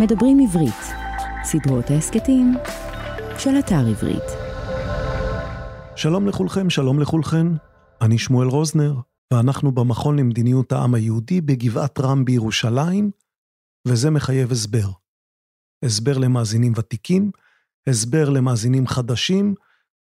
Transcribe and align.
מדברים 0.00 0.38
עברית, 0.40 0.82
סדרות 1.44 1.90
ההסכתים 1.90 2.54
של 3.38 3.50
אתר 3.58 3.86
עברית. 3.90 4.22
שלום 5.96 6.28
לכולכם, 6.28 6.70
שלום 6.70 7.00
לכולכן. 7.00 7.46
אני 8.00 8.18
שמואל 8.18 8.48
רוזנר, 8.48 8.94
ואנחנו 9.32 9.72
במכון 9.72 10.18
למדיניות 10.18 10.72
העם 10.72 10.94
היהודי 10.94 11.40
בגבעת 11.40 12.00
רם 12.00 12.24
בירושלים, 12.24 13.10
וזה 13.88 14.10
מחייב 14.10 14.52
הסבר. 14.52 14.88
הסבר 15.84 16.18
למאזינים 16.18 16.72
ותיקים, 16.76 17.30
הסבר 17.86 18.30
למאזינים 18.30 18.86
חדשים. 18.86 19.54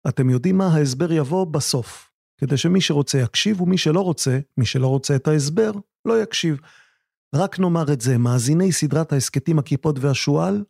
אתם 0.07 0.29
יודעים 0.29 0.57
מה? 0.57 0.67
ההסבר 0.67 1.11
יבוא 1.11 1.45
בסוף, 1.45 2.09
כדי 2.37 2.57
שמי 2.57 2.81
שרוצה 2.81 3.17
יקשיב, 3.17 3.61
ומי 3.61 3.77
שלא 3.77 4.01
רוצה, 4.01 4.39
מי 4.57 4.65
שלא 4.65 4.87
רוצה 4.87 5.15
את 5.15 5.27
ההסבר, 5.27 5.71
לא 6.05 6.23
יקשיב. 6.23 6.59
רק 7.35 7.59
נאמר 7.59 7.93
את 7.93 8.01
זה, 8.01 8.17
מאזיני 8.17 8.71
סדרת 8.71 9.13
ההסכתים 9.13 9.59
הכיפות 9.59 9.95
והשועל, 9.99 10.63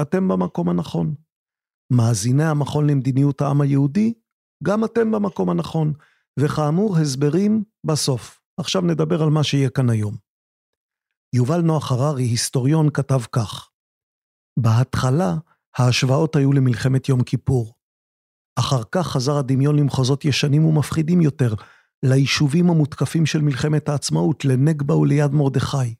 אתם 0.00 0.28
במקום 0.28 0.68
הנכון. 0.68 1.14
מאזיני 1.92 2.44
המכון 2.44 2.90
למדיניות 2.90 3.40
העם 3.40 3.60
היהודי, 3.60 4.14
גם 4.64 4.84
אתם 4.84 5.10
במקום 5.10 5.50
הנכון. 5.50 5.92
וכאמור, 6.40 6.96
הסברים 6.98 7.64
בסוף. 7.86 8.40
עכשיו 8.60 8.82
נדבר 8.82 9.22
על 9.22 9.30
מה 9.30 9.44
שיהיה 9.44 9.70
כאן 9.70 9.90
היום. 9.90 10.16
יובל 11.34 11.60
נוח 11.60 11.92
הררי, 11.92 12.22
היסטוריון, 12.22 12.90
כתב 12.90 13.20
כך: 13.32 13.70
בהתחלה, 14.58 15.34
ההשוואות 15.78 16.36
היו 16.36 16.52
למלחמת 16.52 17.08
יום 17.08 17.22
כיפור. 17.22 17.74
אחר 18.58 18.82
כך 18.90 19.06
חזר 19.06 19.36
הדמיון 19.36 19.76
למחוזות 19.78 20.24
ישנים 20.24 20.64
ומפחידים 20.64 21.20
יותר, 21.20 21.54
ליישובים 22.02 22.70
המותקפים 22.70 23.26
של 23.26 23.40
מלחמת 23.40 23.88
העצמאות, 23.88 24.44
לנגבה 24.44 24.96
וליד 24.96 25.30
מרדכי. 25.32 25.94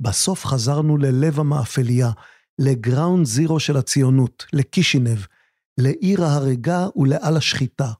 בסוף 0.00 0.44
חזרנו 0.44 0.96
ללב 0.96 1.40
המאפליה, 1.40 2.10
לגראונד 2.58 3.26
זירו 3.26 3.60
של 3.60 3.76
הציונות, 3.76 4.46
לקישינב, 4.52 5.18
לעיר 5.78 6.24
ההרגה 6.24 6.86
ולעל 6.96 7.36
השחיטה. 7.36 7.92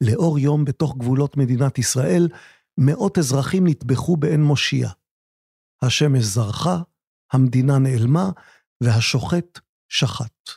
לאור 0.00 0.38
יום 0.38 0.64
בתוך 0.64 0.96
גבולות 0.96 1.36
מדינת 1.36 1.78
ישראל, 1.78 2.28
מאות 2.78 3.18
אזרחים 3.18 3.66
נטבחו 3.66 4.16
בעין 4.16 4.42
מושיע. 4.42 4.88
השמש 5.82 6.24
זרחה, 6.24 6.82
המדינה 7.32 7.78
נעלמה, 7.78 8.30
והשוחט 8.80 9.60
שחט. 9.88 10.50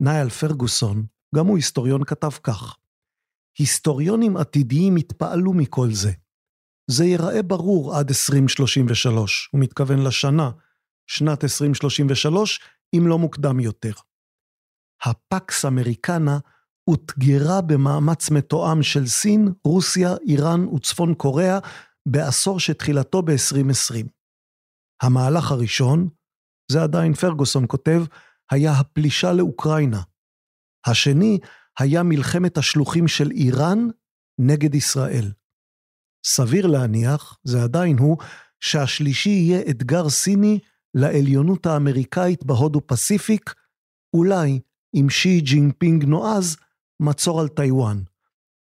נייל 0.00 0.28
פרגוסון, 0.28 1.06
גם 1.34 1.46
הוא 1.46 1.56
היסטוריון, 1.56 2.04
כתב 2.04 2.30
כך: 2.42 2.76
היסטוריונים 3.58 4.36
עתידיים 4.36 4.96
התפעלו 4.96 5.52
מכל 5.52 5.88
זה. 5.92 6.12
זה 6.90 7.04
ייראה 7.04 7.42
ברור 7.42 7.96
עד 7.96 8.08
2033, 8.08 9.48
הוא 9.52 9.60
מתכוון 9.60 10.02
לשנה, 10.02 10.50
שנת 11.06 11.44
2033, 11.44 12.60
אם 12.96 13.06
לא 13.06 13.18
מוקדם 13.18 13.60
יותר. 13.60 13.92
הפקס 15.04 15.64
אמריקנה 15.64 16.38
אותגרה 16.90 17.60
במאמץ 17.60 18.30
מתואם 18.30 18.82
של 18.82 19.06
סין, 19.06 19.52
רוסיה, 19.64 20.14
איראן 20.28 20.64
וצפון 20.68 21.14
קוריאה 21.14 21.58
בעשור 22.08 22.60
שתחילתו 22.60 23.22
ב-2020. 23.22 24.06
המהלך 25.02 25.50
הראשון, 25.50 26.08
זה 26.72 26.82
עדיין 26.82 27.14
פרגוסון 27.14 27.64
כותב, 27.68 28.02
היה 28.50 28.72
הפלישה 28.72 29.32
לאוקראינה. 29.32 30.02
השני 30.86 31.38
היה 31.78 32.02
מלחמת 32.02 32.58
השלוחים 32.58 33.08
של 33.08 33.30
איראן 33.30 33.88
נגד 34.40 34.74
ישראל. 34.74 35.32
סביר 36.26 36.66
להניח, 36.66 37.38
זה 37.44 37.62
עדיין 37.62 37.98
הוא, 37.98 38.16
שהשלישי 38.60 39.30
יהיה 39.30 39.60
אתגר 39.70 40.08
סיני 40.08 40.58
לעליונות 40.94 41.66
האמריקאית 41.66 42.44
בהודו 42.44 42.80
פסיפיק, 42.86 43.54
אולי, 44.14 44.60
אם 44.94 45.10
שי 45.10 45.40
ג'ינפינג 45.40 46.04
נועז, 46.04 46.56
מצור 47.00 47.40
על 47.40 47.48
טיוואן. 47.48 48.02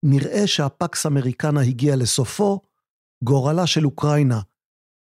נראה 0.04 0.48
שהפקס 0.48 1.06
אמריקנה 1.06 1.62
הגיע 1.62 1.96
לסופו, 1.96 2.62
גורלה 3.24 3.68
של 3.68 3.86
אוקראינה, 3.86 4.42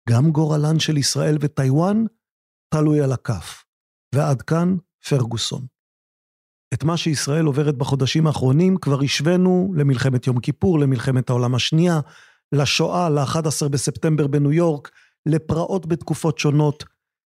גם 0.09 0.31
גורלן 0.31 0.78
של 0.78 0.97
ישראל 0.97 1.37
וטיוואן, 1.41 2.05
תלוי 2.75 3.00
על 3.00 3.12
הכף. 3.12 3.65
ועד 4.15 4.43
כאן, 4.43 4.77
פרגוסון. 5.09 5.67
את 6.75 6.84
מה 6.84 6.97
שישראל 6.97 7.44
עוברת 7.44 7.75
בחודשים 7.75 8.27
האחרונים 8.27 8.77
כבר 8.77 9.00
השווינו 9.03 9.72
למלחמת 9.77 10.27
יום 10.27 10.41
כיפור, 10.41 10.78
למלחמת 10.78 11.31
העולם 11.31 11.55
השנייה, 11.55 12.00
לשואה, 12.53 13.09
ל-11 13.11 13.69
בספטמבר 13.69 14.27
בניו 14.27 14.53
יורק, 14.53 14.91
לפרעות 15.27 15.87
בתקופות 15.87 16.38
שונות. 16.38 16.84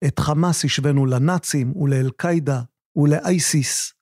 את 0.06 0.18
חמאס 0.18 0.64
השווינו 0.64 1.06
לנאצים 1.06 1.76
ולאל-קאעידה 1.76 2.62
ולאייסיס. 2.96 3.92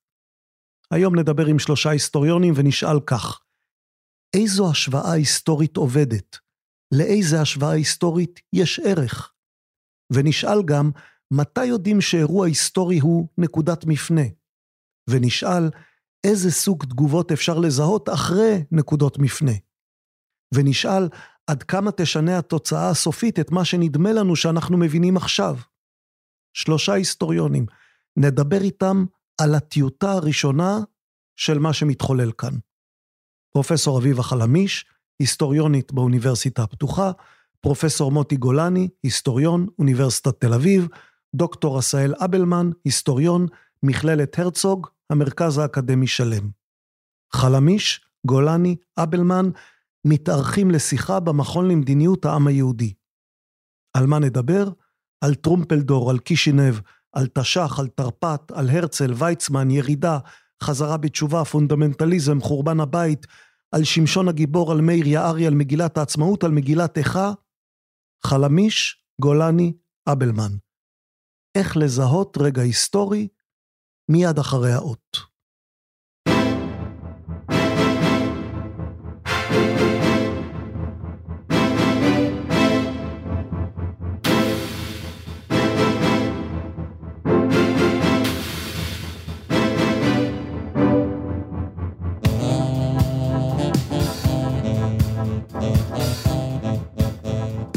היום 0.91 1.19
נדבר 1.19 1.47
עם 1.47 1.59
שלושה 1.59 1.91
היסטוריונים 1.91 2.53
ונשאל 2.57 3.01
כך: 3.07 3.41
איזו 4.37 4.71
השוואה 4.71 5.13
היסטורית 5.13 5.77
עובדת? 5.77 6.39
לאיזה 6.95 7.41
השוואה 7.41 7.71
היסטורית 7.71 8.41
יש 8.53 8.81
ערך? 8.85 9.33
ונשאל 10.13 10.63
גם, 10.65 10.91
מתי 11.31 11.65
יודעים 11.65 12.01
שאירוע 12.01 12.47
היסטורי 12.47 12.99
הוא 12.99 13.29
נקודת 13.39 13.85
מפנה? 13.85 14.23
ונשאל, 15.11 15.71
איזה 16.25 16.51
סוג 16.51 16.85
תגובות 16.85 17.33
אפשר 17.33 17.59
לזהות 17.59 18.09
אחרי 18.09 18.65
נקודות 18.71 19.19
מפנה? 19.19 19.53
ונשאל, 20.53 21.09
עד 21.47 21.63
כמה 21.63 21.91
תשנה 21.93 22.39
התוצאה 22.39 22.91
הסופית 22.91 23.41
את 23.41 23.51
מה 23.51 23.65
שנדמה 23.65 24.13
לנו 24.13 24.37
שאנחנו 24.37 24.79
מבינים 24.79 25.17
עכשיו? 25.17 25.57
שלושה 26.53 26.93
היסטוריונים, 26.93 27.67
נדבר 28.17 28.61
איתם 28.63 29.05
על 29.41 29.55
הטיוטה 29.55 30.13
הראשונה 30.13 30.79
של 31.37 31.59
מה 31.59 31.73
שמתחולל 31.73 32.33
כאן. 32.33 32.55
פרופסור 33.53 33.99
אביבה 33.99 34.23
חלמיש, 34.23 34.85
היסטוריונית 35.19 35.93
באוניברסיטה 35.93 36.63
הפתוחה, 36.63 37.11
פרופסור 37.61 38.13
מוטי 38.13 38.37
גולני, 38.37 38.89
היסטוריון, 39.03 39.67
אוניברסיטת 39.79 40.41
תל 40.41 40.55
אביב, 40.55 40.89
דוקטור 41.35 41.79
עשאל 41.79 42.15
אבלמן, 42.19 42.71
היסטוריון, 42.85 43.47
מכללת 43.83 44.39
הרצוג, 44.39 44.87
המרכז 45.11 45.59
האקדמי 45.59 46.07
שלם. 46.07 46.51
חלמיש, 47.33 48.07
גולני, 48.27 48.77
אבלמן, 48.99 49.51
מתארחים 50.07 50.71
לשיחה 50.71 51.21
במכון 51.21 51.69
למדיניות 51.69 52.25
העם 52.25 52.47
היהודי. 52.47 52.95
על 53.97 54.07
מה 54.07 54.19
נדבר? 54.19 54.69
על 55.25 55.35
טרומפלדור, 55.35 56.11
על 56.11 56.19
קישינב, 56.19 56.75
על 57.13 57.27
תש"ח, 57.27 57.79
על 57.79 57.89
תרפ"ט, 57.89 58.51
על 58.53 58.71
הרצל, 58.71 59.13
ויצמן, 59.13 59.71
ירידה, 59.71 60.19
חזרה 60.63 60.97
בתשובה, 60.97 61.45
פונדמנטליזם, 61.45 62.41
חורבן 62.41 62.81
הבית, 62.81 63.27
על 63.73 63.85
שמשון 63.85 64.29
הגיבור, 64.29 64.73
על 64.73 64.81
מאיר 64.81 65.07
יערי, 65.07 65.47
על 65.47 65.55
מגילת 65.55 65.99
העצמאות, 65.99 66.45
על 66.45 66.51
מגילת 66.51 66.99
איכה, 66.99 67.33
חלמיש, 68.27 69.05
גולני, 69.21 69.73
אבלמן. 70.13 70.53
איך 71.55 71.77
לזהות 71.77 72.39
רגע 72.41 72.63
היסטורי 72.63 73.29
מיד 74.11 74.39
אחרי 74.39 74.73
האות. 74.73 75.32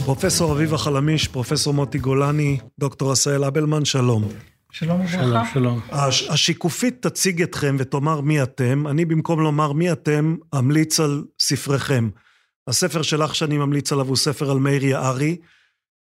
פרופסור 0.05 0.51
אביבה 0.53 0.77
חלמיש, 0.77 1.27
פרופסור 1.27 1.73
מוטי 1.73 1.97
גולני, 1.97 2.57
דוקטור 2.79 3.11
עשהאל 3.11 3.43
אבלמן, 3.43 3.85
שלום. 3.85 4.29
שלום 4.71 5.01
וברכה. 5.01 5.17
שלום, 5.23 5.45
שלום. 5.53 5.79
הש, 5.91 6.29
השיקופית 6.29 7.07
תציג 7.07 7.41
אתכם 7.41 7.75
ותאמר 7.79 8.21
מי 8.21 8.43
אתם. 8.43 8.87
אני 8.87 9.05
במקום 9.05 9.39
לומר 9.39 9.71
מי 9.71 9.91
אתם, 9.91 10.35
אמליץ 10.57 10.99
על 10.99 11.23
ספריכם. 11.39 12.09
הספר 12.67 13.01
שלך 13.01 13.35
שאני 13.35 13.57
ממליץ 13.57 13.91
עליו 13.91 14.07
הוא 14.07 14.15
ספר 14.15 14.51
על 14.51 14.57
מאיר 14.57 14.85
יערי, 14.85 15.37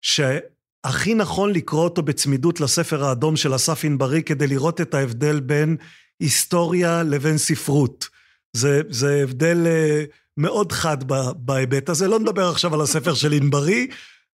שהכי 0.03 1.15
נכון 1.15 1.53
לקרוא 1.53 1.85
אותו 1.85 2.03
בצמידות 2.03 2.61
לספר 2.61 3.05
האדום 3.05 3.37
של 3.37 3.55
אסף 3.55 3.85
ענברי 3.85 4.23
כדי 4.23 4.47
לראות 4.47 4.81
את 4.81 4.95
ההבדל 4.95 5.41
בין 5.41 5.77
היסטוריה 6.21 7.03
לבין 7.03 7.39
ספרות. 7.39 8.09
זה, 8.53 8.81
זה 8.89 9.21
הבדל 9.23 9.67
uh, 9.67 10.24
מאוד 10.37 10.73
חד 10.73 10.97
בהיבט 11.37 11.89
הזה. 11.89 12.09
לא 12.09 12.19
נדבר 12.19 12.49
עכשיו 12.49 12.75
על 12.75 12.81
הספר 12.81 13.15
של 13.15 13.33
ענברי, 13.33 13.89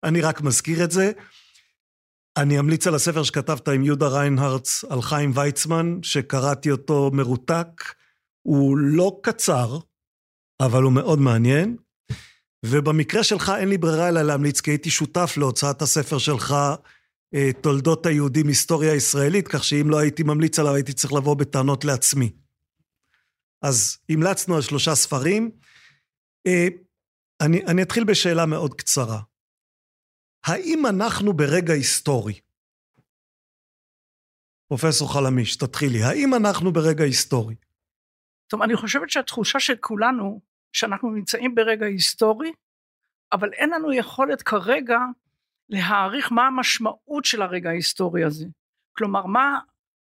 אני 0.03 0.21
רק 0.21 0.41
מזכיר 0.41 0.83
את 0.83 0.91
זה. 0.91 1.11
אני 2.37 2.59
אמליץ 2.59 2.87
על 2.87 2.95
הספר 2.95 3.23
שכתבת 3.23 3.67
עם 3.67 3.83
יהודה 3.83 4.07
ריינהרץ 4.07 4.83
על 4.89 5.01
חיים 5.01 5.31
ויצמן, 5.35 5.99
שקראתי 6.03 6.71
אותו 6.71 7.11
מרותק. 7.13 7.83
הוא 8.41 8.77
לא 8.77 9.19
קצר, 9.23 9.79
אבל 10.61 10.83
הוא 10.83 10.91
מאוד 10.91 11.19
מעניין. 11.19 11.77
ובמקרה 12.65 13.23
שלך 13.23 13.51
אין 13.57 13.69
לי 13.69 13.77
ברירה 13.77 14.09
אלא 14.09 14.21
להמליץ, 14.21 14.61
כי 14.61 14.71
הייתי 14.71 14.89
שותף 14.89 15.33
להוצאת 15.37 15.81
הספר 15.81 16.17
שלך 16.17 16.55
אה, 17.35 17.49
תולדות 17.61 18.05
היהודים, 18.05 18.47
היסטוריה 18.47 18.93
ישראלית, 18.93 19.47
כך 19.47 19.63
שאם 19.63 19.89
לא 19.89 19.97
הייתי 19.97 20.23
ממליץ 20.23 20.59
עליו, 20.59 20.73
הייתי 20.73 20.93
צריך 20.93 21.13
לבוא 21.13 21.35
בטענות 21.35 21.85
לעצמי. 21.85 22.31
אז 23.61 23.97
המלצנו 24.09 24.55
על 24.55 24.61
שלושה 24.61 24.95
ספרים. 24.95 25.51
אה, 26.47 26.67
אני, 27.45 27.65
אני 27.65 27.83
אתחיל 27.83 28.03
בשאלה 28.03 28.45
מאוד 28.45 28.73
קצרה. 28.73 29.19
האם 30.45 30.85
אנחנו 30.85 31.33
ברגע 31.33 31.73
היסטורי? 31.73 32.39
פרופסור 34.67 35.13
חלמיש, 35.13 35.57
תתחילי. 35.57 36.03
האם 36.03 36.33
אנחנו 36.33 36.73
ברגע 36.73 37.03
היסטורי? 37.03 37.55
טוב, 38.47 38.61
אני 38.61 38.75
חושבת 38.75 39.09
שהתחושה 39.09 39.59
של 39.59 39.75
כולנו, 39.79 40.41
שאנחנו 40.73 41.09
נמצאים 41.09 41.55
ברגע 41.55 41.85
היסטורי, 41.85 42.51
אבל 43.31 43.53
אין 43.53 43.69
לנו 43.69 43.93
יכולת 43.93 44.41
כרגע 44.41 44.99
להעריך 45.69 46.31
מה 46.31 46.47
המשמעות 46.47 47.25
של 47.25 47.41
הרגע 47.41 47.69
ההיסטורי 47.69 48.23
הזה. 48.23 48.45
כלומר, 48.97 49.25
מה, 49.25 49.59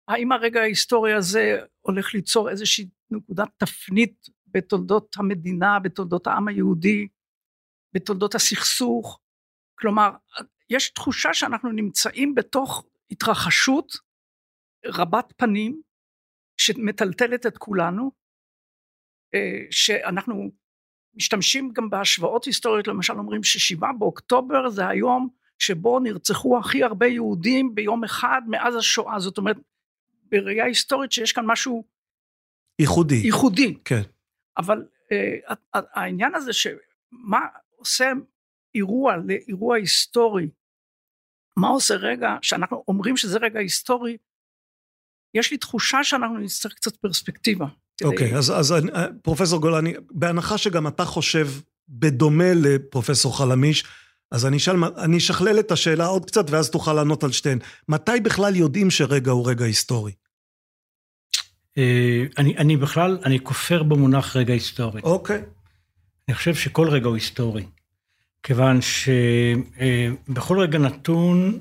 האם 0.09 0.33
הרגע 0.33 0.61
ההיסטורי 0.61 1.13
הזה 1.13 1.59
הולך 1.81 2.15
ליצור 2.15 2.51
איזושהי 2.51 2.89
נקודת 3.11 3.49
תפנית 3.57 4.29
בתולדות 4.55 5.15
המדינה, 5.19 5.79
בתולדות 5.79 6.27
העם 6.27 6.49
היהודי, 6.49 7.09
בתולדות 7.93 8.35
הסכסוך. 8.35 9.21
כלומר, 9.79 10.11
יש 10.71 10.91
תחושה 10.91 11.35
שאנחנו 11.35 11.73
נמצאים 11.73 12.35
בתוך 12.35 12.85
התרחשות 13.11 13.93
רבת 14.87 15.33
פנים, 15.37 15.83
שמטלטלת 16.57 17.47
את 17.47 17.59
כולנו, 17.59 18.11
אה, 19.35 19.61
שאנחנו 19.71 20.51
משתמשים 21.15 21.73
גם 21.73 21.91
בהשוואות 21.91 22.45
היסטוריות, 22.45 22.87
למשל 22.87 23.13
אומרים 23.13 23.43
ששבעה 23.43 23.93
באוקטובר 23.93 24.69
זה 24.69 24.89
היום 24.89 25.29
שבו 25.59 25.99
נרצחו 25.99 26.59
הכי 26.59 26.83
הרבה 26.83 27.07
יהודים 27.07 27.75
ביום 27.75 28.05
אחד 28.05 28.43
מאז 28.49 28.77
השואה, 28.77 29.19
זאת 29.19 29.39
אומרת 29.39 29.57
בראייה 30.31 30.65
היסטורית 30.65 31.13
שיש 31.13 31.33
כאן 31.33 31.45
משהו 31.47 31.85
ייחודי. 32.79 33.15
ייחודי. 33.15 33.75
כן. 33.85 34.03
אבל 34.59 34.79
uh, 34.79 35.55
העניין 35.73 36.35
הזה 36.35 36.53
שמה 36.53 37.41
עושה 37.77 38.13
אירוע 38.75 39.17
לאירוע 39.17 39.77
היסטורי, 39.77 40.49
מה 41.57 41.69
עושה 41.69 41.95
רגע 41.95 42.37
שאנחנו 42.43 42.85
אומרים 42.89 43.17
שזה 43.17 43.39
רגע 43.39 43.61
היסטורי, 43.61 44.17
יש 45.35 45.51
לי 45.51 45.57
תחושה 45.57 46.05
שאנחנו 46.05 46.39
נצטרך 46.39 46.75
קצת 46.75 46.97
פרספקטיבה. 46.97 47.67
אוקיי, 48.05 48.33
okay, 48.33 48.37
אז, 48.37 48.51
אז 48.51 48.73
אה, 48.73 49.07
פרופסור 49.23 49.61
גולני, 49.61 49.95
בהנחה 50.11 50.59
שגם 50.59 50.87
אתה 50.87 51.05
חושב 51.05 51.49
בדומה 51.89 52.53
לפרופסור 52.55 53.39
חלמיש, 53.39 53.85
אז 54.31 54.47
אני 54.47 54.57
אשאל, 54.57 54.85
אני 54.85 55.17
אשכלל 55.17 55.61
את 55.61 55.71
השאלה 55.71 56.07
עוד 56.07 56.27
קצת 56.27 56.51
ואז 56.51 56.71
תוכל 56.71 56.93
לענות 56.93 57.25
על 57.25 57.33
שתיהן. 57.33 57.59
מתי 57.89 58.21
בכלל 58.23 58.57
יודעים 58.57 58.91
שרגע 58.91 59.31
הוא 59.31 59.49
רגע 59.49 59.65
היסטורי? 59.65 60.13
אה, 61.79 62.25
אני, 62.39 62.57
אני 62.57 62.77
בכלל, 62.77 63.19
אני 63.25 63.41
כופר 63.41 63.83
במונח 63.83 64.37
רגע 64.37 64.55
היסטורי. 64.55 65.01
אוקיי. 65.03 65.37
Okay. 65.37 65.41
אני 66.29 66.35
חושב 66.35 66.55
שכל 66.55 66.89
רגע 66.89 67.07
הוא 67.07 67.15
היסטורי. 67.15 67.65
כיוון 68.43 68.81
שבכל 68.83 70.61
רגע 70.61 70.79
נתון 70.79 71.61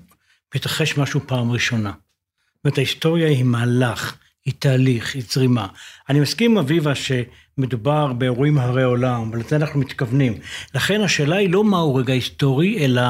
מתרחש 0.55 0.97
משהו 0.97 1.19
פעם 1.27 1.51
ראשונה. 1.51 1.91
זאת 1.91 2.65
אומרת, 2.65 2.77
ההיסטוריה 2.77 3.27
היא 3.27 3.43
מהלך, 3.43 4.17
היא 4.45 4.53
תהליך, 4.59 5.15
היא 5.15 5.23
זרימה. 5.29 5.67
אני 6.09 6.19
מסכים 6.19 6.51
עם 6.51 6.57
אביבה 6.57 6.91
שמדובר 6.95 8.13
באירועים 8.13 8.57
הרי 8.57 8.83
עולם, 8.83 9.29
ולזה 9.33 9.55
אנחנו 9.55 9.79
מתכוונים. 9.79 10.33
לכן 10.75 11.01
השאלה 11.01 11.35
היא 11.35 11.49
לא 11.49 11.63
מהו 11.63 11.95
רגע 11.95 12.13
היסטורי, 12.13 12.85
אלא 12.85 13.01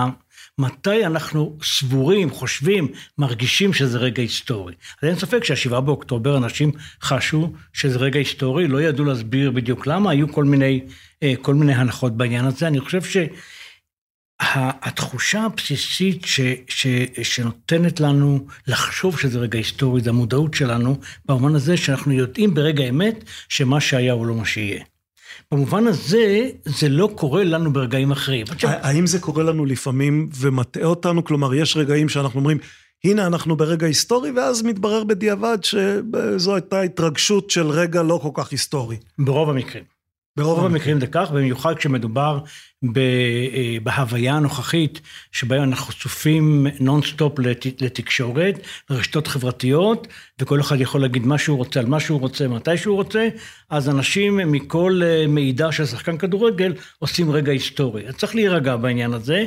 מתי 0.62 1.06
אנחנו 1.06 1.58
סבורים, 1.64 2.30
חושבים, 2.30 2.88
מרגישים 3.18 3.74
שזה 3.74 3.98
רגע 3.98 4.22
היסטורי. 4.22 4.74
אז 5.02 5.10
אין 5.10 5.16
ספק 5.16 5.44
שהשבעה 5.44 5.82
באוקטובר 5.82 6.38
אנשים 6.38 6.72
חשו 7.02 7.54
שזה 7.74 8.00
רגע 8.00 8.20
היסטורי, 8.20 8.68
לא 8.68 8.82
ידעו 8.82 9.06
להסביר 9.06 9.52
בדיוק 9.52 9.88
למה, 9.88 10.12
היו 10.12 10.34
כל 10.34 10.44
מיני, 10.44 10.82
אה, 11.24 11.34
כל 11.42 11.54
מיני 11.54 11.74
הנחות 11.74 12.18
בעניין 12.18 12.46
הזה. 12.46 12.68
אני 12.68 12.80
חושב 12.80 13.04
ש... 13.04 13.18
התחושה 14.82 15.42
הבסיסית 15.42 16.26
ש, 16.26 16.40
ש, 16.68 16.88
שנותנת 17.24 18.00
לנו 18.00 18.48
לחשוב 18.68 19.20
שזה 19.20 19.40
רגע 19.40 19.58
היסטורי, 19.58 20.02
זה 20.02 20.10
המודעות 20.10 20.54
שלנו, 20.54 21.00
במובן 21.26 21.56
הזה 21.56 21.78
שאנחנו 21.78 22.14
יודעים 22.14 22.54
ברגע 22.54 22.84
האמת 22.84 23.24
שמה 23.50 23.82
שהיה 23.82 24.14
הוא 24.14 24.26
לא 24.26 24.36
מה 24.36 24.46
שיהיה. 24.46 24.84
במובן 25.52 25.88
הזה, 25.88 26.50
זה 26.66 26.90
לא 26.90 27.10
קורה 27.16 27.44
לנו 27.44 27.74
ברגעים 27.74 28.12
אחרים. 28.12 28.46
האם 28.64 29.08
זה 29.08 29.20
קורה 29.20 29.44
לנו 29.44 29.66
לפעמים 29.66 30.30
ומטעה 30.36 30.86
אותנו? 30.86 31.24
כלומר, 31.24 31.54
יש 31.54 31.78
רגעים 31.78 32.10
שאנחנו 32.10 32.40
אומרים, 32.40 32.58
הנה 33.04 33.28
אנחנו 33.28 33.56
ברגע 33.56 33.88
היסטורי, 33.88 34.32
ואז 34.32 34.62
מתברר 34.62 35.04
בדיעבד 35.04 35.58
שזו 35.62 36.56
הייתה 36.56 36.82
התרגשות 36.82 37.50
של 37.50 37.68
רגע 37.68 38.04
לא 38.04 38.20
כל 38.24 38.30
כך 38.34 38.52
היסטורי. 38.52 38.98
ברוב 39.20 39.50
המקרים. 39.50 39.84
ברוב 40.38 40.66
המקרים 40.66 41.00
זה 41.00 41.08
כך, 41.08 41.32
במיוחד 41.32 41.76
כשמדובר 41.76 42.40
אה, 42.98 43.78
בהוויה 43.84 44.34
הנוכחית, 44.34 45.02
שבה 45.32 45.64
אנחנו 45.64 45.86
חשופים 45.86 46.68
נונסטופ 46.80 47.40
לתקשורת, 47.82 48.56
לרשתות 48.90 49.28
חברתיות, 49.28 50.08
וכל 50.40 50.62
אחד 50.62 50.82
יכול 50.82 51.02
להגיד 51.02 51.26
מה 51.26 51.38
שהוא 51.38 51.58
רוצה 51.58 51.80
על 51.80 51.86
מה 51.86 52.00
שהוא 52.00 52.20
רוצה, 52.20 52.48
מתי 52.48 52.78
שהוא 52.78 52.96
רוצה, 52.96 53.28
אז 53.70 53.90
אנשים 53.90 54.38
מכל 54.38 55.02
אה, 55.04 55.28
מידע 55.28 55.72
של 55.72 55.86
שחקן 55.86 56.18
כדורגל 56.18 56.74
עושים 57.00 57.32
רגע 57.32 57.52
היסטורי. 57.52 58.08
אז 58.08 58.16
צריך 58.16 58.36
להירגע 58.36 58.76
בעניין 58.76 59.14
הזה, 59.14 59.46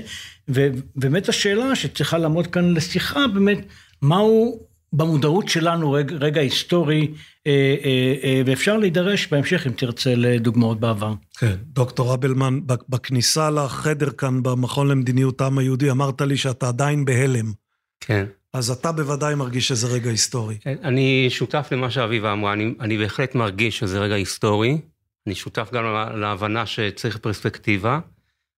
ובאמת 0.48 1.28
השאלה 1.28 1.76
שצריכה 1.76 2.18
לעמוד 2.18 2.46
כאן 2.46 2.74
לשיחה, 2.74 3.26
באמת, 3.26 3.58
מהו 4.02 4.60
במודעות 4.96 5.48
שלנו 5.48 5.92
רגע, 5.92 6.16
רגע 6.16 6.40
היסטורי, 6.40 7.10
אה, 7.46 7.74
אה, 7.84 8.14
אה, 8.24 8.42
ואפשר 8.46 8.76
להידרש 8.76 9.26
בהמשך, 9.26 9.66
אם 9.66 9.72
תרצה, 9.72 10.14
לדוגמאות 10.14 10.80
בעבר. 10.80 11.14
כן, 11.38 11.54
דוקטור 11.62 12.14
אבלמן, 12.14 12.60
בכניסה 12.88 13.50
לחדר 13.50 14.10
כאן 14.10 14.42
במכון 14.42 14.88
למדיניות 14.88 15.40
העם 15.40 15.58
היהודי, 15.58 15.90
אמרת 15.90 16.20
לי 16.20 16.36
שאתה 16.36 16.68
עדיין 16.68 17.04
בהלם. 17.04 17.52
כן. 18.00 18.24
אז 18.52 18.70
אתה 18.70 18.92
בוודאי 18.92 19.34
מרגיש 19.34 19.68
שזה 19.68 19.86
רגע 19.86 20.10
היסטורי. 20.10 20.58
אני 20.66 21.26
שותף 21.30 21.68
למה 21.70 21.90
שאביבה 21.90 22.32
אמרה, 22.32 22.52
אני, 22.52 22.74
אני 22.80 22.98
בהחלט 22.98 23.34
מרגיש 23.34 23.78
שזה 23.78 24.00
רגע 24.00 24.14
היסטורי. 24.14 24.78
אני 25.26 25.34
שותף 25.34 25.70
גם 25.72 25.84
להבנה 26.20 26.66
שצריך 26.66 27.16
פרספקטיבה, 27.16 27.98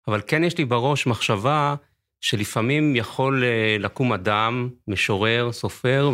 אבל 0.09 0.21
כן 0.27 0.45
יש 0.45 0.59
לי 0.59 0.65
בראש 0.65 1.07
מחשבה 1.07 1.75
שלפעמים 2.21 2.97
יכול 2.97 3.45
אה, 3.45 3.77
לקום 3.79 4.13
אדם, 4.13 4.69
משורר, 4.89 5.53
סופר, 5.53 6.11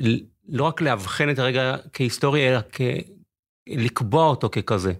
ולא 0.00 0.64
רק 0.64 0.80
לאבחן 0.80 1.30
את 1.30 1.38
הרגע 1.38 1.76
כהיסטורי, 1.92 2.48
אלא 2.48 2.58
כ... 2.72 2.80
לקבוע 3.68 4.26
אותו 4.26 4.48
ככזה. 4.50 4.92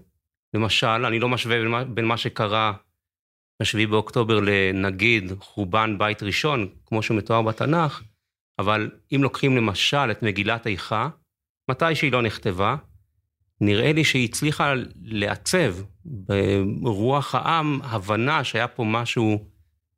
למשל, 0.53 0.87
אני 0.87 1.19
לא 1.19 1.29
משווה 1.29 1.83
בין 1.85 2.05
מה 2.05 2.17
שקרה 2.17 2.73
ב-7 3.61 3.89
באוקטובר 3.89 4.39
לנגיד 4.39 5.31
חורבן 5.39 5.97
בית 5.97 6.23
ראשון, 6.23 6.69
כמו 6.85 7.03
שמתואר 7.03 7.41
בתנ"ך, 7.41 8.03
אבל 8.59 8.91
אם 9.15 9.23
לוקחים 9.23 9.57
למשל 9.57 10.11
את 10.11 10.23
מגילת 10.23 10.67
איכה, 10.67 11.09
מתי 11.71 11.95
שהיא 11.95 12.11
לא 12.11 12.21
נכתבה, 12.21 12.75
נראה 13.61 13.93
לי 13.93 14.03
שהיא 14.03 14.25
הצליחה 14.25 14.73
לעצב 15.03 15.73
ברוח 16.81 17.35
העם 17.35 17.79
הבנה 17.83 18.43
שהיה 18.43 18.67
פה 18.67 18.83
משהו 18.83 19.39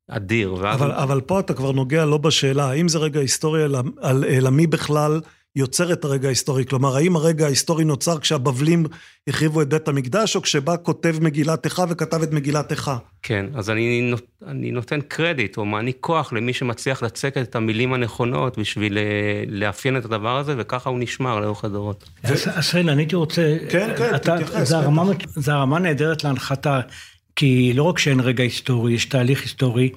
אדיר. 0.08 0.54
אבל, 0.74 0.92
אבל 0.92 1.22
פה 1.22 1.40
אתה 1.40 1.54
כבר 1.54 1.72
נוגע 1.72 2.06
לא 2.06 2.18
בשאלה, 2.18 2.70
האם 2.70 2.88
זה 2.88 3.00
רגע 3.00 3.20
היסטורי, 3.20 3.66
אלא 4.04 4.50
מי 4.50 4.68
בכלל 4.68 5.22
יוצר 5.56 5.94
את 5.94 6.04
הרגע 6.06 6.28
ההיסטורי? 6.28 6.66
כלומר, 6.66 6.96
האם 6.96 7.16
הרגע 7.16 7.46
ההיסטורי 7.46 7.84
נוצר 7.84 8.20
כשהבבלים 8.20 8.86
החריבו 9.28 9.62
את 9.62 9.70
בית 9.70 9.88
המקדש, 9.88 10.36
או 10.36 10.42
כשבא 10.42 10.76
כותב 10.84 11.16
מגילת 11.22 11.66
איכה 11.66 11.86
וכתב 11.90 12.22
את 12.22 12.32
מגילת 12.32 12.72
איכה? 12.72 12.98
כן, 13.22 13.46
אז 13.56 13.70
אני, 13.70 14.02
נות, 14.02 14.26
אני 14.48 14.72
נותן 14.72 15.02
קרדיט, 15.02 15.58
או 15.58 15.66
מעניק 15.66 15.98
כוח 16.00 16.34
למי 16.34 16.54
שמצליח 16.54 17.04
לצקת 17.04 17.38
את 17.38 17.56
המילים 17.56 17.94
הנכונות 17.94 18.58
בשביל 18.58 18.98
אה, 18.98 19.44
לאפיין 19.48 19.98
את 19.98 20.06
הדבר 20.06 20.38
הזה, 20.38 20.56
וככה 20.58 20.90
הוא 20.90 21.00
נשמר 21.00 21.40
לאורך 21.40 21.66
הדורות. 21.66 22.10
אסריאל, 22.46 22.90
אני 22.90 23.02
הייתי 23.02 23.16
רוצה... 23.16 23.58
כן, 23.70 23.94
כן, 23.98 24.18
תתייחס. 24.18 24.74
זו 25.36 25.52
הרמה 25.52 25.80
נהדרת 25.80 26.24
להנחתה, 26.24 26.80
כי 27.36 27.74
לא 27.76 27.84
רק 27.84 28.00
שאין 28.00 28.20
רגע 28.20 28.44
היסטורי, 28.44 28.94
יש 28.94 29.06
תהליך 29.06 29.42
היסטורי. 29.42 29.90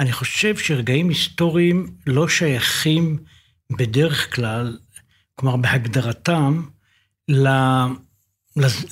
אני 0.00 0.12
חושב 0.12 0.56
שרגעים 0.56 1.08
היסטוריים 1.08 1.86
לא 2.06 2.28
שייכים 2.28 3.18
בדרך 3.78 4.34
כלל 4.34 4.76
כלומר 5.36 5.56
בהגדרתם, 5.56 6.62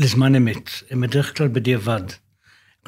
לזמן 0.01 0.35
אמת, 0.35 0.71
הם 0.91 1.01
בדרך 1.01 1.37
כלל 1.37 1.49
בדיעבד. 1.49 2.03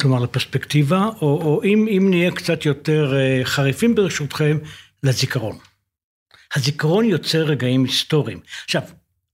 כלומר 0.00 0.18
לפרספקטיבה, 0.18 1.08
או, 1.20 1.42
או 1.42 1.62
אם, 1.64 1.88
אם 1.88 2.06
נהיה 2.10 2.30
קצת 2.30 2.66
יותר 2.66 3.16
אה, 3.16 3.40
חריפים 3.44 3.94
ברשותכם, 3.94 4.58
לזיכרון. 5.02 5.58
הזיכרון 6.54 7.04
יוצר 7.04 7.42
רגעים 7.42 7.84
היסטוריים. 7.84 8.40
עכשיו, 8.64 8.82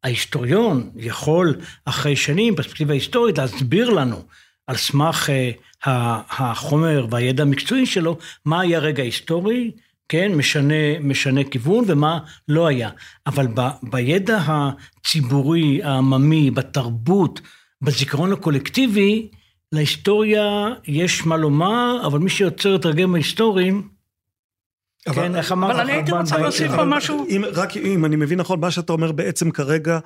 ההיסטוריון 0.05 0.91
יכול 0.97 1.61
אחרי 1.85 2.17
שנים, 2.17 2.57
פרספקטיבה 2.57 2.95
היסטורית, 2.95 3.39
להסביר 3.39 3.91
לנו 3.91 4.23
על 4.67 4.77
סמך 4.77 5.29
uh, 5.29 5.89
החומר 6.31 7.07
והידע 7.11 7.43
המקצועי 7.43 7.87
שלו, 7.87 8.19
מה 8.45 8.61
היה 8.61 8.79
רגע 8.79 9.03
היסטורי, 9.03 9.71
כן, 10.09 10.33
משנה, 10.35 10.99
משנה 11.01 11.45
כיוון 11.45 11.85
ומה 11.87 12.19
לא 12.49 12.67
היה. 12.67 12.91
אבל 13.27 13.47
ב, 13.55 13.61
בידע 13.83 14.41
הציבורי, 14.47 15.83
העממי, 15.83 16.51
בתרבות, 16.51 17.41
בזיכרון 17.83 18.33
הקולקטיבי, 18.33 19.29
להיסטוריה 19.73 20.69
יש 20.87 21.27
מה 21.27 21.37
לומר, 21.37 22.07
אבל 22.07 22.19
מי 22.19 22.31
שיוצר 22.31 22.77
את 22.77 22.85
הרגעים 22.85 23.15
ההיסטוריים, 23.15 23.89
אבל- 25.07 25.15
כן, 25.15 25.37
איך 25.37 25.53
אמר 25.53 25.71
אבל 25.73 25.81
אני 25.81 25.93
הייתי 25.93 26.13
רוצה 26.13 26.39
להוסיף 26.39 26.71
על 26.73 26.89
משהו. 26.89 27.27
אם, 27.29 27.43
רק 27.53 27.77
אם 27.77 28.05
אני 28.05 28.17
מבין 28.17 28.41
נכון, 28.41 28.61
מה 28.61 28.71
שאתה 28.71 28.93
אומר 28.93 29.13
בעצם 29.13 29.51
כרגע 29.51 29.99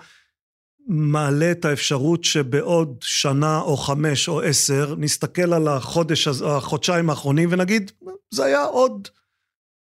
מעלה 0.88 1.50
את 1.50 1.64
האפשרות 1.64 2.24
שבעוד 2.24 2.96
שנה 3.02 3.60
או 3.60 3.76
חמש 3.76 4.28
או 4.28 4.40
עשר 4.40 4.94
נסתכל 4.98 5.52
על 5.52 5.68
החודש, 5.68 6.28
החודשיים 6.28 7.10
האחרונים 7.10 7.48
ונגיד, 7.52 7.90
זה 8.30 8.44
היה 8.44 8.64
עוד, 8.64 9.08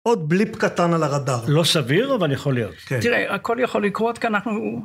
עוד 0.08 0.28
בליפ 0.28 0.56
קטן 0.56 0.92
על 0.92 1.02
הרדאר. 1.02 1.40
לא 1.48 1.64
סביר, 1.64 2.14
אבל 2.14 2.32
יכול 2.32 2.54
להיות. 2.54 2.74
כן. 2.74 3.00
תראה, 3.00 3.34
הכל 3.34 3.56
יכול 3.60 3.84
לקרות 3.86 4.18
כי 4.18 4.26
אנחנו 4.26 4.82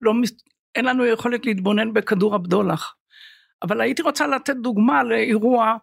לא, 0.00 0.14
מס- 0.14 0.44
אין 0.74 0.84
לנו 0.84 1.06
יכולת 1.06 1.46
להתבונן 1.46 1.92
בכדור 1.92 2.34
הבדולח. 2.34 2.94
אבל 3.62 3.80
הייתי 3.80 4.02
רוצה 4.02 4.26
לתת 4.26 4.56
דוגמה 4.56 5.02
לאירוע 5.04 5.76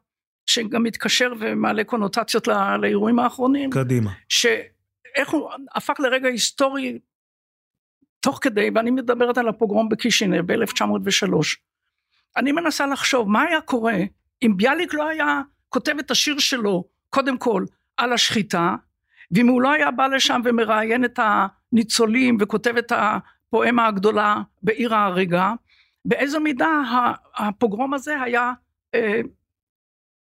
שגם 0.45 0.83
מתקשר 0.83 1.31
ומעלה 1.39 1.83
קונוטציות 1.83 2.47
לא- 2.47 2.75
לאירועים 2.81 3.19
האחרונים, 3.19 3.69
קדימה. 3.69 4.11
שאיך 4.29 5.29
הוא 5.31 5.49
הפך 5.75 5.99
לרגע 5.99 6.27
היסטורי 6.27 6.99
תוך 8.19 8.39
כדי, 8.41 8.69
ואני 8.75 8.91
מדברת 8.91 9.37
על 9.37 9.47
הפוגרום 9.47 9.89
בקישינב 9.89 10.53
ב-1903. 10.53 11.33
אני 12.37 12.51
מנסה 12.51 12.87
לחשוב 12.87 13.29
מה 13.29 13.41
היה 13.41 13.61
קורה 13.61 13.95
אם 14.43 14.57
ביאליק 14.57 14.93
לא 14.93 15.07
היה 15.07 15.41
כותב 15.69 15.93
את 15.99 16.11
השיר 16.11 16.39
שלו 16.39 16.83
קודם 17.09 17.37
כל 17.37 17.65
על 17.97 18.13
השחיטה, 18.13 18.75
ואם 19.31 19.47
הוא 19.47 19.61
לא 19.61 19.71
היה 19.71 19.91
בא 19.91 20.07
לשם 20.07 20.41
ומראיין 20.45 21.05
את 21.05 21.19
הניצולים 21.73 22.37
וכותב 22.39 22.73
את 22.77 22.91
הפואמה 22.95 23.87
הגדולה 23.87 24.35
בעיר 24.63 24.95
ההריגה, 24.95 25.53
באיזו 26.05 26.39
מידה 26.39 26.81
הפוגרום 27.37 27.93
הזה 27.93 28.21
היה 28.21 28.51
אה, 28.95 29.21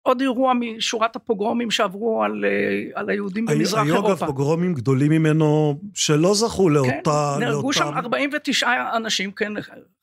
עוד 0.02 0.22
אירוע 0.22 0.54
משורת 0.54 1.16
הפוגרומים 1.16 1.72
שעברו 1.72 2.24
על, 2.24 2.46
אה, 2.46 3.00
על 3.00 3.10
היהודים 3.10 3.46
במזרח 3.46 3.84
היו 3.84 3.96
אגב 3.96 4.06
אירופה. 4.06 4.26
פוגרומים 4.26 4.74
גדולים 4.74 5.12
ממנו 5.12 5.80
שלא 5.94 6.34
זכו 6.34 6.66
כן, 6.66 6.72
לאותה... 6.72 7.36
נהרגו 7.40 7.74
שם 7.74 7.84
לאותם- 7.84 7.98
49 7.98 8.70
אנשים, 8.98 9.32
כן, 9.32 9.54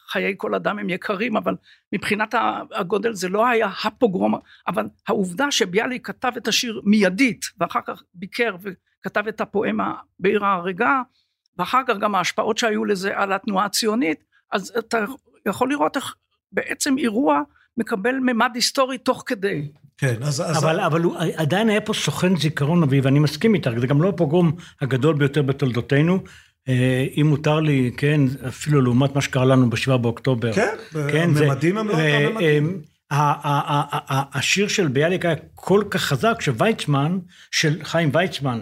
חיי 0.08 0.34
כל 0.36 0.54
אדם 0.54 0.78
הם 0.78 0.90
יקרים, 0.90 1.36
אבל 1.36 1.54
מבחינת 1.92 2.34
הגודל 2.74 3.12
זה 3.12 3.28
לא 3.28 3.46
היה 3.46 3.68
הפוגרום, 3.84 4.34
אבל 4.68 4.86
העובדה 5.08 5.50
שביאליק 5.50 6.06
כתב 6.06 6.32
את 6.36 6.48
השיר 6.48 6.80
מיידית, 6.84 7.44
ואחר 7.60 7.80
כך 7.86 8.02
ביקר 8.14 8.56
וכתב 8.60 9.28
את 9.28 9.40
הפואמה 9.40 9.94
בעיר 10.18 10.44
ההריגה, 10.44 11.02
ואחר 11.58 11.82
כך 11.86 11.96
גם 11.96 12.14
ההשפעות 12.14 12.58
שהיו 12.58 12.84
לזה 12.84 13.18
על 13.18 13.32
התנועה 13.32 13.64
הציונית, 13.64 14.24
אז 14.52 14.72
אתה 14.78 15.04
יכול 15.46 15.70
לראות 15.70 15.96
איך 15.96 16.14
בעצם 16.52 16.98
אירוע 16.98 17.42
מקבל 17.76 18.14
ממד 18.22 18.50
היסטורי 18.54 18.98
תוך 18.98 19.22
כדי. 19.26 19.68
כן, 19.98 20.22
אז... 20.22 20.40
אז 20.40 20.64
אבל, 20.64 20.80
אבל 20.80 21.02
הוא, 21.02 21.16
עדיין 21.36 21.68
היה 21.68 21.80
פה 21.80 21.94
סוכן 21.94 22.36
זיכרון 22.36 22.82
אביב, 22.82 23.04
ואני 23.04 23.18
מסכים 23.18 23.54
איתך, 23.54 23.70
זה 23.80 23.86
גם 23.86 24.02
לא 24.02 24.08
הפוגרום 24.08 24.56
הגדול 24.80 25.14
ביותר 25.14 25.42
בתולדותינו. 25.42 26.18
אה, 26.68 27.06
אם 27.16 27.26
מותר 27.26 27.60
לי, 27.60 27.90
כן, 27.96 28.20
אפילו 28.48 28.82
לעומת 28.82 29.14
מה 29.14 29.20
שקרה 29.20 29.44
לנו 29.44 29.70
בשבעה 29.70 29.98
באוקטובר. 29.98 30.52
כן, 30.52 31.30
הממדים 31.36 31.78
הם 31.78 31.88
לא 31.88 31.98
אה, 31.98 32.24
אותם 32.24 32.34
ממדים. 32.34 32.80
אה, 33.12 34.22
השיר 34.34 34.68
של 34.68 34.88
ביאליק 34.88 35.24
היה 35.24 35.34
כל 35.54 35.82
כך 35.90 36.02
חזק, 36.02 36.40
שוויצמן, 36.40 37.18
של 37.50 37.78
חיים 37.82 38.10
ויצמן 38.12 38.60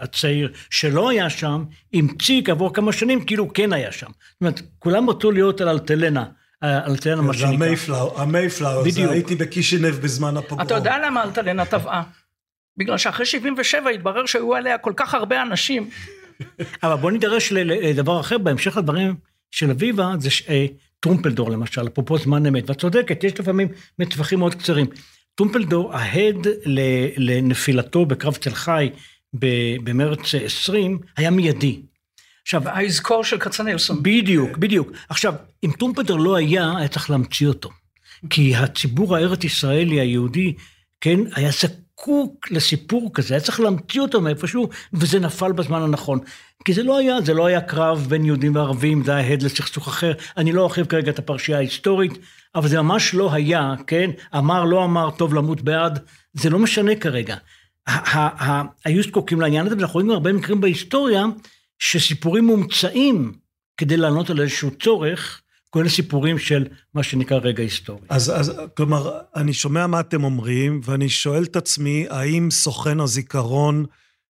הצעיר, 0.00 0.52
שלא 0.70 1.10
היה 1.10 1.30
שם, 1.30 1.64
המציא 1.94 2.42
כעבור 2.44 2.74
כמה 2.74 2.92
שנים, 2.92 3.24
כאילו 3.24 3.52
כן 3.52 3.72
היה 3.72 3.92
שם. 3.92 4.06
זאת 4.06 4.40
אומרת, 4.40 4.60
כולם 4.78 5.10
רצו 5.10 5.30
להיות 5.30 5.60
על 5.60 5.68
אלטלנה, 5.68 6.24
על 6.60 6.70
אלטלנה 6.86 7.22
מה 7.22 7.32
זה 7.32 7.38
שנקרא. 7.38 7.54
המייפלאואר, 7.54 8.20
המייפלאואר, 8.20 8.82
זה 8.82 8.90
בדיוק. 8.90 9.12
הייתי 9.12 9.34
בקישינב 9.34 9.94
בזמן 9.94 10.36
הפוגרום. 10.36 10.66
אתה 10.66 10.74
יודע 10.74 10.96
למה 11.06 11.22
אלטלנה 11.22 11.64
טבעה? 11.64 12.02
בגלל 12.76 12.98
שאחרי 12.98 13.26
77 13.26 13.90
התברר 13.90 14.26
שהיו 14.26 14.54
עליה 14.54 14.78
כל 14.78 14.92
כך 14.96 15.14
הרבה 15.14 15.42
אנשים 15.42 15.90
אבל 16.82 16.94
בוא 16.94 17.10
נידרש 17.10 17.52
לדבר 17.52 18.20
אחר, 18.20 18.38
בהמשך 18.38 18.76
לדברים 18.76 19.14
של 19.50 19.70
אביבה, 19.70 20.14
זה 20.18 20.30
ש- 20.30 20.42
אה, 20.48 20.66
טרומפלדור 21.00 21.50
למשל, 21.50 21.86
אפרופו 21.86 22.18
זמן 22.18 22.46
אמת, 22.46 22.70
ואת 22.70 22.80
צודקת, 22.80 23.24
יש 23.24 23.40
לפעמים 23.40 23.68
מטווחים 23.98 24.38
מאוד 24.38 24.54
קצרים. 24.54 24.86
טרומפלדור, 25.34 25.94
ההד 25.94 26.46
לנפילתו 27.16 28.06
בקרב 28.06 28.34
תל 28.34 28.54
חי 28.54 28.90
במרץ 29.84 30.34
20, 30.34 30.98
היה 31.16 31.30
מיידי. 31.30 31.80
עכשיו, 32.42 32.68
האזכור 32.68 33.24
של 33.24 33.38
כצנלסון. 33.38 34.02
בדיוק, 34.02 34.56
בדיוק. 34.56 34.90
עכשיו, 35.08 35.34
אם 35.64 35.70
טרומפלדור 35.78 36.18
לא 36.18 36.36
היה, 36.36 36.72
היה 36.78 36.88
צריך 36.88 37.10
להמציא 37.10 37.48
אותו. 37.48 37.70
כי 38.30 38.56
הציבור 38.56 39.16
הארץ 39.16 39.44
ישראלי 39.44 40.00
היהודי, 40.00 40.54
כן, 41.00 41.20
היה 41.34 41.52
זקוק 42.00 42.50
לסיפור 42.50 43.10
כזה, 43.14 43.34
היה 43.34 43.40
צריך 43.40 43.60
להמציא 43.60 44.00
אותו 44.00 44.20
מאיפשהו, 44.20 44.68
וזה 44.92 45.20
נפל 45.20 45.52
בזמן 45.52 45.82
הנכון. 45.82 46.18
כי 46.64 46.72
זה 46.72 46.82
לא 46.82 46.98
היה, 46.98 47.20
זה 47.20 47.34
לא 47.34 47.46
היה 47.46 47.60
קרב 47.60 48.06
בין 48.08 48.24
יהודים 48.24 48.54
וערבים, 48.54 49.04
זה 49.04 49.14
היה 49.14 49.32
הד 49.32 49.42
לסכסוך 49.42 49.88
אחר. 49.88 50.12
אני 50.36 50.52
לא 50.52 50.62
ארחיב 50.62 50.86
כרגע 50.86 51.10
את 51.10 51.18
הפרשייה 51.18 51.58
ההיסטורית, 51.58 52.12
אבל 52.54 52.68
זה 52.68 52.82
ממש 52.82 53.14
לא 53.14 53.32
היה, 53.32 53.74
כן, 53.86 54.10
אמר, 54.36 54.64
לא 54.64 54.84
אמר, 54.84 55.10
טוב 55.10 55.34
למות 55.34 55.60
בעד, 55.60 55.98
זה 56.34 56.50
לא 56.50 56.58
משנה 56.58 56.96
כרגע. 56.96 57.36
היו 58.84 59.02
זקוקים 59.02 59.40
לעניין 59.40 59.66
הזה, 59.66 59.76
ואנחנו 59.76 59.94
רואים 59.94 60.10
הרבה 60.10 60.32
מקרים 60.32 60.60
בהיסטוריה, 60.60 61.24
שסיפורים 61.78 62.44
מומצאים 62.44 63.32
כדי 63.76 63.96
לענות 63.96 64.30
על 64.30 64.40
איזשהו 64.40 64.70
צורך, 64.70 65.42
כולל 65.74 65.88
סיפורים 65.88 66.38
של 66.38 66.66
מה 66.94 67.02
שנקרא 67.02 67.38
רגע 67.38 67.62
היסטורי. 67.62 68.06
אז, 68.08 68.32
אז 68.40 68.52
כלומר, 68.76 69.18
אני 69.36 69.52
שומע 69.52 69.86
מה 69.86 70.00
אתם 70.00 70.24
אומרים, 70.24 70.80
ואני 70.84 71.08
שואל 71.08 71.42
את 71.42 71.56
עצמי, 71.56 72.06
האם 72.10 72.50
סוכן 72.50 73.00
הזיכרון 73.00 73.84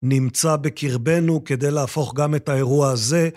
נמצא 0.03 0.55
בקרבנו 0.55 1.43
כדי 1.43 1.71
להפוך 1.71 2.13
גם 2.15 2.35
את 2.35 2.49
האירוע 2.49 2.89
הזה 2.89 3.29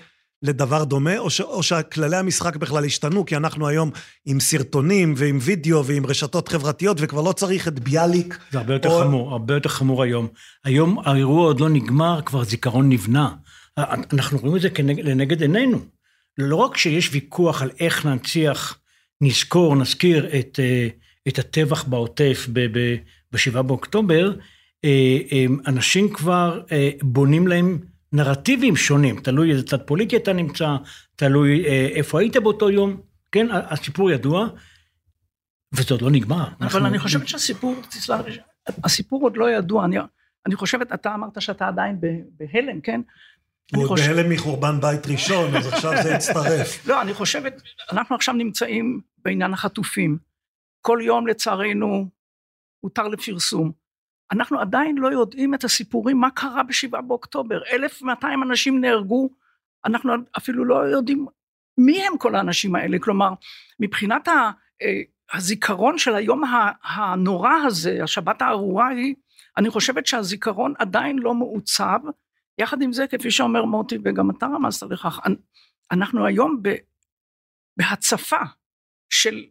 לדבר 0.42 0.84
דומה, 0.84 1.18
או, 1.18 1.30
ש, 1.30 1.40
או 1.40 1.62
שכללי 1.62 2.16
המשחק 2.16 2.56
בכלל 2.56 2.84
השתנו, 2.84 3.24
כי 3.24 3.36
אנחנו 3.36 3.68
היום 3.68 3.90
עם 4.26 4.40
סרטונים 4.40 5.14
ועם 5.16 5.38
וידאו 5.40 5.84
ועם 5.84 6.06
רשתות 6.06 6.48
חברתיות, 6.48 6.96
וכבר 7.00 7.22
לא 7.22 7.32
צריך 7.32 7.68
את 7.68 7.78
ביאליק. 7.78 8.38
זה 8.50 8.58
הרבה 8.58 8.74
יותר 8.74 8.88
או- 8.88 9.00
חמור, 9.04 9.32
הרבה 9.32 9.54
יותר 9.54 9.68
חמור 9.68 10.02
היום. 10.02 10.28
היום 10.64 10.98
האירוע 11.04 11.44
עוד 11.44 11.60
לא 11.60 11.68
נגמר, 11.68 12.20
כבר 12.22 12.44
זיכרון 12.44 12.88
נבנה. 12.88 13.34
אנחנו 13.78 14.38
רואים 14.38 14.56
את 14.56 14.60
זה 14.60 14.70
כנגד, 14.70 15.04
לנגד 15.04 15.42
עינינו. 15.42 15.78
לא 16.38 16.56
רק 16.56 16.76
שיש 16.76 17.08
ויכוח 17.12 17.62
על 17.62 17.70
איך 17.80 18.06
ננציח, 18.06 18.78
נזכור, 19.20 19.76
נזכיר 19.76 20.38
את, 20.38 20.60
אה, 20.62 20.88
את 21.28 21.38
הטבח 21.38 21.84
בעוטף 21.84 22.46
ב-7 22.52 23.62
באוקטובר, 23.62 24.32
אה, 24.84 25.44
אנשים 25.66 26.12
כבר 26.12 26.60
אה, 26.72 26.90
בונים 27.02 27.48
להם 27.48 27.78
נרטיבים 28.12 28.76
שונים, 28.76 29.20
תלוי 29.20 29.50
איזה 29.52 29.62
צד 29.62 29.82
פוליטי 29.82 30.16
אתה 30.16 30.32
נמצא, 30.32 30.76
תלוי 31.16 31.64
איפה 31.66 32.20
היית 32.20 32.36
באותו 32.36 32.70
יום, 32.70 33.00
כן, 33.32 33.46
הסיפור 33.52 34.10
ידוע, 34.10 34.46
וזה 35.74 35.94
עוד 35.94 36.02
לא 36.02 36.10
נגמר. 36.10 36.44
אבל 36.44 36.52
אנחנו- 36.60 36.86
אני 36.86 36.98
חושבת 36.98 37.28
שהסיפור, 37.28 37.74
תסלח 37.90 38.20
לי, 38.26 38.36
הסיפור 38.84 39.22
עוד 39.22 39.36
לא 39.36 39.50
ידוע. 39.50 39.84
אני, 39.84 39.96
אני 40.46 40.54
חושבת, 40.56 40.92
אתה 40.92 41.14
אמרת 41.14 41.42
שאתה 41.42 41.68
עדיין 41.68 42.00
בהלם, 42.38 42.80
כן? 42.80 43.00
הוא 43.74 43.88
עוד 43.88 43.98
בהלם 43.98 44.30
מחורבן 44.30 44.80
בית 44.80 45.06
ראשון, 45.06 45.56
אז 45.56 45.66
עכשיו 45.66 45.92
זה 46.02 46.10
יצטרף. 46.10 46.78
לא, 46.88 47.02
אני 47.02 47.14
חושבת, 47.14 47.62
אנחנו 47.92 48.16
עכשיו 48.16 48.34
נמצאים 48.34 49.00
בעניין 49.24 49.52
החטופים. 49.52 50.18
כל 50.80 50.98
יום 51.02 51.26
לצערנו 51.26 52.08
הותר 52.80 53.08
לפרסום. 53.08 53.72
אנחנו 54.32 54.60
עדיין 54.60 54.98
לא 54.98 55.08
יודעים 55.08 55.54
את 55.54 55.64
הסיפורים 55.64 56.20
מה 56.20 56.30
קרה 56.30 56.62
בשבעה 56.62 57.02
באוקטובר. 57.02 57.60
1,200 57.72 58.42
אנשים 58.42 58.80
נהרגו, 58.80 59.30
אנחנו 59.84 60.12
אפילו 60.38 60.64
לא 60.64 60.74
יודעים 60.74 61.26
מי 61.78 62.06
הם 62.06 62.18
כל 62.18 62.34
האנשים 62.34 62.74
האלה. 62.74 62.98
כלומר, 62.98 63.30
מבחינת 63.80 64.28
ה, 64.28 64.50
אה, 64.82 65.00
הזיכרון 65.32 65.98
של 65.98 66.14
היום 66.14 66.42
הנורא 66.84 67.54
הזה, 67.66 67.98
השבת 68.02 68.42
הארורה 68.42 68.88
היא, 68.88 69.14
אני 69.56 69.70
חושבת 69.70 70.06
שהזיכרון 70.06 70.74
עדיין 70.78 71.18
לא 71.18 71.34
מעוצב. 71.34 71.98
יחד 72.60 72.82
עם 72.82 72.92
זה, 72.92 73.06
כפי 73.06 73.30
שאומר 73.30 73.64
מוטי, 73.64 73.98
וגם 74.04 74.30
אתה 74.30 74.46
רמזת 74.46 74.82
לכך, 74.90 75.20
אנחנו 75.90 76.26
היום 76.26 76.58
ב, 76.62 76.74
בהצפה 77.76 78.40
של, 79.12 79.44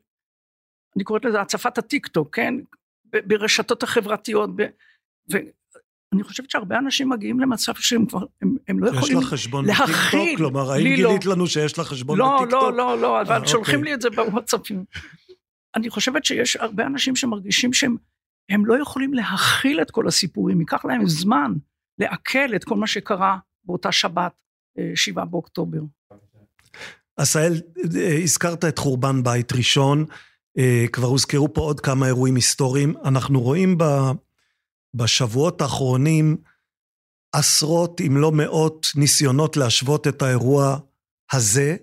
אני 0.96 1.04
קוראת 1.04 1.26
לזה 1.26 1.42
הצפת 1.42 1.78
הטיק 1.78 2.08
טוק, 2.08 2.36
כן? 2.36 2.54
ברשתות 3.06 3.84
החברתיות, 3.84 4.50
ב, 4.56 4.64
ואני 5.30 6.24
חושבת 6.24 6.50
שהרבה 6.50 6.78
אנשים 6.78 7.10
מגיעים 7.10 7.40
למצב 7.40 7.76
שהם 7.76 8.06
כבר, 8.06 8.26
הם, 8.42 8.56
הם 8.68 8.80
לא 8.80 8.90
יש 8.90 8.96
יכולים 8.96 9.18
לך 9.18 9.24
חשבון 9.24 9.66
להכיל. 9.66 9.86
בטיקטוק? 9.86 10.38
כלומר, 10.38 10.72
האם 10.72 10.86
לא. 10.86 10.96
גילית 10.96 11.26
לנו 11.26 11.48
שיש 11.48 11.80
לך 11.80 11.88
חשבון 11.88 12.18
לא, 12.18 12.38
בטיקטוק? 12.38 12.62
לא, 12.62 12.78
לא, 12.78 12.98
לא, 12.98 13.22
אבל 13.22 13.42
אה, 13.42 13.48
שולחים 13.48 13.76
אוקיי. 13.76 13.90
לי 13.90 13.94
את 13.94 14.02
זה 14.02 14.10
בוואטסאפים. 14.10 14.86
אני 15.76 15.90
חושבת 15.90 16.26
שיש 16.26 16.56
הרבה 16.56 16.86
אנשים 16.86 17.16
שמרגישים 17.16 17.74
שהם 17.74 17.96
הם 18.50 18.66
לא 18.66 18.82
יכולים 18.82 19.14
להכיל 19.14 19.82
את 19.82 19.92
כל 19.92 20.08
הסיפורים, 20.08 20.60
ייקח 20.60 20.86
להם 20.86 21.08
זמן 21.08 21.54
לעכל 22.00 22.56
את 22.56 22.64
כל 22.64 22.76
מה 22.76 22.88
שקרה 22.88 23.38
באותה 23.64 23.92
שבת, 23.92 24.32
אה, 24.80 24.92
שבעה 24.96 25.26
באוקטובר. 25.26 25.80
עשהאל, 27.18 27.62
אה, 27.96 28.18
הזכרת 28.24 28.66
את 28.66 28.80
חורבן 28.80 29.24
בית 29.24 29.54
ראשון, 29.54 30.06
אה, 30.58 30.86
כבר 30.94 31.08
הוזכרו 31.08 31.54
פה 31.54 31.62
עוד 31.62 31.80
כמה 31.80 32.08
אירועים 32.08 32.36
היסטוריים. 32.36 32.94
אנחנו 33.06 33.42
רואים 33.42 33.78
בשבועות 34.94 35.62
האחרונים 35.62 36.38
עשרות, 37.34 38.02
אם 38.02 38.18
לא 38.18 38.32
מאות, 38.32 38.88
ניסיונות 38.96 39.58
להשוות 39.58 40.08
את 40.08 40.22
האירוע 40.22 40.78
הזה, 41.32 41.76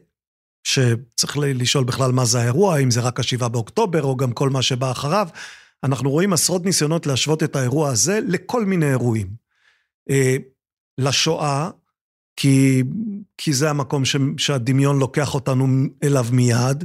שצריך 0.64 1.36
לשאול 1.40 1.84
בכלל 1.84 2.12
מה 2.12 2.24
זה 2.24 2.40
האירוע, 2.40 2.78
אם 2.78 2.90
זה 2.90 3.00
רק 3.00 3.20
השבעה 3.20 3.48
באוקטובר 3.48 4.02
או 4.02 4.16
גם 4.16 4.32
כל 4.32 4.50
מה 4.50 4.62
שבא 4.62 4.90
אחריו. 4.90 5.28
אנחנו 5.84 6.10
רואים 6.10 6.32
עשרות 6.32 6.64
ניסיונות 6.64 7.06
להשוות 7.06 7.42
את 7.42 7.56
האירוע 7.56 7.90
הזה 7.90 8.20
לכל 8.28 8.64
מיני 8.64 8.90
אירועים. 8.90 9.45
אה, 10.10 10.36
לשואה, 10.98 11.70
כי, 12.36 12.82
כי 13.38 13.52
זה 13.52 13.70
המקום 13.70 14.04
ש, 14.04 14.16
שהדמיון 14.38 14.98
לוקח 14.98 15.34
אותנו 15.34 15.66
אליו 16.04 16.24
מיד, 16.32 16.84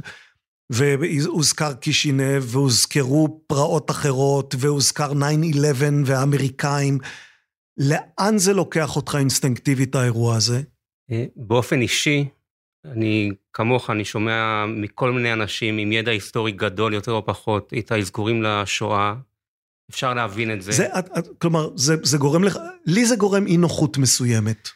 והוזכר 0.70 1.74
קישינב, 1.74 2.42
והוזכרו 2.46 3.40
פרעות 3.46 3.90
אחרות, 3.90 4.54
והוזכר 4.58 5.12
9-11 5.12 5.14
והאמריקאים. 6.04 6.98
לאן 7.78 8.38
זה 8.38 8.52
לוקח 8.52 8.96
אותך 8.96 9.16
אינסטינקטיבית, 9.18 9.94
האירוע 9.94 10.36
הזה? 10.36 10.62
אה, 11.10 11.24
באופן 11.36 11.80
אישי, 11.80 12.28
אני 12.84 13.32
כמוך, 13.52 13.90
אני 13.90 14.04
שומע 14.04 14.64
מכל 14.66 15.12
מיני 15.12 15.32
אנשים 15.32 15.78
עם 15.78 15.92
ידע 15.92 16.10
היסטורי 16.10 16.52
גדול 16.52 16.94
יותר 16.94 17.12
או 17.12 17.26
פחות, 17.26 17.72
את 17.78 17.92
האזכורים 17.92 18.42
לשואה. 18.42 19.14
אפשר 19.90 20.14
להבין 20.14 20.52
את 20.52 20.62
זה. 20.62 20.72
זה 20.72 20.88
כלומר, 21.38 21.76
זה, 21.76 21.94
זה 22.02 22.18
גורם 22.18 22.44
לך, 22.44 22.58
לי 22.86 23.06
זה 23.06 23.16
גורם 23.16 23.46
אי 23.46 23.56
נוחות 23.56 23.98
מסוימת. 23.98 24.68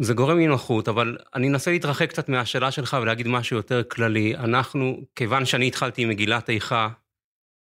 זה 0.00 0.14
גורם 0.14 0.38
אי 0.38 0.46
נוחות, 0.46 0.88
אבל 0.88 1.18
אני 1.34 1.48
אנסה 1.48 1.70
להתרחק 1.70 2.08
קצת 2.10 2.28
מהשאלה 2.28 2.70
שלך 2.70 2.96
ולהגיד 3.02 3.28
משהו 3.28 3.56
יותר 3.56 3.82
כללי. 3.82 4.36
אנחנו, 4.36 5.00
כיוון 5.16 5.44
שאני 5.44 5.66
התחלתי 5.66 6.02
עם 6.02 6.08
מגילת 6.08 6.50
איכה, 6.50 6.88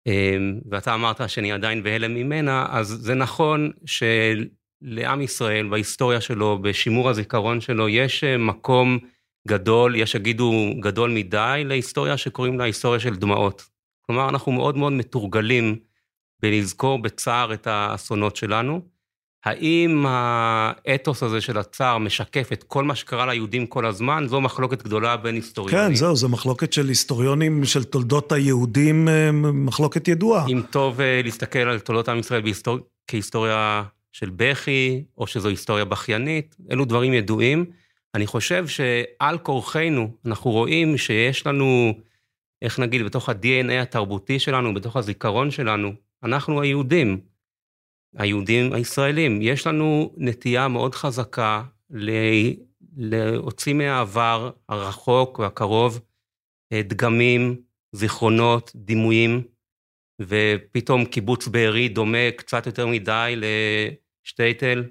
אמ, 0.06 0.60
ואתה 0.70 0.94
אמרת 0.94 1.30
שאני 1.30 1.52
עדיין 1.52 1.82
בהלם 1.82 2.14
ממנה, 2.14 2.66
אז 2.70 2.88
זה 2.88 3.14
נכון 3.14 3.70
שלעם 3.86 5.20
ישראל, 5.20 5.68
בהיסטוריה 5.68 6.20
שלו, 6.20 6.58
בשימור 6.62 7.10
הזיכרון 7.10 7.60
שלו, 7.60 7.88
יש 7.88 8.24
אה, 8.24 8.38
מקום 8.38 8.98
גדול, 9.48 9.96
יש 9.96 10.12
שיגידו 10.12 10.52
גדול 10.80 11.10
מדי, 11.10 11.62
להיסטוריה 11.66 12.16
שקוראים 12.16 12.58
לה 12.58 12.64
היסטוריה 12.64 13.00
של 13.00 13.16
דמעות. 13.16 13.73
כלומר, 14.06 14.28
אנחנו 14.28 14.52
מאוד 14.52 14.76
מאוד 14.76 14.92
מתורגלים 14.92 15.76
בלזכור 16.42 16.98
בצער 17.02 17.54
את 17.54 17.66
האסונות 17.66 18.36
שלנו. 18.36 18.80
האם 19.44 20.04
האתוס 20.08 21.22
הזה 21.22 21.40
של 21.40 21.58
הצער 21.58 21.98
משקף 21.98 22.48
את 22.52 22.62
כל 22.62 22.84
מה 22.84 22.94
שקרה 22.94 23.26
ליהודים 23.26 23.66
כל 23.66 23.86
הזמן? 23.86 24.26
זו 24.28 24.40
מחלוקת 24.40 24.82
גדולה 24.82 25.16
בין 25.16 25.34
היסטוריונים. 25.34 25.88
כן, 25.88 25.94
זהו, 25.94 26.16
זו 26.16 26.28
מחלוקת 26.28 26.72
של 26.72 26.88
היסטוריונים 26.88 27.64
של 27.64 27.84
תולדות 27.84 28.32
היהודים, 28.32 29.08
אה, 29.08 29.32
מחלוקת 29.32 30.08
ידועה. 30.08 30.46
אם 30.46 30.62
טוב 30.70 31.00
אה, 31.00 31.20
להסתכל 31.24 31.58
על 31.58 31.78
תולדות 31.78 32.08
עם 32.08 32.18
ישראל 32.18 32.40
בהיסטור... 32.40 32.78
כהיסטוריה 33.06 33.82
של 34.12 34.30
בכי, 34.36 35.04
או 35.18 35.26
שזו 35.26 35.48
היסטוריה 35.48 35.84
בכיינית, 35.84 36.56
אלו 36.70 36.84
דברים 36.84 37.14
ידועים. 37.14 37.64
אני 38.14 38.26
חושב 38.26 38.66
שעל 38.68 39.38
כורחנו 39.38 40.10
אנחנו 40.26 40.50
רואים 40.50 40.98
שיש 40.98 41.46
לנו, 41.46 41.94
איך 42.64 42.78
נגיד, 42.78 43.02
בתוך 43.02 43.28
ה-DNA 43.28 43.82
התרבותי 43.82 44.38
שלנו, 44.38 44.74
בתוך 44.74 44.96
הזיכרון 44.96 45.50
שלנו, 45.50 45.92
אנחנו 46.22 46.60
היהודים. 46.60 47.20
היהודים 48.16 48.72
הישראלים. 48.72 49.42
יש 49.42 49.66
לנו 49.66 50.14
נטייה 50.16 50.68
מאוד 50.68 50.94
חזקה 50.94 51.62
להוציא 52.96 53.74
מהעבר 53.74 54.50
הרחוק 54.68 55.38
והקרוב 55.38 56.00
אה, 56.72 56.82
דגמים, 56.82 57.56
זיכרונות, 57.92 58.72
דימויים, 58.74 59.42
ופתאום 60.20 61.04
קיבוץ 61.04 61.48
בארי 61.48 61.88
דומה 61.88 62.30
קצת 62.36 62.66
יותר 62.66 62.86
מדי 62.86 63.34
לשטייטל, 64.24 64.84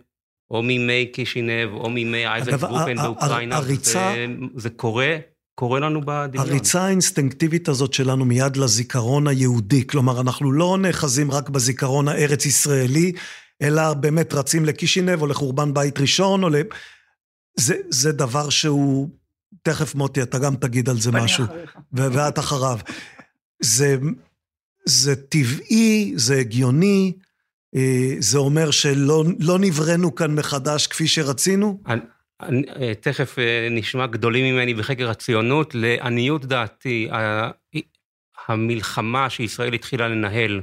או 0.51 0.63
מימי 0.63 1.05
קישינב, 1.05 1.73
או 1.73 1.89
מימי 1.89 2.27
אייזק 2.27 2.59
גרופן 2.59 2.95
באוקראינה. 2.95 3.55
הריצה... 3.55 4.13
זה, 4.15 4.25
זה 4.55 4.69
קורה 4.69 5.17
קורה 5.55 5.79
לנו 5.79 6.01
בדמיון. 6.05 6.49
הריצה 6.49 6.81
האינסטינקטיבית 6.81 7.69
הזאת 7.69 7.93
שלנו 7.93 8.25
מיד 8.25 8.57
לזיכרון 8.57 9.27
היהודי, 9.27 9.87
כלומר, 9.87 10.21
אנחנו 10.21 10.51
לא 10.51 10.77
נאחזים 10.81 11.31
רק 11.31 11.49
בזיכרון 11.49 12.07
הארץ-ישראלי, 12.07 13.11
אלא 13.61 13.93
באמת 13.93 14.33
רצים 14.33 14.65
לקישינב 14.65 15.21
או 15.21 15.27
לחורבן 15.27 15.73
בית 15.73 15.99
ראשון, 15.99 16.43
או 16.43 16.49
ל... 16.49 16.55
זה, 17.59 17.75
זה 17.89 18.11
דבר 18.11 18.49
שהוא... 18.49 19.09
תכף, 19.61 19.95
מוטי, 19.95 20.21
אתה 20.21 20.39
גם 20.39 20.55
תגיד 20.55 20.89
על 20.89 20.99
זה 20.99 21.11
משהו. 21.11 21.45
ו- 21.93 22.13
ואת 22.13 22.39
אחריו. 22.39 22.79
זה, 23.61 23.97
זה 24.85 25.15
טבעי, 25.15 26.13
זה 26.15 26.39
הגיוני, 26.39 27.13
אה, 27.75 28.15
זה 28.19 28.37
אומר 28.37 28.71
שלא 28.71 29.23
לא 29.39 29.59
נבראנו 29.59 30.15
כאן 30.15 30.35
מחדש 30.35 30.87
כפי 30.87 31.07
שרצינו? 31.07 31.81
אה, 32.41 32.95
תכף 32.95 33.39
אה, 33.39 33.67
נשמע 33.71 34.07
גדולים 34.07 34.55
ממני 34.55 34.73
בחקר 34.73 35.09
הציונות, 35.09 35.75
לעניות 35.75 36.45
דעתי, 36.45 37.09
המלחמה 38.47 39.29
שישראל 39.29 39.73
התחילה 39.73 40.07
לנהל 40.07 40.61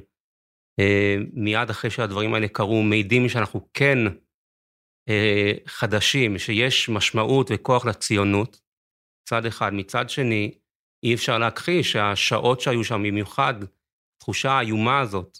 אה, 0.80 1.16
מיד 1.33 1.70
אחרי 1.70 1.90
שהדברים 1.90 2.35
האלה 2.35 2.48
קרו, 2.48 2.83
מעידים 2.83 3.28
שאנחנו 3.28 3.68
כן 3.74 3.98
חדשים, 5.66 6.38
שיש 6.38 6.88
משמעות 6.88 7.50
וכוח 7.54 7.87
לציונות, 7.87 8.61
מצד 9.22 9.46
אחד. 9.46 9.74
מצד 9.74 10.11
שני, 10.11 10.54
אי 11.02 11.14
אפשר 11.14 11.38
להכחיש 11.38 11.92
שהשעות 11.92 12.61
שהיו 12.61 12.85
שם, 12.85 13.02
במיוחד 13.02 13.54
התחושה 14.16 14.50
האיומה 14.50 15.00
הזאת, 15.00 15.38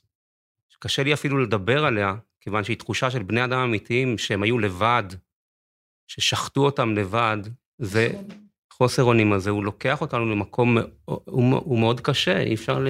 שקשה 0.69 1.03
לי 1.03 1.15
אפילו 1.15 1.39
לדבר 1.39 1.85
עליה, 1.85 2.15
כיוון 2.41 2.65
שהיא 2.65 2.77
תחושה 2.77 3.11
של 3.11 3.23
בני 3.23 3.45
אדם 3.45 3.59
אמיתיים 3.59 4.19
שהם 4.19 4.43
היו 4.43 4.59
לבד, 4.59 5.05
ששחטו 6.11 6.65
אותם 6.65 6.95
לבד, 6.95 7.39
וחוסר 7.81 9.03
אונים 9.03 9.33
הזה, 9.33 9.51
הוא 9.51 9.65
לוקח 9.65 10.01
אותנו 10.01 10.31
למקום, 10.31 10.79
הוא, 11.05 11.57
הוא 11.57 11.79
מאוד 11.79 12.01
קשה, 12.01 12.41
אי 12.41 12.55
אפשר 12.55 12.79
ל... 12.79 12.89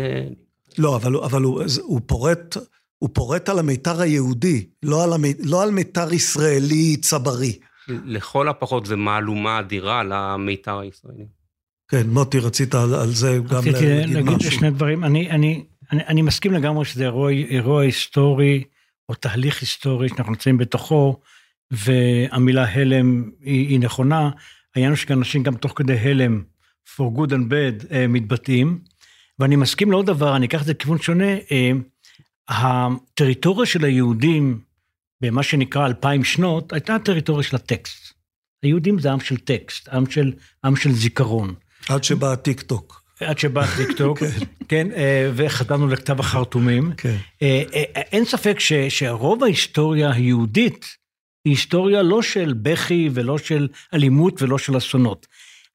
לא, 0.78 0.96
אבל, 0.96 1.16
אבל 1.16 1.42
הוא, 1.42 1.62
הוא 1.82 2.00
פורט... 2.06 2.56
הוא 2.98 3.10
פורט 3.12 3.48
על 3.48 3.58
המיתר 3.58 4.00
היהודי, 4.00 4.66
לא 4.82 5.04
על, 5.04 5.12
המי, 5.12 5.34
לא 5.38 5.62
על 5.62 5.70
מיתר 5.70 6.12
ישראלי 6.12 6.96
צברי. 6.96 7.58
לכל 7.88 8.48
הפחות 8.48 8.86
זה 8.86 8.96
מהלומה 8.96 9.58
אדירה 9.58 10.02
למיתר 10.02 10.78
הישראלי. 10.78 11.26
כן, 11.88 12.10
מוטי, 12.10 12.38
רצית 12.38 12.74
על, 12.74 12.94
על 12.94 13.10
זה 13.10 13.38
גם 13.38 13.64
להגיד 13.64 13.72
משהו. 13.72 13.88
רציתי 13.88 14.14
להגיד 14.14 14.40
שני 14.40 14.70
דברים. 14.70 15.04
אני, 15.04 15.30
אני, 15.30 15.64
אני, 15.92 16.06
אני 16.06 16.22
מסכים 16.22 16.52
לגמרי 16.52 16.84
שזה 16.84 17.04
אירוע, 17.04 17.30
אירוע 17.30 17.82
היסטורי, 17.82 18.64
או 19.08 19.14
תהליך 19.14 19.60
היסטורי 19.60 20.08
שאנחנו 20.08 20.32
נמצאים 20.32 20.58
בתוכו, 20.58 21.20
והמילה 21.70 22.64
הלם 22.64 23.30
היא, 23.40 23.68
היא 23.68 23.80
נכונה, 23.80 24.30
העניין 24.74 24.92
הוא 24.92 24.96
שאנשים 24.96 25.42
גם 25.42 25.54
תוך 25.54 25.72
כדי 25.76 25.98
הלם, 25.98 26.42
for 26.96 27.18
good 27.18 27.30
and 27.30 27.50
bad, 27.50 27.92
אה, 27.92 28.06
מתבטאים. 28.08 28.78
ואני 29.38 29.56
מסכים 29.56 29.90
לעוד 29.90 30.06
דבר, 30.06 30.36
אני 30.36 30.46
אקח 30.46 30.60
את 30.60 30.66
זה 30.66 30.72
לכיוון 30.72 30.98
שונה, 30.98 31.34
אה, 31.52 31.70
הטריטוריה 32.48 33.66
של 33.66 33.84
היהודים 33.84 34.60
במה 35.20 35.42
שנקרא 35.42 35.86
אלפיים 35.86 36.24
שנות, 36.24 36.72
הייתה 36.72 36.94
הטריטוריה 36.94 37.42
של 37.42 37.56
הטקסט. 37.56 38.12
היהודים 38.62 38.98
זה 38.98 39.12
עם 39.12 39.20
של 39.20 39.36
טקסט, 39.36 39.88
עם 39.88 40.10
של, 40.10 40.32
עם 40.64 40.76
של 40.76 40.92
זיכרון. 40.92 41.54
עד 41.88 42.04
שבא 42.04 42.32
הטיק 42.32 42.60
טוק. 42.60 43.02
עד 43.20 43.38
שבא 43.38 43.60
הטיק 43.60 43.96
טוק, 43.96 44.18
כן, 44.22 44.26
כן 44.68 44.92
אה, 44.92 45.30
וחתמנו 45.34 45.88
לכתב 45.88 46.20
החרטומים. 46.20 46.92
כן. 46.96 47.16
אין 47.94 48.24
ספק 48.24 48.56
שרוב 48.88 49.44
ההיסטוריה 49.44 50.12
היהודית 50.12 50.99
היא 51.44 51.52
היסטוריה 51.52 52.02
לא 52.02 52.22
של 52.22 52.54
בכי 52.62 53.08
ולא 53.12 53.38
של 53.38 53.68
אלימות 53.94 54.42
ולא 54.42 54.58
של 54.58 54.76
אסונות. 54.76 55.26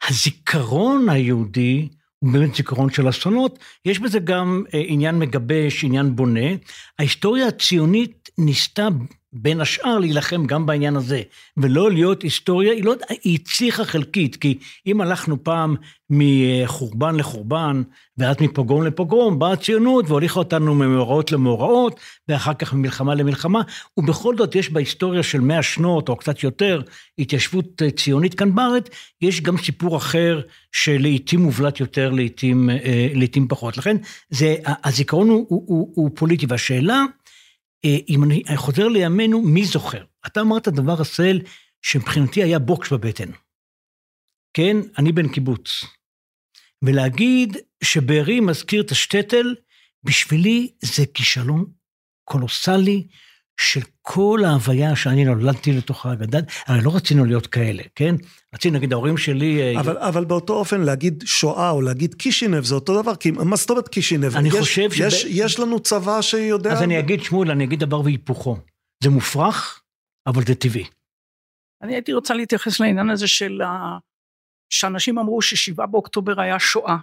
הזיכרון 0.07 1.09
היהודי 1.09 1.87
הוא 2.19 2.33
באמת 2.33 2.55
זיכרון 2.55 2.89
של 2.89 3.09
אסונות, 3.09 3.59
יש 3.85 3.99
בזה 3.99 4.19
גם 4.19 4.63
אה, 4.73 4.83
עניין 4.85 5.19
מגבש, 5.19 5.83
עניין 5.83 6.15
בונה. 6.15 6.49
ההיסטוריה 6.99 7.47
הציונית 7.47 8.29
ניסתה 8.37 8.87
בין 9.35 9.61
השאר 9.61 9.99
להילחם 9.99 10.45
גם 10.45 10.65
בעניין 10.65 10.95
הזה, 10.95 11.21
ולא 11.57 11.91
להיות 11.91 12.21
היסטוריה, 12.21 12.73
היא, 12.73 12.83
לא, 12.83 12.93
היא 13.23 13.39
הצליחה 13.41 13.85
חלקית, 13.85 14.35
כי 14.35 14.57
אם 14.87 15.01
הלכנו 15.01 15.43
פעם 15.43 15.75
מחורבן 16.09 17.15
לחורבן, 17.15 17.81
ואז 18.17 18.35
מפוגרום 18.41 18.83
לפוגרום, 18.83 19.39
באה 19.39 19.51
הציונות 19.51 20.09
והוליכה 20.09 20.39
אותנו 20.39 20.75
ממאורעות 20.75 21.31
למאורעות, 21.31 21.99
ואחר 22.27 22.53
כך 22.53 22.73
ממלחמה 22.73 23.15
למלחמה, 23.15 23.61
ובכל 23.97 24.37
זאת 24.37 24.55
יש 24.55 24.69
בהיסטוריה 24.69 25.23
של 25.23 25.41
מאה 25.41 25.63
שנות 25.63 26.09
או 26.09 26.15
קצת 26.15 26.43
יותר, 26.43 26.81
התיישבות 27.19 27.81
ציונית 27.95 28.33
כאן 28.33 28.55
בארץ, 28.55 28.87
יש 29.21 29.41
גם 29.41 29.57
סיפור 29.57 29.97
אחר 29.97 30.41
שלעיתים 30.71 31.39
מובלט 31.39 31.79
יותר, 31.79 32.11
לעיתים, 32.11 32.69
אה, 32.69 33.07
לעיתים 33.13 33.47
פחות. 33.47 33.77
לכן 33.77 33.97
זה, 34.29 34.55
הזיכרון 34.83 35.29
הוא, 35.29 35.45
הוא, 35.49 35.63
הוא, 35.67 35.91
הוא 35.95 36.09
פוליטי, 36.15 36.45
והשאלה, 36.49 37.03
אם 38.09 38.23
אני 38.23 38.43
חוזר 38.55 38.87
לימינו, 38.87 39.41
מי 39.41 39.65
זוכר? 39.65 40.03
אתה 40.27 40.41
אמרת 40.41 40.67
דבר 40.67 41.01
הסל 41.01 41.39
שמבחינתי 41.81 42.43
היה 42.43 42.59
בוקס 42.59 42.93
בבטן. 42.93 43.31
כן, 44.53 44.77
אני 44.97 45.11
בן 45.11 45.33
קיבוץ. 45.33 45.83
ולהגיד 46.81 47.57
שבארי 47.83 48.39
מזכיר 48.39 48.81
את 48.81 48.91
השטטל, 48.91 49.55
בשבילי 50.03 50.71
זה 50.81 51.05
כישלון 51.13 51.65
קולוסלי 52.23 53.07
של 53.59 53.79
כל 54.01 54.39
ההוויה 54.45 54.95
שאני 54.95 55.25
נולדתי 55.25 55.73
לתוכה, 55.73 56.15
גדל, 56.15 56.41
הרי 56.65 56.79
לא 56.83 56.95
רצינו 56.95 57.25
להיות 57.25 57.47
כאלה, 57.47 57.83
כן? 57.95 58.15
רצינו, 58.55 58.77
נגיד, 58.77 58.93
ההורים 58.93 59.17
שלי... 59.17 59.61
אה, 59.61 59.79
אבל, 59.79 59.97
אבל 59.97 60.25
באותו 60.25 60.53
אופן 60.53 60.81
להגיד 60.81 61.23
שואה 61.25 61.69
או 61.69 61.81
להגיד 61.81 62.13
קישינב 62.13 62.63
זה 62.63 62.75
אותו 62.75 63.01
דבר, 63.01 63.15
כי 63.15 63.31
מה 63.31 63.55
זאת 63.55 63.69
אומרת 63.69 63.87
קישינב? 63.87 64.35
אני 64.35 64.47
יש, 64.47 64.55
חושב 64.55 64.91
ש... 64.91 64.99
יש, 64.99 65.25
יש 65.29 65.59
לנו 65.59 65.79
צבא 65.79 66.21
שיודע... 66.21 66.71
אז 66.71 66.81
אני 66.81 66.99
אגיד, 66.99 67.23
שמואל, 67.23 67.51
אני 67.51 67.63
אגיד 67.63 67.79
דבר 67.79 68.01
והיפוכו. 68.01 68.57
זה 69.03 69.09
מופרך, 69.09 69.83
אבל 70.27 70.41
זה 70.45 70.55
טבעי. 70.55 70.85
אני 71.81 71.93
הייתי 71.93 72.13
רוצה 72.13 72.33
להתייחס 72.33 72.79
לעניין 72.79 73.09
הזה 73.09 73.27
של 73.27 73.61
ה... 73.61 73.97
שאנשים 74.69 75.19
אמרו 75.19 75.41
ששבעה 75.41 75.87
באוקטובר 75.87 76.41
היה 76.41 76.59
שואה. 76.59 76.97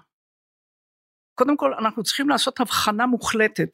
קודם 1.34 1.56
כל, 1.56 1.74
אנחנו 1.74 2.02
צריכים 2.02 2.28
לעשות 2.28 2.60
הבחנה 2.60 3.06
מוחלטת 3.06 3.68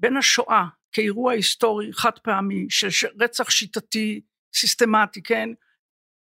בין 0.00 0.16
השואה 0.16 0.64
כאירוע 0.94 1.32
היסטורי 1.32 1.92
חד 1.92 2.18
פעמי 2.18 2.66
של 2.70 3.08
רצח 3.20 3.50
שיטתי 3.50 4.20
סיסטמטי 4.54 5.22
כן? 5.22 5.48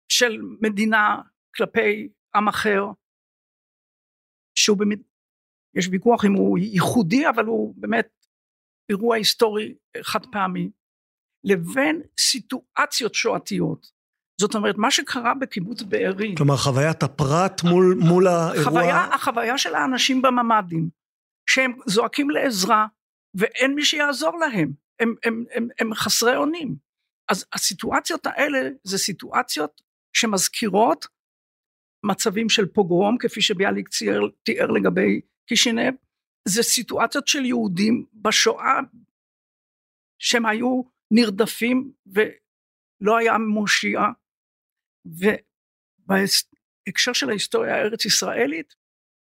של 0.09 0.41
מדינה 0.61 1.21
כלפי 1.55 2.09
עם 2.35 2.47
אחר 2.47 2.83
שהוא 4.55 4.77
באמת 4.77 4.99
יש 5.75 5.87
ויכוח 5.91 6.25
אם 6.25 6.33
הוא 6.33 6.57
ייחודי 6.57 7.29
אבל 7.29 7.45
הוא 7.45 7.73
באמת 7.77 8.07
אירוע 8.89 9.15
היסטורי 9.15 9.75
חד 10.01 10.25
פעמי 10.31 10.69
לבין 11.43 12.01
סיטואציות 12.19 13.15
שואתיות 13.15 13.91
זאת 14.41 14.55
אומרת 14.55 14.75
מה 14.77 14.91
שקרה 14.91 15.33
בקיבוץ 15.33 15.81
בארי 15.81 16.35
כלומר 16.37 16.57
חוויית 16.57 17.03
הפרט 17.03 17.63
מול, 17.63 17.95
מול 17.99 18.27
האירוע 18.27 18.61
החוויה, 18.61 19.03
החוויה 19.03 19.57
של 19.57 19.75
האנשים 19.75 20.21
בממ"דים 20.21 20.89
שהם 21.49 21.73
זועקים 21.87 22.29
לעזרה 22.29 22.87
ואין 23.35 23.75
מי 23.75 23.85
שיעזור 23.85 24.39
להם, 24.39 24.73
הם, 24.99 25.15
הם, 25.23 25.43
הם, 25.55 25.67
הם 25.79 25.93
חסרי 25.93 26.35
אונים. 26.35 26.75
אז 27.29 27.45
הסיטואציות 27.53 28.25
האלה 28.25 28.69
זה 28.83 28.97
סיטואציות 28.97 29.81
שמזכירות 30.13 31.07
מצבים 32.05 32.49
של 32.49 32.65
פוגרום 32.65 33.17
כפי 33.17 33.41
שביאליק 33.41 33.89
תיאר, 33.89 34.19
תיאר 34.43 34.67
לגבי 34.67 35.21
קישינב, 35.45 35.93
זה 36.47 36.63
סיטואציות 36.63 37.27
של 37.27 37.45
יהודים 37.45 38.05
בשואה 38.13 38.79
שהם 40.19 40.45
היו 40.45 40.81
נרדפים 41.11 41.91
ולא 42.05 43.17
היה 43.17 43.37
מושיע. 43.37 44.01
ובהקשר 46.07 47.13
של 47.13 47.29
ההיסטוריה 47.29 47.75
הארץ 47.75 48.05
ישראלית 48.05 48.75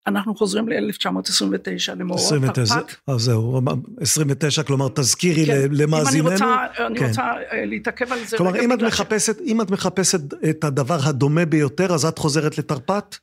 אנחנו 0.10 0.36
חוזרים 0.36 0.70
ל-1929 0.70 1.96
למאורעות 1.96 2.34
תרפ"ט. 2.54 2.96
אז 3.08 3.22
זהו, 3.22 3.62
29 4.02 4.64
כלומר 4.64 4.88
תזכירי 4.96 5.46
כן, 5.46 5.68
למאזיננו. 5.72 6.28
אם 6.30 6.34
אני 6.34 6.34
רוצה, 6.34 6.86
אני 6.88 7.00
כן. 7.00 7.08
רוצה 7.08 7.22
אה, 7.22 7.66
להתעכב 7.66 8.12
על 8.12 8.20
זה. 8.26 8.38
כלומר 8.38 8.60
אם 8.60 8.74
את, 8.74 8.82
מחפשת, 8.82 9.38
ש... 9.38 9.42
אם 9.46 9.62
את 9.62 9.72
מחפשת 9.72 10.20
את 10.50 10.64
הדבר 10.64 10.98
הדומה 11.06 11.46
ביותר 11.46 11.94
אז 11.94 12.06
את 12.06 12.18
חוזרת 12.18 12.58
לתרפ"ט? 12.58 13.16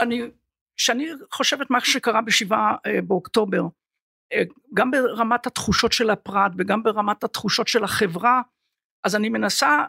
אני, 0.00 0.22
כשאני 0.76 1.08
חושבת 1.32 1.70
מה 1.70 1.80
שקרה 1.80 2.20
בשבעה 2.20 2.74
אה, 2.86 3.02
באוקטובר, 3.02 3.62
אה, 4.32 4.42
גם 4.74 4.90
ברמת 4.90 5.46
התחושות 5.46 5.92
של 5.92 6.10
הפרט 6.10 6.52
וגם 6.58 6.82
ברמת 6.82 7.24
התחושות 7.24 7.68
של 7.68 7.84
החברה, 7.84 8.40
אז 9.04 9.16
אני 9.16 9.28
מנסה 9.28 9.84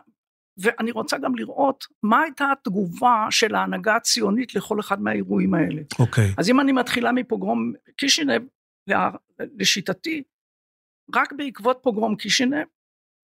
ואני 0.62 0.92
רוצה 0.92 1.18
גם 1.18 1.36
לראות 1.36 1.86
מה 2.04 2.22
הייתה 2.22 2.52
התגובה 2.52 3.28
של 3.30 3.56
ההנהגה 3.56 3.96
הציונית 3.96 4.56
לכל 4.56 4.80
אחד 4.80 5.02
מהאירועים 5.02 5.54
האלה. 5.54 5.82
אוקיי. 6.00 6.30
Okay. 6.30 6.34
אז 6.38 6.50
אם 6.50 6.60
אני 6.60 6.72
מתחילה 6.72 7.12
מפוגרום 7.12 7.74
קישינב, 7.98 8.42
לשיטתי, 9.40 10.24
רק 11.16 11.34
בעקבות 11.34 11.80
פוגרום 11.84 12.16
קישינב, 12.16 12.66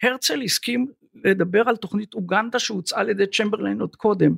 הרצל 0.04 0.42
הסכים 0.42 0.88
לדבר 1.14 1.70
על 1.70 1.76
תוכנית 1.76 2.14
אוגנדה 2.14 2.60
שהוצעה 2.60 3.00
על 3.00 3.10
ידי 3.10 3.28
צ'מברליין 3.28 3.82
עוד 3.82 3.96
קודם, 3.96 4.36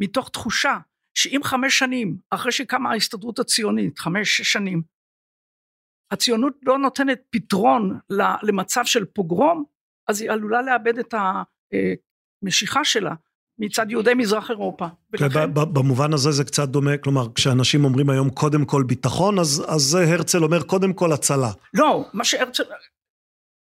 מתוך 0.00 0.28
תחושה 0.28 0.78
שאם 1.14 1.40
חמש 1.44 1.78
שנים 1.78 2.16
אחרי 2.30 2.52
שקמה 2.52 2.90
ההסתדרות 2.90 3.38
הציונית, 3.38 3.98
חמש 3.98 4.36
שש 4.36 4.52
שנים, 4.52 4.82
הציונות 6.10 6.54
לא 6.62 6.78
נותנת 6.78 7.22
פתרון 7.30 7.98
למצב 8.42 8.84
של 8.84 9.04
פוגרום, 9.04 9.64
אז 10.08 10.20
היא 10.20 10.30
עלולה 10.30 10.62
לאבד 10.62 10.98
את 10.98 11.14
המשיכה 12.44 12.84
שלה 12.84 13.14
מצד 13.58 13.90
יהודי 13.90 14.14
מזרח 14.14 14.50
אירופה. 14.50 14.86
ולכן... 15.12 15.54
במובן 15.54 16.12
הזה 16.12 16.30
זה 16.30 16.44
קצת 16.44 16.68
דומה, 16.68 16.96
כלומר 16.96 17.26
כשאנשים 17.34 17.84
אומרים 17.84 18.10
היום 18.10 18.30
קודם 18.30 18.64
כל 18.64 18.82
ביטחון, 18.82 19.38
אז, 19.38 19.64
אז 19.68 19.94
הרצל 19.94 20.44
אומר 20.44 20.62
קודם 20.62 20.92
כל 20.92 21.12
הצלה. 21.12 21.50
לא, 21.74 22.08
מה 22.12 22.24
שהרצל... 22.24 22.64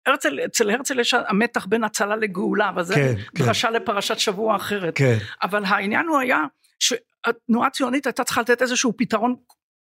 הרצל, 0.07 0.41
אצל 0.47 0.71
הרצל 0.71 1.01
יש 1.01 1.15
המתח 1.15 1.67
בין 1.67 1.85
הצלה 1.85 2.17
לגאולה, 2.17 2.71
וזה 2.77 2.95
כן, 2.95 3.15
דרשה 3.35 3.69
כן. 3.69 3.75
לפרשת 3.75 4.19
שבוע 4.19 4.57
אחרת. 4.57 4.97
כן. 4.97 5.19
אבל 5.43 5.65
העניין 5.65 6.07
הוא 6.07 6.19
היה 6.19 6.45
שהתנועה 6.79 7.67
הציונית 7.67 8.07
הייתה 8.07 8.25
צריכה 8.25 8.41
לתת 8.41 8.63
איזשהו 8.63 8.97
פתרון 8.97 9.37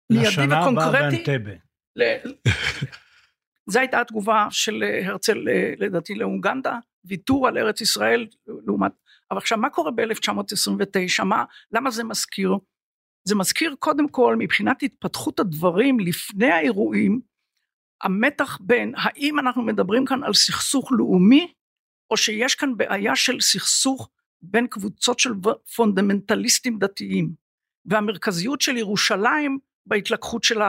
מיידי 0.10 0.28
וקונקרטי. 0.28 0.42
לשנה 0.42 0.66
הבאה 0.66 0.92
באנטבה. 0.92 1.52
זו 3.72 3.80
הייתה 3.80 4.02
התגובה 4.02 4.48
של 4.50 4.84
הרצל 5.06 5.38
לדעתי 5.78 6.16
לאוגנדה, 6.16 6.78
ויתור 7.06 7.48
על 7.48 7.58
ארץ 7.58 7.82
ישראל 7.82 8.28
לעומת, 8.66 8.92
אבל 9.32 9.38
עכשיו 9.38 9.58
מה 9.58 9.70
קורה 9.70 9.92
ב-1929, 9.92 11.24
למה 11.72 11.92
זה 11.92 12.04
מזכיר? 12.04 12.52
זה 13.24 13.36
מזכיר 13.36 13.76
קודם 13.80 14.10
כל 14.10 14.36
מבחינת 14.40 14.84
התפתחות 14.84 15.40
הדברים 15.40 16.00
לפני 16.00 16.52
האירועים, 16.52 17.22
המתח 18.02 18.58
בין 18.62 18.94
האם 18.98 19.40
אנחנו 19.40 19.62
מדברים 19.62 20.06
כאן 20.06 20.24
על 20.24 20.34
סכסוך 20.34 20.92
לאומי, 20.92 21.54
או 22.12 22.18
שיש 22.18 22.56
כאן 22.56 22.78
בעיה 22.78 23.16
של 23.16 23.40
סכסוך 23.42 24.10
בין 24.42 24.68
קבוצות 24.68 25.20
של 25.20 25.32
פונדמנטליסטים 25.76 26.80
דתיים, 26.80 27.34
והמרכזיות 27.86 28.62
של 28.62 28.78
ירושלים 28.78 29.60
בהתלקחות 29.86 30.44
של 30.44 30.62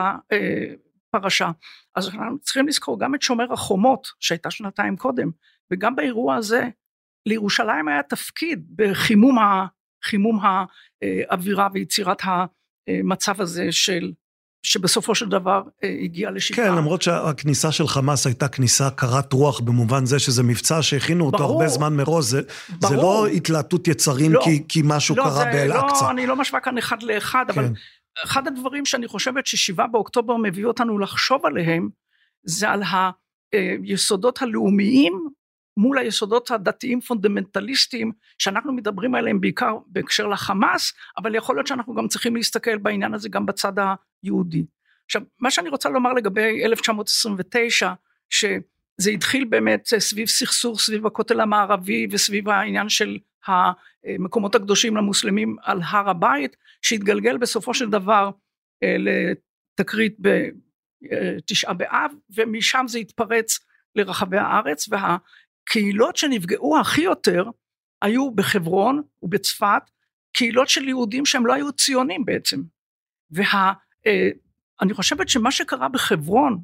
הפרשה. 1.14 1.50
אז 1.94 2.08
אנחנו 2.08 2.38
צריכים 2.38 2.68
לזכור 2.68 3.00
גם 3.00 3.14
את 3.14 3.22
שומר 3.22 3.52
החומות 3.52 4.08
שהייתה 4.20 4.50
שנתיים 4.50 4.96
קודם, 4.96 5.30
וגם 5.70 5.96
באירוע 5.96 6.36
הזה 6.36 6.68
לירושלים 7.26 7.88
היה 7.88 8.02
תפקיד 8.02 8.64
בחימום 8.76 9.38
ה, 9.38 9.66
חימום 10.04 10.40
האווירה 10.42 11.68
ויצירת 11.72 12.22
המצב 12.88 13.40
הזה 13.40 13.66
של 13.70 14.12
שבסופו 14.64 15.14
של 15.14 15.28
דבר 15.28 15.62
אה, 15.84 15.96
הגיע 16.02 16.30
לשבעה. 16.30 16.66
כן, 16.66 16.74
למרות 16.74 17.02
שהכניסה 17.02 17.72
של 17.72 17.88
חמאס 17.88 18.26
הייתה 18.26 18.48
כניסה 18.48 18.90
קרת 18.90 19.32
רוח 19.32 19.60
במובן 19.60 20.06
זה 20.06 20.18
שזה 20.18 20.42
מבצע 20.42 20.82
שהכינו 20.82 21.26
אותו 21.26 21.38
ברור, 21.38 21.52
הרבה 21.52 21.68
זמן 21.68 21.96
מראש, 21.96 22.24
זה, 22.24 22.40
זה 22.80 22.96
לא 22.96 23.26
התלהטות 23.26 23.88
יצרים 23.88 24.32
לא, 24.32 24.40
כי, 24.44 24.62
כי 24.68 24.80
משהו 24.84 25.16
לא, 25.16 25.22
קרה 25.22 25.44
באל-אקצא. 25.44 26.04
לא, 26.04 26.10
אני 26.10 26.26
לא 26.26 26.36
משווה 26.36 26.60
כאן 26.60 26.78
אחד 26.78 27.02
לאחד, 27.02 27.44
כן. 27.48 27.60
אבל 27.60 27.68
אחד 28.24 28.46
הדברים 28.46 28.86
שאני 28.86 29.08
חושבת 29.08 29.46
ששבעה 29.46 29.86
באוקטובר 29.86 30.36
מביא 30.36 30.66
אותנו 30.66 30.98
לחשוב 30.98 31.46
עליהם, 31.46 31.88
זה 32.42 32.70
על 32.70 32.82
היסודות 33.52 34.42
הלאומיים 34.42 35.28
מול 35.76 35.98
היסודות 35.98 36.50
הדתיים 36.50 37.00
פונדמנטליסטיים 37.00 38.12
שאנחנו 38.38 38.72
מדברים 38.72 39.14
עליהם 39.14 39.40
בעיקר 39.40 39.78
בהקשר 39.86 40.26
לחמאס 40.26 40.92
אבל 41.18 41.34
יכול 41.34 41.56
להיות 41.56 41.66
שאנחנו 41.66 41.94
גם 41.94 42.08
צריכים 42.08 42.36
להסתכל 42.36 42.78
בעניין 42.78 43.14
הזה 43.14 43.28
גם 43.28 43.46
בצד 43.46 43.72
היהודי. 44.22 44.64
עכשיו 45.06 45.22
מה 45.40 45.50
שאני 45.50 45.68
רוצה 45.68 45.88
לומר 45.88 46.12
לגבי 46.12 46.64
1929 46.64 47.92
שזה 48.30 49.10
התחיל 49.10 49.44
באמת 49.44 49.86
סביב 49.98 50.28
סכסוך 50.28 50.80
סביב 50.80 51.06
הכותל 51.06 51.40
המערבי 51.40 52.06
וסביב 52.10 52.48
העניין 52.48 52.88
של 52.88 53.18
המקומות 53.46 54.54
הקדושים 54.54 54.96
למוסלמים 54.96 55.56
על 55.62 55.80
הר 55.82 56.10
הבית 56.10 56.56
שהתגלגל 56.82 57.38
בסופו 57.38 57.74
של 57.74 57.90
דבר 57.90 58.30
אה, 58.82 58.96
לתקרית 58.98 60.16
בתשעה 60.18 61.74
באב 61.74 62.12
ומשם 62.36 62.84
זה 62.88 62.98
התפרץ 62.98 63.58
לרחבי 63.94 64.38
הארץ 64.38 64.88
וה 64.88 65.16
הקהילות 65.62 66.16
שנפגעו 66.16 66.78
הכי 66.80 67.02
יותר 67.02 67.44
היו 68.02 68.30
בחברון 68.30 69.02
ובצפת 69.22 69.82
קהילות 70.32 70.68
של 70.68 70.88
יהודים 70.88 71.26
שהם 71.26 71.46
לא 71.46 71.52
היו 71.52 71.72
ציונים 71.72 72.24
בעצם. 72.24 72.60
ואני 73.30 74.90
וה, 74.90 74.94
חושבת 74.94 75.28
שמה 75.28 75.50
שקרה 75.50 75.88
בחברון 75.88 76.58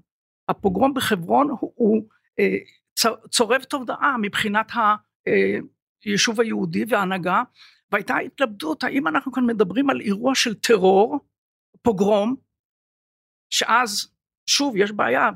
הפוגרום 0.48 0.94
בחברון 0.94 1.50
הוא, 1.50 1.72
הוא 1.74 2.08
אה, 2.38 2.56
צורב 3.30 3.62
תודעה 3.62 4.16
מבחינת 4.22 4.70
היישוב 6.04 6.40
היהודי 6.40 6.84
וההנהגה 6.88 7.42
והייתה 7.92 8.16
התלבטות 8.16 8.84
האם 8.84 9.08
אנחנו 9.08 9.32
כאן 9.32 9.46
מדברים 9.46 9.90
על 9.90 10.00
אירוע 10.00 10.34
של 10.34 10.54
טרור 10.54 11.18
פוגרום 11.82 12.36
שאז 13.50 14.08
שוב 14.46 14.76
יש 14.76 14.92
בעיה 14.92 15.30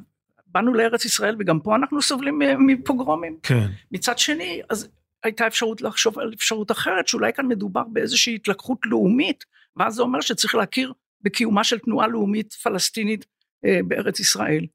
באנו 0.47 0.75
לארץ 0.75 1.05
ישראל 1.05 1.37
וגם 1.39 1.61
פה 1.61 1.77
אנחנו 1.77 2.03
סובלים 2.03 2.39
מפוגרומים. 2.67 3.39
כן. 3.43 3.67
מצד 3.93 4.19
שני, 4.19 4.63
אז 4.71 4.89
הייתה 5.25 5.47
אפשרות 5.47 5.83
לחשוב 5.83 6.19
על 6.19 6.33
אפשרות 6.35 6.71
אחרת, 6.71 7.09
שאולי 7.09 7.33
כאן 7.33 7.47
מדובר 7.47 7.83
באיזושהי 7.93 8.35
התלקחות 8.35 8.79
לאומית, 8.85 9.45
ואז 9.77 9.95
זה 9.95 10.03
אומר 10.03 10.21
שצריך 10.21 10.55
להכיר 10.55 10.93
בקיומה 11.21 11.65
של 11.65 11.79
תנועה 11.79 12.07
לאומית 12.07 12.53
פלסטינית 12.53 13.27
אה, 13.65 13.79
בארץ 13.89 14.21
ישראל. 14.21 14.67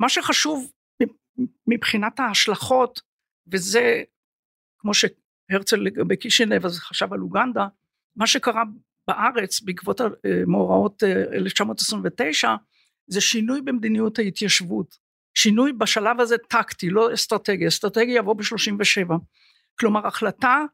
מה 0.00 0.08
שחשוב 0.08 0.70
מבחינת 1.66 2.20
ההשלכות, 2.20 3.00
וזה 3.52 4.02
כמו 4.84 4.92
שהרצל 4.94 5.76
לגבי 5.76 6.16
קישינב 6.16 6.66
אז 6.66 6.78
חשב 6.78 7.12
על 7.12 7.20
אוגנדה, 7.20 7.66
מה 8.16 8.26
שקרה 8.26 8.62
בארץ 9.08 9.60
בעקבות 9.60 10.00
מאורעות 10.46 11.02
1929 11.32 12.48
אה, 12.48 12.56
זה 13.06 13.20
שינוי 13.20 13.60
במדיניות 13.62 14.18
ההתיישבות, 14.18 14.98
שינוי 15.34 15.72
בשלב 15.72 16.20
הזה 16.20 16.36
טקטי, 16.38 16.90
לא 16.90 17.14
אסטרטגי, 17.14 17.68
אסטרטגי 17.68 18.12
יבוא 18.12 18.34
ב-37, 18.34 19.14
כלומר 19.78 20.06
החלטה 20.06 20.64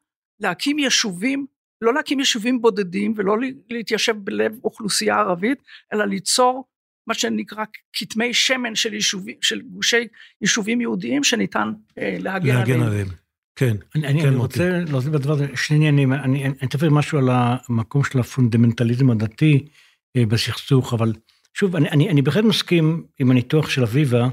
להקים 0.40 0.78
יישובים, 0.78 1.46
לא 1.80 1.94
להקים 1.94 2.18
יישובים 2.18 2.60
בודדים 2.60 3.14
ולא 3.16 3.36
להתיישב 3.70 4.16
בלב 4.16 4.64
אוכלוסייה 4.64 5.18
ערבית, 5.18 5.58
אלא 5.92 6.04
ליצור 6.04 6.64
מה 7.06 7.14
שנקרא 7.14 7.64
כתמי 7.92 8.34
שמן 8.34 8.74
של, 8.74 8.94
יישובים, 8.94 9.36
של 9.40 9.60
גושי 9.60 10.08
יישובים 10.40 10.80
יהודיים 10.80 11.24
שניתן 11.24 11.72
אה, 11.98 12.16
להגן, 12.20 12.54
להגן 12.54 12.74
עליהם. 12.74 12.92
עליהם. 12.92 13.06
כן, 13.56 13.76
אני, 13.94 14.06
אני, 14.06 14.20
כן, 14.22 14.28
אני 14.28 14.36
רוצה 14.36 14.80
להוסיף 14.88 15.10
בדבר 15.10 15.32
הזה 15.32 15.46
שני 15.54 15.76
עניינים, 15.76 16.12
אני 16.12 16.48
אתאר 16.64 16.90
משהו 16.90 17.18
על 17.18 17.28
המקום 17.32 18.04
של 18.04 18.18
הפונדמנטליזם 18.18 19.10
הדתי 19.10 19.68
אה, 20.16 20.26
בסכסוך, 20.26 20.94
אבל 20.94 21.12
שוב, 21.54 21.76
אני, 21.76 21.88
אני, 21.90 22.10
אני 22.10 22.22
בהחלט 22.22 22.44
מסכים 22.44 23.06
עם 23.18 23.30
הניתוח 23.30 23.70
של 23.70 23.82
אביבה, 23.82 24.28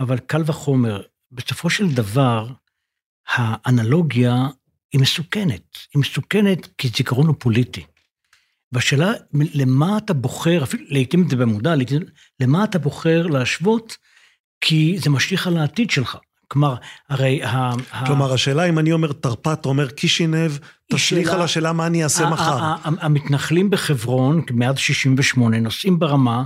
אבל 0.00 0.18
קל 0.18 0.42
וחומר, 0.46 1.02
בסופו 1.32 1.70
של 1.70 1.94
דבר, 1.94 2.48
האנלוגיה 3.28 4.48
היא 4.92 5.00
מסוכנת. 5.00 5.78
היא 5.94 6.00
מסוכנת 6.00 6.68
כי 6.78 6.88
זיכרון 6.88 7.26
הוא 7.26 7.34
פוליטי. 7.38 7.84
והשאלה, 8.72 9.12
למה 9.32 9.98
אתה 9.98 10.14
בוחר, 10.14 10.62
אפילו 10.62 10.84
לעיתים 10.88 11.28
זה 11.28 11.36
במודע, 11.36 11.74
למה 12.40 12.64
אתה 12.64 12.78
בוחר 12.78 13.26
להשוות, 13.26 13.96
כי 14.60 14.96
זה 14.98 15.10
משליך 15.10 15.46
על 15.46 15.56
העתיד 15.56 15.90
שלך. 15.90 16.18
כלומר, 16.54 16.74
הרי... 17.08 17.40
כלומר, 18.06 18.32
השאלה 18.32 18.64
אם 18.64 18.78
אני 18.78 18.92
אומר 18.92 19.12
תרפ"ט, 19.12 19.66
אומר 19.66 19.90
קישינב, 19.90 20.50
תשליך 20.92 21.30
על 21.30 21.42
השאלה 21.42 21.72
מה 21.72 21.86
אני 21.86 22.04
אעשה 22.04 22.30
מחר. 22.30 22.74
המתנחלים 22.84 23.70
בחברון, 23.70 24.42
מאז 24.50 24.78
68, 24.78 25.60
נושאים 25.60 25.98
ברמה 25.98 26.44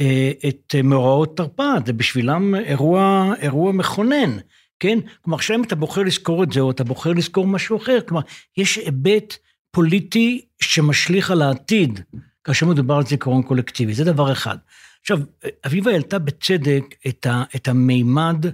אה, 0.00 0.32
את 0.48 0.74
מאורעות 0.84 1.36
תרפ"ט, 1.36 1.86
זה 1.86 1.92
בשבילם 1.92 2.54
אירוע, 2.54 3.32
אירוע 3.40 3.72
מכונן, 3.72 4.36
כן? 4.80 4.98
כלומר, 5.22 5.36
עכשיו 5.36 5.56
אם 5.56 5.62
אתה 5.62 5.76
בוחר 5.76 6.02
לזכור 6.02 6.42
את 6.42 6.52
זה, 6.52 6.60
או 6.60 6.70
אתה 6.70 6.84
בוחר 6.84 7.12
לזכור 7.12 7.46
משהו 7.46 7.76
אחר, 7.76 7.98
כלומר, 8.08 8.22
יש 8.56 8.76
היבט 8.76 9.36
פוליטי 9.70 10.44
שמשליך 10.60 11.30
על 11.30 11.42
העתיד, 11.42 12.00
כאשר 12.44 12.66
מדובר 12.66 12.94
על 12.94 13.06
זיכרון 13.06 13.42
קולקטיבי, 13.42 13.94
זה 13.94 14.04
דבר 14.04 14.32
אחד. 14.32 14.56
עכשיו, 15.00 15.18
אביבה 15.66 15.90
העלתה 15.90 16.18
בצדק 16.18 16.84
את, 17.08 17.26
ה, 17.26 17.42
את 17.56 17.68
המימד 17.68 18.46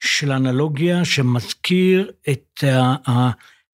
של 0.00 0.32
האנלוגיה 0.32 1.04
שמזכיר 1.04 2.10
את 2.28 2.64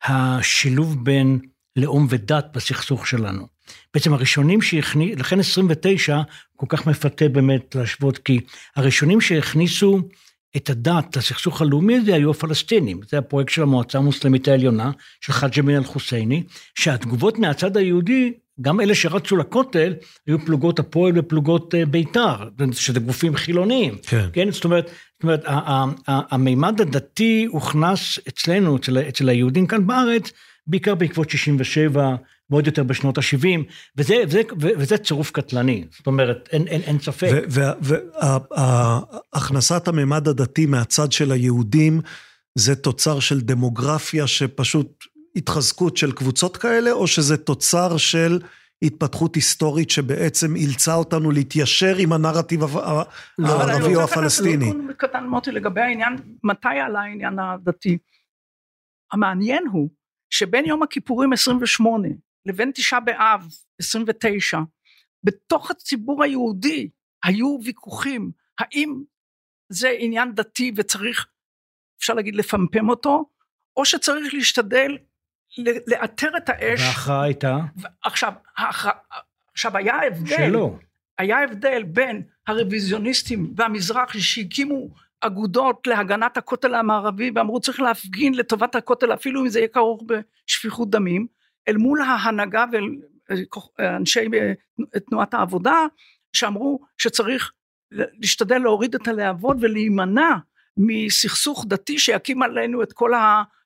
השילוב 0.05 1.05
בין 1.05 1.39
לאום 1.77 2.07
ודת 2.11 2.47
בסכסוך 2.55 3.07
שלנו. 3.07 3.47
בעצם 3.95 4.13
הראשונים 4.13 4.63
שהכניסו, 4.63 5.21
לכן 5.21 5.41
29 5.41 6.21
כל 6.57 6.67
כך 6.69 6.87
מפתה 6.87 7.29
באמת 7.29 7.75
להשוות, 7.75 8.19
כי 8.19 8.41
הראשונים 8.77 9.21
שהכניסו 9.21 10.01
את 10.57 10.71
הדת 10.71 11.17
לסכסוך 11.17 11.63
הלאומי 11.63 11.97
הזה 11.97 12.15
היו 12.15 12.31
הפלסטינים. 12.31 13.01
זה 13.09 13.19
הפרויקט 13.19 13.53
של 13.53 13.63
המועצה 13.63 13.99
המוסלמית 13.99 14.49
העליונה, 14.49 14.91
של 15.21 15.33
חאג' 15.33 15.59
אמין 15.59 15.77
אל-חוסייני, 15.77 16.43
שהתגובות 16.75 17.39
מהצד 17.39 17.77
היהודי, 17.77 18.33
גם 18.61 18.81
אלה 18.81 18.95
שרצו 18.95 19.37
לכותל, 19.37 19.95
היו 20.27 20.39
פלוגות 20.45 20.79
הפועל 20.79 21.13
ופלוגות 21.19 21.75
אה, 21.75 21.87
בית"ר, 21.87 22.49
שזה 22.73 23.01
גופים 23.01 23.37
חילוניים. 23.37 23.97
כן. 24.03 24.27
כן? 24.33 24.51
זאת 24.51 24.65
אומרת, 24.65 24.91
אומרת, 25.25 25.45
המימד 26.07 26.81
הדתי 26.81 27.47
הוכנס 27.51 28.19
אצלנו, 28.29 28.77
אצל, 28.77 28.99
אצל 28.99 29.29
היהודים 29.29 29.67
כאן 29.67 29.87
בארץ, 29.87 30.31
בעיקר 30.67 30.95
בעקבות 30.95 31.31
67, 31.31 32.15
ועוד 32.51 32.67
יותר 32.67 32.83
בשנות 32.83 33.19
ה-70, 33.19 33.61
וזה, 33.97 34.15
וזה, 34.29 34.41
וזה 34.59 34.99
צירוף 34.99 35.31
קטלני, 35.31 35.85
זאת 35.97 36.07
אומרת, 36.07 36.49
אין, 36.53 36.67
אין, 36.67 36.81
אין 36.81 36.99
ספק. 36.99 37.31
והכנסת 38.57 39.89
הממד 39.89 40.29
הדתי 40.29 40.67
מהצד 40.67 41.13
של 41.13 41.33
היהודים, 41.33 42.01
זה 42.55 42.75
תוצר 42.75 43.21
של 43.21 43.41
דמוגרפיה 43.41 44.27
שפשוט 44.27 45.05
התחזקות 45.37 45.97
של 45.97 46.13
קבוצות 46.13 46.57
כאלה, 46.57 46.93
או 46.93 47.07
שזה 47.07 47.37
תוצר 47.37 47.97
של 47.97 48.39
התפתחות 48.83 49.35
היסטורית 49.35 49.91
שבעצם 49.91 50.57
אילצה 50.57 50.95
אותנו 50.95 51.31
להתיישר 51.31 51.97
עם 51.99 52.13
הנרטיב 52.13 52.61
לא, 52.63 53.07
הערבי 53.39 53.97
או 53.97 54.03
הפלסטיני? 54.03 54.71
אני 54.71 54.81
רוצה 54.81 54.93
קטן 54.93 55.27
מוטי 55.27 55.51
לגבי 55.51 55.81
העניין, 55.81 56.17
מתי 56.45 56.69
עלה 56.69 57.01
העניין 57.01 57.39
הדתי? 57.39 57.99
המעניין 59.13 59.67
הוא 59.73 59.89
שבין 60.31 60.65
יום 60.65 60.83
הכיפורים 60.83 61.33
28 61.33 62.09
לבין 62.47 62.71
תשעה 62.75 63.01
באב 63.01 63.49
29, 63.81 64.59
בתוך 65.25 65.71
הציבור 65.71 66.25
היהודי 66.25 66.89
היו 67.25 67.59
ויכוחים, 67.65 68.31
האם 68.59 69.03
זה 69.69 69.89
עניין 69.99 70.35
דתי 70.35 70.73
וצריך, 70.77 71.27
אפשר 71.99 72.15
להגיד, 72.15 72.35
לפמפם 72.35 72.89
אותו, 72.89 73.25
או 73.77 73.85
שצריך 73.85 74.35
להשתדל 74.35 74.97
לאתר 75.59 76.37
את 76.37 76.49
האש. 76.49 76.81
וההכרעה 76.81 77.23
הייתה? 77.23 77.59
עכשיו, 78.03 78.33
עכשיו 79.53 79.77
היה 79.77 80.07
הבדל, 80.07 80.37
שלא. 80.37 80.77
היה 81.19 81.43
הבדל 81.43 81.83
בין 81.83 82.23
הרוויזיוניסטים 82.47 83.53
והמזרח 83.57 84.12
שהקימו 84.19 84.88
אגודות 85.21 85.87
להגנת 85.87 86.37
הכותל 86.37 86.75
המערבי 86.75 87.31
ואמרו 87.35 87.61
צריך 87.61 87.81
להפגין 87.81 88.35
לטובת 88.35 88.75
הכותל 88.75 89.14
אפילו 89.14 89.40
אם 89.40 89.49
זה 89.49 89.59
יהיה 89.59 89.69
כרוך 89.69 90.03
בשפיכות 90.07 90.90
דמים 90.90 91.27
אל 91.69 91.77
מול 91.77 92.01
ההנהגה 92.01 92.64
ואנשי 93.79 94.29
תנועת 95.11 95.35
העבודה 95.35 95.87
שאמרו 96.33 96.81
שצריך 96.99 97.53
להשתדל 97.90 98.59
להוריד 98.59 98.95
את 98.95 99.09
הלהבות 99.09 99.57
ולהימנע 99.61 100.37
מסכסוך 100.77 101.64
דתי 101.69 101.99
שיקים 101.99 102.43
עלינו 102.43 102.83
את 102.83 102.93
כל 102.93 103.12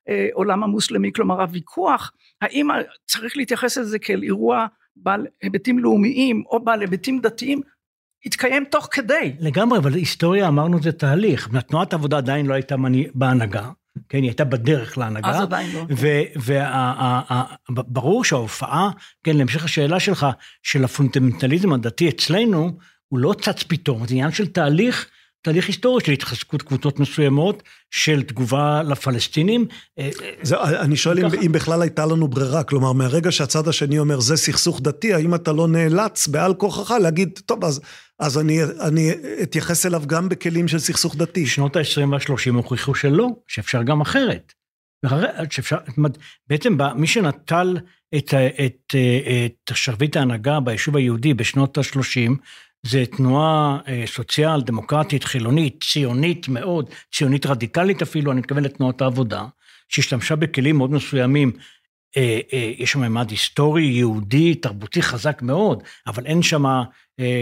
העולם 0.09 0.63
המוסלמי 0.65 1.13
כלומר 1.13 1.41
הוויכוח 1.41 2.13
האם 2.41 2.69
צריך 3.07 3.37
להתייחס 3.37 3.79
לזה 3.79 3.99
כאל 3.99 4.23
אירוע 4.23 4.67
בעל 4.97 5.27
היבטים 5.43 5.79
לאומיים 5.79 6.43
או 6.47 6.65
בעל 6.65 6.81
היבטים 6.81 7.21
דתיים 7.21 7.61
התקיים 8.27 8.65
תוך 8.71 8.89
כדי. 8.91 9.33
לגמרי, 9.39 9.79
אבל 9.79 9.95
היסטוריה 9.95 10.49
אמרנו 10.49 10.83
זה 10.83 10.93
תהליך. 10.93 11.49
תנועת 11.69 11.93
העבודה 11.93 12.17
עדיין 12.17 12.47
לא 12.47 12.55
הייתה 12.55 12.77
בהנהגה, 13.15 13.71
כן, 14.09 14.19
היא 14.19 14.29
הייתה 14.29 14.45
בדרך 14.45 14.99
להנהגה. 14.99 15.29
אז 15.29 15.41
עדיין 15.41 15.71
לא. 15.73 15.87
וברור 17.69 18.25
שההופעה, 18.25 18.91
כן, 19.25 19.37
להמשך 19.37 19.65
השאלה 19.65 20.01
שלך, 20.01 20.27
של 20.63 20.85
הפונדמנטליזם 20.85 21.73
הדתי 21.73 22.09
אצלנו, 22.09 22.79
הוא 23.09 23.19
לא 23.19 23.35
צץ 23.41 23.63
פתאום, 23.63 24.07
זה 24.07 24.15
עניין 24.15 24.31
של 24.31 24.47
תהליך 24.47 25.11
תהליך 25.43 25.67
היסטורי 25.67 26.05
של 26.05 26.13
התחזקות 26.13 26.63
קבוצות 26.63 27.01
מסוימות, 27.01 27.63
של 27.91 28.23
תגובה 28.23 28.83
לפלסטינים. 28.83 29.67
אה, 29.99 30.11
זה, 30.43 30.61
אני 30.61 30.97
שואל 30.97 31.19
אם, 31.19 31.27
אם 31.47 31.53
בכלל 31.53 31.83
הייתה 31.83 32.07
לנו 32.07 32.29
ברירה, 32.29 32.63
כלומר, 32.63 32.93
מהרגע 32.93 33.33
שהצד 33.33 33.69
השני 33.69 33.99
אומר, 33.99 34.21
זה 34.21 34.37
סכסוך 34.37 34.81
דתי, 34.81 35.15
האם 35.15 35.35
אתה 35.35 35.53
לא 35.53 35.69
נאלץ 35.69 36.27
בעל 36.27 36.55
כורחך 36.55 36.91
להגיד, 36.91 37.41
טוב, 37.47 37.65
אז, 37.65 37.81
אז 38.19 38.39
אני, 38.39 38.65
אני 38.65 39.11
אתייחס 39.43 39.87
אליו 39.87 40.03
גם 40.07 40.29
בכלים 40.29 40.69
של 40.69 40.79
סכסוך 40.79 41.17
דתי. 41.17 41.47
שנות 41.47 41.77
ה-20 41.77 42.09
וה-30 42.11 42.55
הוכיחו 42.55 42.95
שלא, 42.95 43.29
שאפשר 43.49 43.83
גם 43.83 44.01
אחרת. 44.01 44.53
שאפשר, 45.51 45.77
בעצם 46.47 46.77
מי 46.97 47.07
שנטל 47.07 47.79
את, 48.15 48.35
את, 48.65 48.95
את 49.47 49.71
שרביט 49.75 50.17
ההנהגה 50.17 50.61
ביישוב 50.61 50.97
היהודי 50.97 51.35
בשנות 51.35 51.79
ה-30, 51.79 52.33
זה 52.89 53.05
תנועה 53.07 53.79
אה, 53.89 54.05
סוציאל 54.07 54.61
דמוקרטית 54.61 55.25
חילונית 55.25 55.85
ציונית 55.85 56.49
מאוד 56.49 56.91
ציונית 57.15 57.47
רדיקלית 57.47 58.03
אפילו 58.03 58.33
אני 58.33 58.41
מתכוון 58.41 58.65
לתנועת 58.65 59.01
העבודה 59.01 59.45
שהשתמשה 59.89 60.37
בכלים 60.37 60.77
מאוד 60.77 60.91
מסוימים. 60.91 61.53
אה, 62.17 62.41
אה, 62.53 62.73
יש 62.79 62.93
שם 62.93 63.01
ממד 63.01 63.31
היסטורי 63.31 63.85
יהודי 63.85 64.55
תרבותי 64.55 65.03
חזק 65.03 65.43
מאוד 65.43 65.83
אבל 66.07 66.27
אין 66.27 66.43
שם 66.43 66.65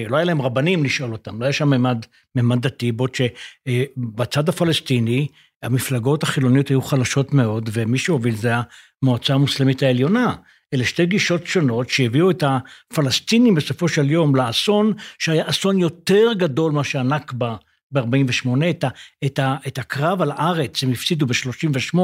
לא 0.08 0.16
היה 0.16 0.24
להם 0.24 0.42
רבנים 0.42 0.84
לשאול 0.84 1.12
אותם 1.12 1.40
לא 1.40 1.44
היה 1.44 1.52
שם 1.52 1.70
ממד 1.70 2.06
ממד 2.34 2.66
דתי 2.66 2.92
בעוד 2.92 3.10
שבצד 3.14 4.48
הפלסטיני 4.48 5.26
המפלגות 5.62 6.22
החילוניות 6.22 6.68
היו 6.68 6.82
חלשות 6.82 7.32
מאוד 7.32 7.70
ומי 7.72 7.98
שהוביל 7.98 8.36
זה 8.36 8.52
המועצה 9.02 9.34
המוסלמית 9.34 9.82
העליונה 9.82 10.34
אלה 10.74 10.84
שתי 10.84 11.06
גישות 11.06 11.46
שונות 11.46 11.90
שהביאו 11.90 12.30
את 12.30 12.44
הפלסטינים 12.46 13.54
בסופו 13.54 13.88
של 13.88 14.10
יום 14.10 14.36
לאסון, 14.36 14.92
שהיה 15.18 15.48
אסון 15.48 15.78
יותר 15.78 16.32
גדול 16.32 16.72
מאשר 16.72 16.98
הנכבה 16.98 17.56
ב-48, 17.92 18.48
את, 18.70 18.84
את, 19.24 19.40
את 19.66 19.78
הקרב 19.78 20.22
על 20.22 20.30
הארץ 20.30 20.82
הם 20.82 20.92
הפסידו 20.92 21.26
ב-38, 21.26 21.98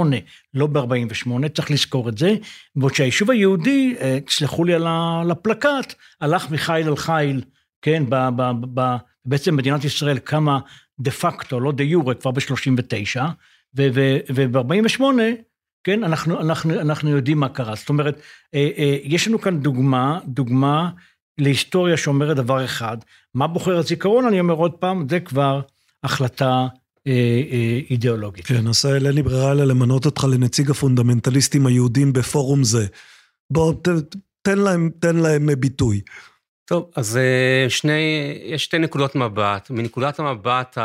לא 0.54 0.66
ב-48, 0.66 1.48
צריך 1.54 1.70
לזכור 1.70 2.08
את 2.08 2.18
זה, 2.18 2.34
בעוד 2.76 2.94
שהיישוב 2.94 3.30
היהודי, 3.30 3.94
אה, 4.00 4.18
תסלחו 4.26 4.64
לי 4.64 4.74
על 4.74 5.30
הפלקט, 5.30 5.94
הלך 6.20 6.50
מחיל 6.50 6.88
אל 6.88 6.96
חיל, 6.96 7.42
כן, 7.82 8.04
ב, 8.08 8.28
ב, 8.36 8.42
ב, 8.74 8.96
בעצם 9.24 9.56
מדינת 9.56 9.84
ישראל 9.84 10.18
קמה 10.18 10.58
דה 11.00 11.10
פקטו, 11.10 11.60
לא 11.60 11.72
דה 11.72 11.84
יורה, 11.84 12.14
כבר 12.14 12.30
ב-39, 12.30 13.20
וב-48, 13.74 15.02
כן, 15.84 16.04
אנחנו, 16.04 16.40
אנחנו, 16.40 16.80
אנחנו 16.80 17.10
יודעים 17.10 17.40
מה 17.40 17.48
קרה. 17.48 17.74
זאת 17.74 17.88
אומרת, 17.88 18.20
אה, 18.54 18.70
אה, 18.78 18.96
יש 19.02 19.28
לנו 19.28 19.40
כאן 19.40 19.60
דוגמה, 19.60 20.18
דוגמה 20.26 20.90
להיסטוריה 21.38 21.96
שאומרת 21.96 22.36
דבר 22.36 22.64
אחד. 22.64 22.96
מה 23.34 23.46
בוחר 23.46 23.76
הזיכרון, 23.76 24.26
אני 24.26 24.40
אומר 24.40 24.54
עוד 24.54 24.72
פעם, 24.72 25.06
זה 25.10 25.20
כבר 25.20 25.60
החלטה 26.04 26.66
אה, 27.06 27.42
אה, 27.52 27.80
אידיאולוגית. 27.90 28.46
כן, 28.46 28.68
אז 28.68 28.86
אין 28.86 29.14
לי 29.14 29.22
ברירה 29.22 29.52
אלא 29.52 29.64
למנות 29.64 30.06
אותך 30.06 30.24
לנציג 30.24 30.70
הפונדמנטליסטים 30.70 31.66
היהודים 31.66 32.12
בפורום 32.12 32.64
זה. 32.64 32.86
בוא, 33.50 33.74
ת, 33.82 33.88
תן 34.42 34.58
להם, 34.58 34.90
תן 35.00 35.16
להם 35.16 35.48
ביטוי. 35.58 36.00
טוב, 36.64 36.90
אז 36.96 37.16
אה, 37.16 37.66
שני, 37.70 38.32
יש 38.44 38.64
שתי 38.64 38.78
נקודות 38.78 39.14
מבט. 39.14 39.70
מנקודת 39.70 40.18
המבט 40.18 40.78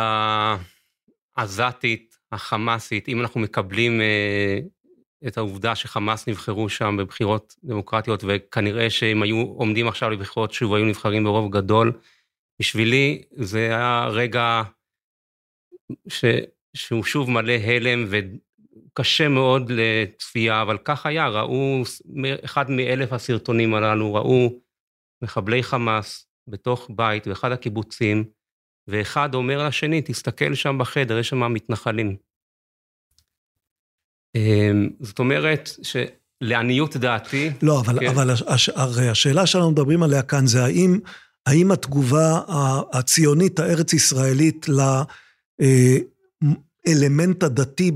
העזתית, 1.37 2.17
החמאסית, 2.31 3.09
אם 3.09 3.21
אנחנו 3.21 3.39
מקבלים 3.39 4.01
אה, 4.01 4.59
את 5.27 5.37
העובדה 5.37 5.75
שחמאס 5.75 6.27
נבחרו 6.27 6.69
שם 6.69 6.97
בבחירות 6.99 7.55
דמוקרטיות, 7.63 8.23
וכנראה 8.27 8.89
שהם 8.89 9.23
היו 9.23 9.37
עומדים 9.37 9.87
עכשיו 9.87 10.09
לבחירות 10.09 10.53
שוב 10.53 10.73
היו 10.73 10.85
נבחרים 10.85 11.23
ברוב 11.23 11.51
גדול, 11.51 11.99
בשבילי 12.59 13.23
זה 13.31 13.59
היה 13.59 14.07
רגע 14.07 14.61
ש, 16.07 16.25
שהוא 16.73 17.03
שוב 17.03 17.29
מלא 17.29 17.53
הלם 17.53 18.05
וקשה 18.09 19.27
מאוד 19.27 19.71
לצפייה, 19.71 20.61
אבל 20.61 20.77
כך 20.77 21.05
היה, 21.05 21.27
ראו, 21.27 21.81
אחד 22.45 22.71
מאלף 22.71 23.13
הסרטונים 23.13 23.73
הללו, 23.73 24.13
ראו 24.13 24.59
מחבלי 25.21 25.63
חמאס 25.63 26.27
בתוך 26.47 26.89
בית 26.95 27.27
באחד 27.27 27.51
הקיבוצים, 27.51 28.23
ואחד 28.87 29.35
אומר 29.35 29.67
לשני, 29.67 30.01
תסתכל 30.01 30.55
שם 30.55 30.77
בחדר, 30.77 31.17
יש 31.17 31.29
שם 31.29 31.53
מתנחלים. 31.53 32.26
אמ, 34.37 34.89
זאת 34.99 35.19
אומרת 35.19 35.69
שלעניות 35.83 36.97
דעתי... 36.97 37.51
לא, 37.61 37.79
אבל, 37.79 37.99
כן. 37.99 38.07
אבל 38.07 38.31
הש, 38.47 38.69
הרי 38.69 39.09
השאלה 39.09 39.45
שאנחנו 39.45 39.71
מדברים 39.71 40.03
עליה 40.03 40.21
כאן 40.21 40.47
זה 40.47 40.63
האם, 40.63 40.99
האם 41.45 41.71
התגובה 41.71 42.41
הציונית 42.93 43.59
הארץ-ישראלית 43.59 44.65
לאלמנט 46.87 47.43
הדתי 47.43 47.91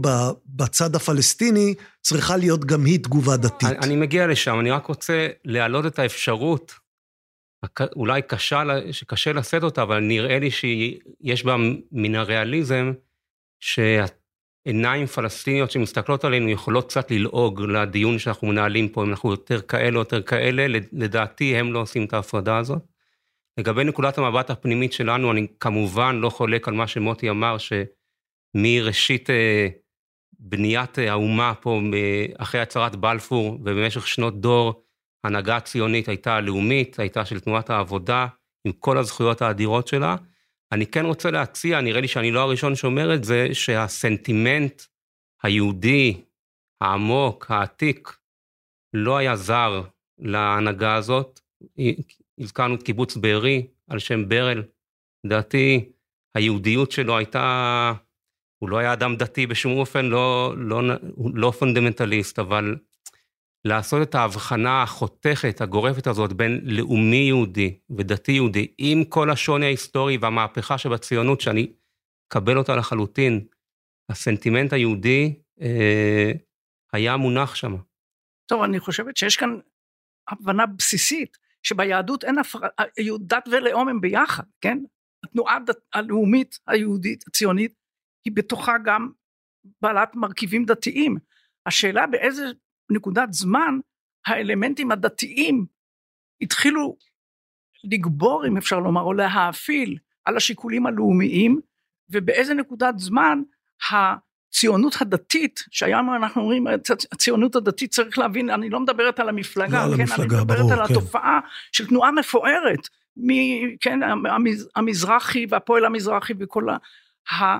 בצד 0.45 0.95
הפלסטיני 0.95 1.73
צריכה 2.01 2.37
להיות 2.37 2.65
גם 2.65 2.85
היא 2.85 2.99
תגובה 2.99 3.37
דתית. 3.37 3.69
אני, 3.69 3.77
אני 3.77 3.95
מגיע 3.95 4.27
לשם, 4.27 4.59
אני 4.59 4.71
רק 4.71 4.85
רוצה 4.85 5.27
להעלות 5.45 5.85
את 5.85 5.99
האפשרות, 5.99 6.73
אולי 7.95 8.21
קשה, 8.21 8.63
שקשה 8.91 9.33
לשאת 9.33 9.63
אותה, 9.63 9.81
אבל 9.81 9.99
נראה 9.99 10.39
לי 10.39 10.51
שיש 10.51 11.45
בה 11.45 11.55
מן 11.91 12.15
הריאליזם, 12.15 12.91
שאת 13.59 14.20
עיניים 14.65 15.05
פלסטיניות 15.05 15.71
שמסתכלות 15.71 16.25
עלינו 16.25 16.49
יכולות 16.49 16.89
קצת 16.89 17.11
ללעוג 17.11 17.61
לדיון 17.61 18.19
שאנחנו 18.19 18.47
מנהלים 18.47 18.89
פה, 18.89 19.03
אם 19.03 19.09
אנחנו 19.09 19.31
יותר 19.31 19.61
כאלה 19.61 19.95
או 19.95 20.01
יותר 20.01 20.21
כאלה, 20.21 20.79
לדעתי 20.91 21.57
הם 21.57 21.73
לא 21.73 21.79
עושים 21.79 22.05
את 22.05 22.13
ההפרדה 22.13 22.57
הזאת. 22.57 22.81
לגבי 23.57 23.83
נקודת 23.83 24.17
המבט 24.17 24.49
הפנימית 24.49 24.93
שלנו, 24.93 25.31
אני 25.31 25.47
כמובן 25.59 26.15
לא 26.15 26.29
חולק 26.29 26.67
על 26.67 26.73
מה 26.73 26.87
שמוטי 26.87 27.29
אמר, 27.29 27.57
שמראשית 27.57 29.29
אה, 29.29 29.67
בניית 30.39 30.99
אה, 30.99 31.11
האומה 31.11 31.53
פה, 31.61 31.81
אחרי 32.37 32.61
הצהרת 32.61 32.95
בלפור 32.95 33.53
ובמשך 33.53 34.07
שנות 34.07 34.41
דור, 34.41 34.83
ההנהגה 35.23 35.57
הציונית 35.57 36.07
הייתה 36.07 36.41
לאומית, 36.41 36.99
הייתה 36.99 37.25
של 37.25 37.39
תנועת 37.39 37.69
העבודה, 37.69 38.27
עם 38.65 38.71
כל 38.71 38.97
הזכויות 38.97 39.41
האדירות 39.41 39.87
שלה. 39.87 40.15
אני 40.71 40.87
כן 40.87 41.05
רוצה 41.05 41.31
להציע, 41.31 41.81
נראה 41.81 42.01
לי 42.01 42.07
שאני 42.07 42.31
לא 42.31 42.39
הראשון 42.39 42.75
שאומר 42.75 43.15
את 43.15 43.23
זה, 43.23 43.47
שהסנטימנט 43.53 44.81
היהודי, 45.43 46.21
העמוק, 46.81 47.51
העתיק, 47.51 48.17
לא 48.93 49.17
היה 49.17 49.35
זר 49.35 49.81
להנהגה 50.19 50.95
הזאת. 50.95 51.39
הזכרנו 52.39 52.75
את 52.75 52.83
קיבוץ 52.83 53.17
בארי 53.17 53.67
על 53.89 53.99
שם 53.99 54.29
ברל. 54.29 54.63
לדעתי, 55.23 55.91
היהודיות 56.35 56.91
שלו 56.91 57.17
הייתה, 57.17 57.93
הוא 58.59 58.69
לא 58.69 58.77
היה 58.77 58.93
אדם 58.93 59.15
דתי 59.15 59.47
בשום 59.47 59.77
אופן, 59.77 60.05
לא, 60.05 60.53
לא, 60.57 60.81
לא 61.33 61.51
פונדמנטליסט, 61.51 62.39
אבל 62.39 62.75
לעשות 63.65 64.01
את 64.01 64.15
ההבחנה 64.15 64.83
החותכת, 64.83 65.61
הגורפת 65.61 66.07
הזאת, 66.07 66.33
בין 66.33 66.61
לאומי 66.63 67.15
יהודי 67.15 67.79
ודתי 67.97 68.31
יהודי, 68.31 68.73
עם 68.77 69.03
כל 69.03 69.29
השוני 69.29 69.65
ההיסטורי 69.65 70.17
והמהפכה 70.21 70.77
שבציונות, 70.77 71.41
שאני 71.41 71.73
אקבל 72.27 72.57
אותה 72.57 72.75
לחלוטין, 72.75 73.47
הסנטימנט 74.09 74.73
היהודי 74.73 75.39
אה, 75.61 76.31
היה 76.93 77.17
מונח 77.17 77.55
שם. 77.55 77.75
טוב, 78.45 78.63
אני 78.63 78.79
חושבת 78.79 79.17
שיש 79.17 79.37
כאן 79.37 79.59
הבנה 80.29 80.65
בסיסית, 80.65 81.37
שביהדות 81.63 82.23
אין 82.23 82.37
הפרדה, 82.37 82.67
דת 83.19 83.47
ולאום 83.51 83.87
הם 83.87 84.01
ביחד, 84.01 84.43
כן? 84.61 84.77
התנועה 85.25 85.57
הלאומית 85.93 86.59
היהודית, 86.67 87.23
הציונית, 87.27 87.73
היא 88.25 88.33
בתוכה 88.35 88.75
גם 88.85 89.11
בעלת 89.81 90.15
מרכיבים 90.15 90.65
דתיים. 90.65 91.17
השאלה 91.65 92.07
באיזה 92.07 92.43
נקודת 92.91 93.33
זמן 93.33 93.79
האלמנטים 94.25 94.91
הדתיים 94.91 95.65
התחילו 96.41 96.97
לגבור 97.83 98.47
אם 98.47 98.57
אפשר 98.57 98.79
לומר 98.79 99.01
או 99.01 99.13
להאפיל 99.13 99.97
על 100.25 100.37
השיקולים 100.37 100.85
הלאומיים 100.85 101.59
ובאיזה 102.09 102.53
נקודת 102.53 102.99
זמן 102.99 103.41
הציונות 103.91 105.01
הדתית 105.01 105.59
שהיום 105.71 106.15
אנחנו 106.15 106.41
אומרים 106.41 106.67
הציונות 107.11 107.55
הדתית 107.55 107.91
צריך 107.91 108.17
להבין 108.17 108.49
אני 108.49 108.69
לא 108.69 108.79
מדברת 108.79 109.19
על 109.19 109.29
המפלגה, 109.29 109.85
לא 109.87 109.95
כן, 109.95 110.01
המפלגה 110.01 110.35
אני 110.35 110.43
מדברת 110.43 110.59
ברור, 110.59 110.73
על 110.73 110.87
כן. 110.87 110.93
התופעה 110.93 111.39
של 111.71 111.87
תנועה 111.87 112.11
מפוארת 112.11 112.87
מ, 113.17 113.27
כן, 113.77 113.99
המז, 114.03 114.69
המזרחי 114.75 115.45
והפועל 115.49 115.85
המזרחי 115.85 116.33
וכל 116.39 116.69
ה... 116.69 116.77
ה 117.33 117.59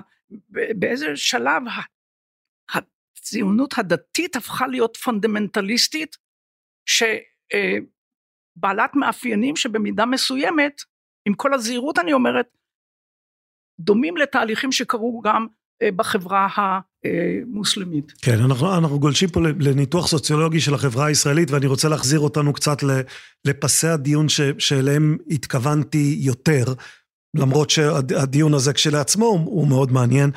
באיזה 0.50 1.16
שלב 1.16 1.62
הציונות 3.22 3.74
הדתית 3.78 4.36
הפכה 4.36 4.66
להיות 4.66 4.96
פונדמנטליסטית 4.96 6.16
שבעלת 8.56 8.90
מאפיינים 8.94 9.56
שבמידה 9.56 10.06
מסוימת 10.06 10.82
עם 11.28 11.34
כל 11.34 11.54
הזהירות 11.54 11.98
אני 11.98 12.12
אומרת 12.12 12.46
דומים 13.80 14.16
לתהליכים 14.16 14.72
שקרו 14.72 15.20
גם 15.24 15.46
אה, 15.82 15.92
בחברה 15.96 16.48
המוסלמית. 16.54 18.12
כן, 18.22 18.38
אנחנו, 18.44 18.78
אנחנו 18.78 19.00
גולשים 19.00 19.28
פה 19.28 19.40
לניתוח 19.60 20.06
סוציולוגי 20.06 20.60
של 20.60 20.74
החברה 20.74 21.06
הישראלית 21.06 21.50
ואני 21.50 21.66
רוצה 21.66 21.88
להחזיר 21.88 22.20
אותנו 22.20 22.52
קצת 22.52 22.78
לפסי 23.44 23.86
הדיון 23.86 24.28
ש, 24.28 24.40
שאליהם 24.58 25.16
התכוונתי 25.30 26.16
יותר, 26.20 26.64
למרות 27.36 27.70
שהדיון 27.70 28.54
הזה 28.54 28.72
כשלעצמו 28.72 29.26
הוא 29.26 29.68
מאוד 29.68 29.92
מעניין. 29.92 30.30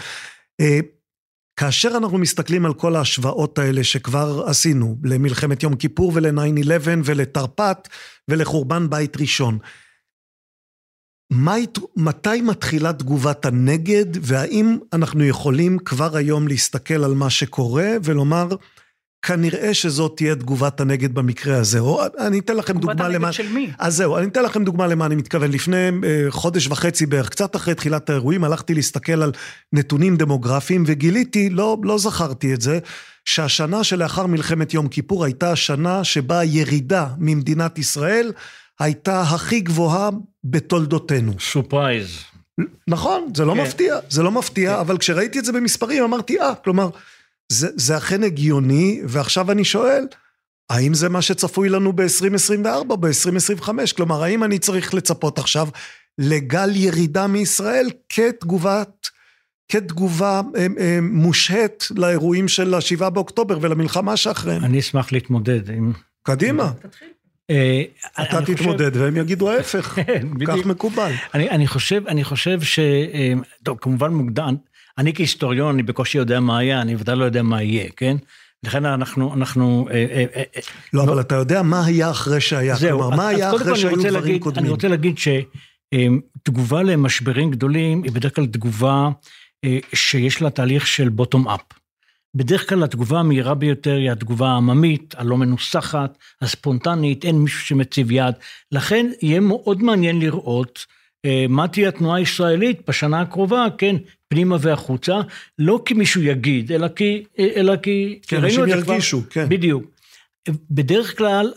כאשר 1.58 1.90
אנחנו 1.98 2.18
מסתכלים 2.18 2.66
על 2.66 2.74
כל 2.74 2.96
ההשוואות 2.96 3.60
האלה 3.60 3.84
שכבר 3.84 4.44
עשינו, 4.48 4.98
למלחמת 5.04 5.64
יום 5.64 5.76
כיפור 5.76 6.12
ול-9-11 6.16 6.88
ולתרפ"ט 7.06 7.88
ולחורבן 8.28 8.90
בית 8.90 9.18
ראשון, 9.18 9.58
מתי 11.96 12.42
מתחילה 12.42 12.94
תגובת 12.94 13.46
הנגד, 13.46 14.06
והאם 14.22 14.78
אנחנו 14.94 15.24
יכולים 15.24 15.80
כבר 15.80 16.18
היום 16.18 16.48
להסתכל 16.48 17.04
על 17.04 17.14
מה 17.14 17.30
שקורה 17.30 17.88
ולומר, 18.04 18.48
כנראה 19.26 19.74
שזאת 19.74 20.14
תהיה 20.16 20.36
תגובת 20.36 20.80
הנגד 20.80 21.14
במקרה 21.14 21.58
הזה. 21.58 21.80
או 21.80 22.02
אני 22.20 22.40
אתן 22.40 22.58
לכם 22.58 22.78
דוגמה 22.78 23.08
למה... 23.08 23.10
תגובת 23.10 23.24
הנגד 23.24 23.32
של 23.32 23.54
מי? 23.54 23.72
אז 23.80 23.96
זהו, 23.96 24.18
אני 24.18 24.28
אתן 24.28 24.44
לכם 24.44 24.64
דוגמה 24.64 24.88
למה 24.88 25.06
אני 25.06 25.16
מתכוון. 25.16 25.52
לפני 25.52 25.78
אה, 25.78 26.26
חודש 26.30 26.68
וחצי 26.68 27.06
בערך, 27.06 27.30
קצת 27.30 27.56
אחרי 27.56 27.76
תחילת 27.76 28.10
האירועים, 28.10 28.44
הלכתי 28.44 28.74
להסתכל 28.74 29.24
על 29.24 29.32
נתונים 29.74 30.18
דמוגרפיים 30.18 30.84
וגיליתי, 30.88 31.50
לא, 31.50 31.78
לא 31.84 31.98
זכרתי 31.98 32.54
את 32.54 32.62
זה, 32.62 32.80
שהשנה 33.26 33.84
שלאחר 33.84 34.26
מלחמת 34.26 34.74
יום 34.74 34.88
כיפור 34.88 35.26
הייתה 35.26 35.52
השנה 35.52 36.04
שבה 36.04 36.40
הירידה 36.40 37.08
ממדינת 37.18 37.78
ישראל 37.78 38.32
הייתה 38.80 39.22
הכי 39.22 39.60
גבוהה 39.60 40.10
בתולדותינו. 40.44 41.34
Surprise. 41.40 42.20
נכון, 42.88 43.32
זה 43.36 43.46
לא 43.46 43.54
כן. 43.54 43.62
מפתיע, 43.62 43.96
זה 44.10 44.24
לא 44.24 44.32
מפתיע, 44.32 44.74
כן. 44.74 44.80
אבל 44.80 44.98
כשראיתי 44.98 45.40
את 45.40 45.46
זה 45.46 45.52
במספרים 45.52 46.04
אמרתי, 46.04 46.42
אה, 46.42 46.56
כלומר... 46.64 46.90
זה, 47.50 47.68
זה 47.76 47.98
אכן 47.98 48.24
הגיוני, 48.24 49.02
ועכשיו 49.08 49.52
אני 49.52 49.66
שואל, 49.66 50.08
האם 50.70 50.94
זה 50.94 51.10
מה 51.10 51.22
שצפוי 51.22 51.70
לנו 51.70 51.94
ב-2024, 51.94 52.96
ב-2025? 52.96 53.70
כלומר, 53.96 54.24
האם 54.24 54.44
אני 54.44 54.60
צריך 54.60 54.94
לצפות 54.94 55.40
עכשיו 55.40 55.68
לגל 56.18 56.70
ירידה 56.76 57.28
מישראל 57.28 57.90
כתגובת, 58.10 59.08
כתגובה 59.72 60.42
אה, 60.58 60.68
אה, 60.80 61.00
מושהית 61.02 61.88
לאירועים 61.96 62.48
של 62.48 62.74
השבעה 62.74 63.10
באוקטובר 63.10 63.58
ולמלחמה 63.62 64.18
שאחריהם. 64.18 64.66
אני 64.66 64.80
אשמח 64.80 65.12
להתמודד 65.12 65.70
עם... 65.70 65.94
קדימה. 66.24 66.72
אה, 67.50 67.82
אתה 68.22 68.42
חושב- 68.42 68.56
תתמודד 68.56 68.96
והם 68.96 69.18
יגידו 69.18 69.52
ההפך, 69.52 69.98
כך. 70.48 70.66
מקובל. 70.66 71.12
אני, 71.34 71.50
אני 71.50 71.68
חושב, 71.68 72.08
אני 72.08 72.24
חושב 72.24 72.62
ש... 72.62 72.80
טוב, 73.64 73.78
כמובן 73.82 74.14
מוקדם, 74.14 74.56
אני 74.98 75.14
כהיסטוריון, 75.14 75.74
אני 75.74 75.84
בקושי 75.84 76.18
יודע 76.18 76.40
מה 76.40 76.58
היה, 76.58 76.82
אני 76.82 76.96
ודאי 76.96 77.16
לא 77.16 77.26
יודע 77.26 77.44
מה 77.44 77.64
יהיה, 77.64 77.90
כן? 77.96 78.18
לכן 78.64 78.86
אנחנו, 78.86 79.34
אנחנו... 79.34 79.88
אה, 79.92 79.96
אה, 79.96 80.26
אה, 80.36 80.44
אה, 80.56 80.62
לא, 80.94 81.04
אבל 81.04 81.20
אתה 81.20 81.36
יודע 81.36 81.62
מה 81.62 81.86
היה 81.86 82.12
אחרי 82.12 82.42
שהיה, 82.42 82.76
זהו, 82.76 83.00
כלומר, 83.00 83.16
מה 83.18 83.28
היה 83.28 83.56
אחרי 83.56 83.76
שהיו 83.76 84.10
דברים 84.10 84.40
קודמים. 84.40 84.66
אני 84.66 84.72
רוצה 84.72 84.88
להגיד 84.88 85.16
שתגובה 85.18 86.84
למשברים 86.84 87.52
גדולים 87.52 88.04
היא 88.04 88.12
בדרך 88.12 88.36
כלל 88.36 88.46
תגובה 88.46 89.10
שיש 89.94 90.42
לה 90.42 90.50
תהליך 90.50 90.88
של 90.88 91.10
בוטום 91.10 91.48
אפ. 91.48 91.62
בדרך 92.36 92.70
כלל 92.70 92.84
התגובה 92.84 93.20
המהירה 93.20 93.54
ביותר 93.54 93.96
היא 93.96 94.12
התגובה 94.12 94.50
העממית, 94.50 95.16
הלא 95.18 95.38
מנוסחת, 95.38 96.18
הספונטנית, 96.42 97.26
אין 97.26 97.36
מישהו 97.36 97.60
שמציב 97.60 98.12
יד. 98.12 98.36
לכן 98.72 99.12
יהיה 99.22 99.40
מאוד 99.40 99.84
מעניין 99.84 100.20
לראות 100.20 100.86
מה 101.50 101.68
תהיה 101.68 101.90
התנועה 101.90 102.18
הישראלית 102.18 102.82
בשנה 102.88 103.22
הקרובה, 103.22 103.66
כן, 103.78 103.96
פנימה 104.30 104.58
והחוצה, 104.60 105.22
לא 105.60 105.82
כי 105.86 105.94
מישהו 105.94 106.22
יגיד, 106.22 106.72
אלא 106.72 106.88
כי... 106.88 107.24
אלא 107.40 107.76
כי... 107.76 108.20
אנשים 108.34 108.70
זה 108.70 108.82
כבר- 108.82 108.94
ירגישו, 108.94 109.22
כן. 109.30 109.50
בדיוק. 109.50 109.84
בדרך 110.72 111.18
כלל 111.18 111.54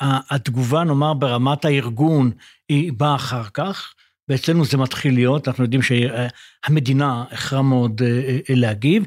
התגובה, 0.00 0.84
נאמר, 0.84 1.14
ברמת 1.14 1.64
הארגון, 1.64 2.30
היא 2.68 2.92
באה 2.92 3.14
אחר 3.14 3.42
כך, 3.54 3.94
ואצלנו 4.28 4.64
זה 4.64 4.76
מתחיל 4.76 5.14
להיות, 5.14 5.48
אנחנו 5.48 5.64
יודעים 5.64 5.82
שהמדינה 5.82 7.24
איחרה 7.30 7.62
מאוד 7.62 8.02
אה, 8.02 8.08
אה, 8.50 8.54
להגיב, 8.54 9.04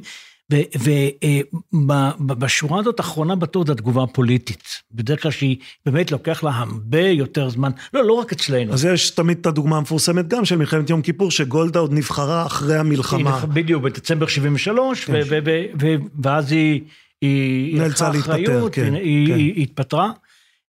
ובשורה 2.19 2.79
הזאת 2.79 2.99
האחרונה 2.99 3.35
בתור 3.35 3.65
זה 3.65 3.71
התגובה 3.71 4.03
הפוליטית. 4.03 4.63
בדרך 4.91 5.21
כלל 5.21 5.31
שהיא 5.31 5.57
באמת 5.85 6.11
לוקח 6.11 6.43
לה 6.43 6.51
הרבה 6.51 7.01
יותר 7.01 7.49
זמן, 7.49 7.71
לא, 7.93 8.05
לא 8.05 8.13
רק 8.13 8.31
אצלנו. 8.31 8.73
אז 8.73 8.85
יש 8.85 9.09
תמיד 9.09 9.37
את 9.41 9.45
הדוגמה 9.45 9.77
המפורסמת 9.77 10.27
גם 10.27 10.45
של 10.45 10.55
מלחמת 10.55 10.89
יום 10.89 11.01
כיפור, 11.01 11.31
שגולדה 11.31 11.79
עוד 11.79 11.93
נבחרה 11.93 12.45
אחרי 12.45 12.77
המלחמה. 12.77 13.45
בדיוק, 13.45 13.83
בדצמבר 13.83 14.27
73, 14.27 15.09
ו- 15.09 15.13
ו- 15.29 15.37
ו- 15.45 15.63
ו- 15.81 15.95
ואז 16.23 16.51
היא... 16.51 16.81
היא 17.21 17.77
נאלצה 17.77 18.09
להתפטר, 18.09 18.69
כן, 18.71 18.93
היא, 18.93 19.27
כן. 19.27 19.35
היא 19.35 19.63
התפטרה. 19.63 20.11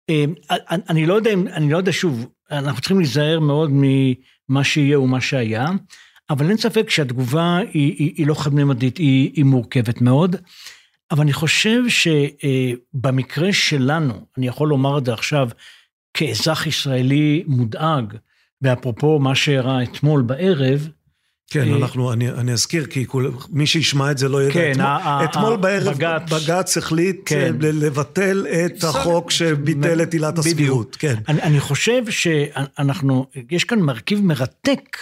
אה, 0.09 0.25
אני, 0.51 0.81
אני 0.89 1.05
לא 1.05 1.13
יודע, 1.13 1.31
אני 1.31 1.71
לא 1.71 1.77
יודע 1.77 1.91
שוב, 1.91 2.27
אנחנו 2.51 2.81
צריכים 2.81 2.97
להיזהר 2.99 3.39
מאוד 3.39 3.69
ממה 3.73 4.63
שיהיה 4.63 4.99
ומה 4.99 5.21
שהיה, 5.21 5.67
אבל 6.29 6.49
אין 6.49 6.57
ספק 6.57 6.89
שהתגובה 6.89 7.57
היא, 7.57 7.65
היא, 7.99 8.13
היא 8.17 8.27
לא 8.27 8.33
חד-ממדית, 8.33 8.97
היא, 8.97 9.31
היא 9.35 9.45
מורכבת 9.45 10.01
מאוד. 10.01 10.35
אבל 11.11 11.21
אני 11.21 11.33
חושב 11.33 11.81
שבמקרה 11.89 13.53
שלנו, 13.53 14.13
אני 14.37 14.47
יכול 14.47 14.67
לומר 14.69 14.97
את 14.97 15.05
זה 15.05 15.13
עכשיו 15.13 15.49
כאזרח 16.13 16.67
ישראלי 16.67 17.43
מודאג, 17.47 18.13
ואפרופו 18.61 19.19
מה 19.19 19.35
שאירע 19.35 19.83
אתמול 19.83 20.21
בערב, 20.21 20.87
כן, 21.51 21.71
אה, 21.71 21.77
אנחנו, 21.77 22.13
אני, 22.13 22.29
אני 22.31 22.51
אזכיר, 22.51 22.85
כי 22.85 23.05
כול, 23.05 23.31
מי 23.49 23.67
שישמע 23.67 24.11
את 24.11 24.17
זה 24.17 24.29
לא 24.29 24.43
ידע. 24.43 24.53
כן, 24.53 24.71
אתמול, 24.71 24.85
ה- 24.85 24.97
ה- 24.97 25.23
אתמול 25.23 25.55
בערב 25.57 25.93
בג"ץ- 25.97 26.33
בג"ץ 26.33 26.77
החליט 26.77 27.21
כן. 27.25 27.39
אה, 27.63 27.71
לבטל 27.71 28.45
את 28.65 28.83
החוק 28.83 29.31
שביטל 29.31 30.01
את 30.01 30.13
עילת. 30.13 30.37
הסבירות. 30.37 30.95
כן. 30.99 31.15
אני, 31.27 31.41
אני 31.41 31.59
חושב 31.59 32.03
שאנחנו, 32.09 33.25
יש 33.51 33.63
כאן 33.63 33.79
מרכיב 33.79 34.21
מרתק, 34.25 34.97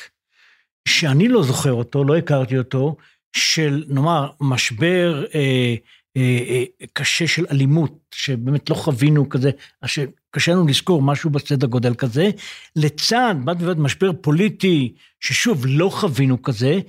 שאני 0.88 1.27
לא 1.27 1.43
זוכר 1.43 1.73
אותו, 1.73 2.03
לא 2.03 2.17
הכרתי 2.17 2.57
אותו, 2.57 2.95
של 3.35 3.83
נאמר 3.88 4.29
משבר 4.41 5.23
אה, 5.35 5.75
אה, 6.17 6.39
אה, 6.49 6.63
קשה 6.93 7.27
של 7.27 7.45
אלימות, 7.51 7.97
שבאמת 8.15 8.69
לא 8.69 8.75
חווינו 8.75 9.29
כזה, 9.29 9.51
שקשה 9.85 10.51
לנו 10.51 10.67
לזכור 10.67 11.01
משהו 11.01 11.29
בסדר 11.29 11.67
גודל 11.67 11.93
כזה, 11.93 12.29
לצד 12.75 13.35
בד 13.45 13.63
בבד 13.63 13.79
משבר 13.79 14.11
פוליטי, 14.21 14.93
ששוב, 15.19 15.65
לא 15.67 15.89
חווינו 15.89 16.41
כזה, 16.41 16.79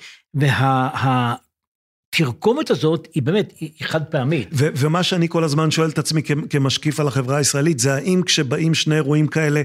והתרכובת 2.14 2.70
הזאת 2.70 3.08
היא 3.14 3.22
באמת, 3.22 3.52
היא 3.60 3.70
חד 3.82 4.04
פעמית. 4.04 4.48
ו- 4.52 4.68
ומה 4.76 5.02
שאני 5.02 5.28
כל 5.28 5.44
הזמן 5.44 5.70
שואל 5.70 5.88
את 5.88 5.98
עצמי 5.98 6.22
כ- 6.22 6.50
כמשקיף 6.50 7.00
על 7.00 7.08
החברה 7.08 7.36
הישראלית, 7.36 7.78
זה 7.78 7.94
האם 7.94 8.22
כשבאים 8.26 8.74
שני 8.74 8.94
אירועים 8.94 9.26
כאלה, 9.26 9.62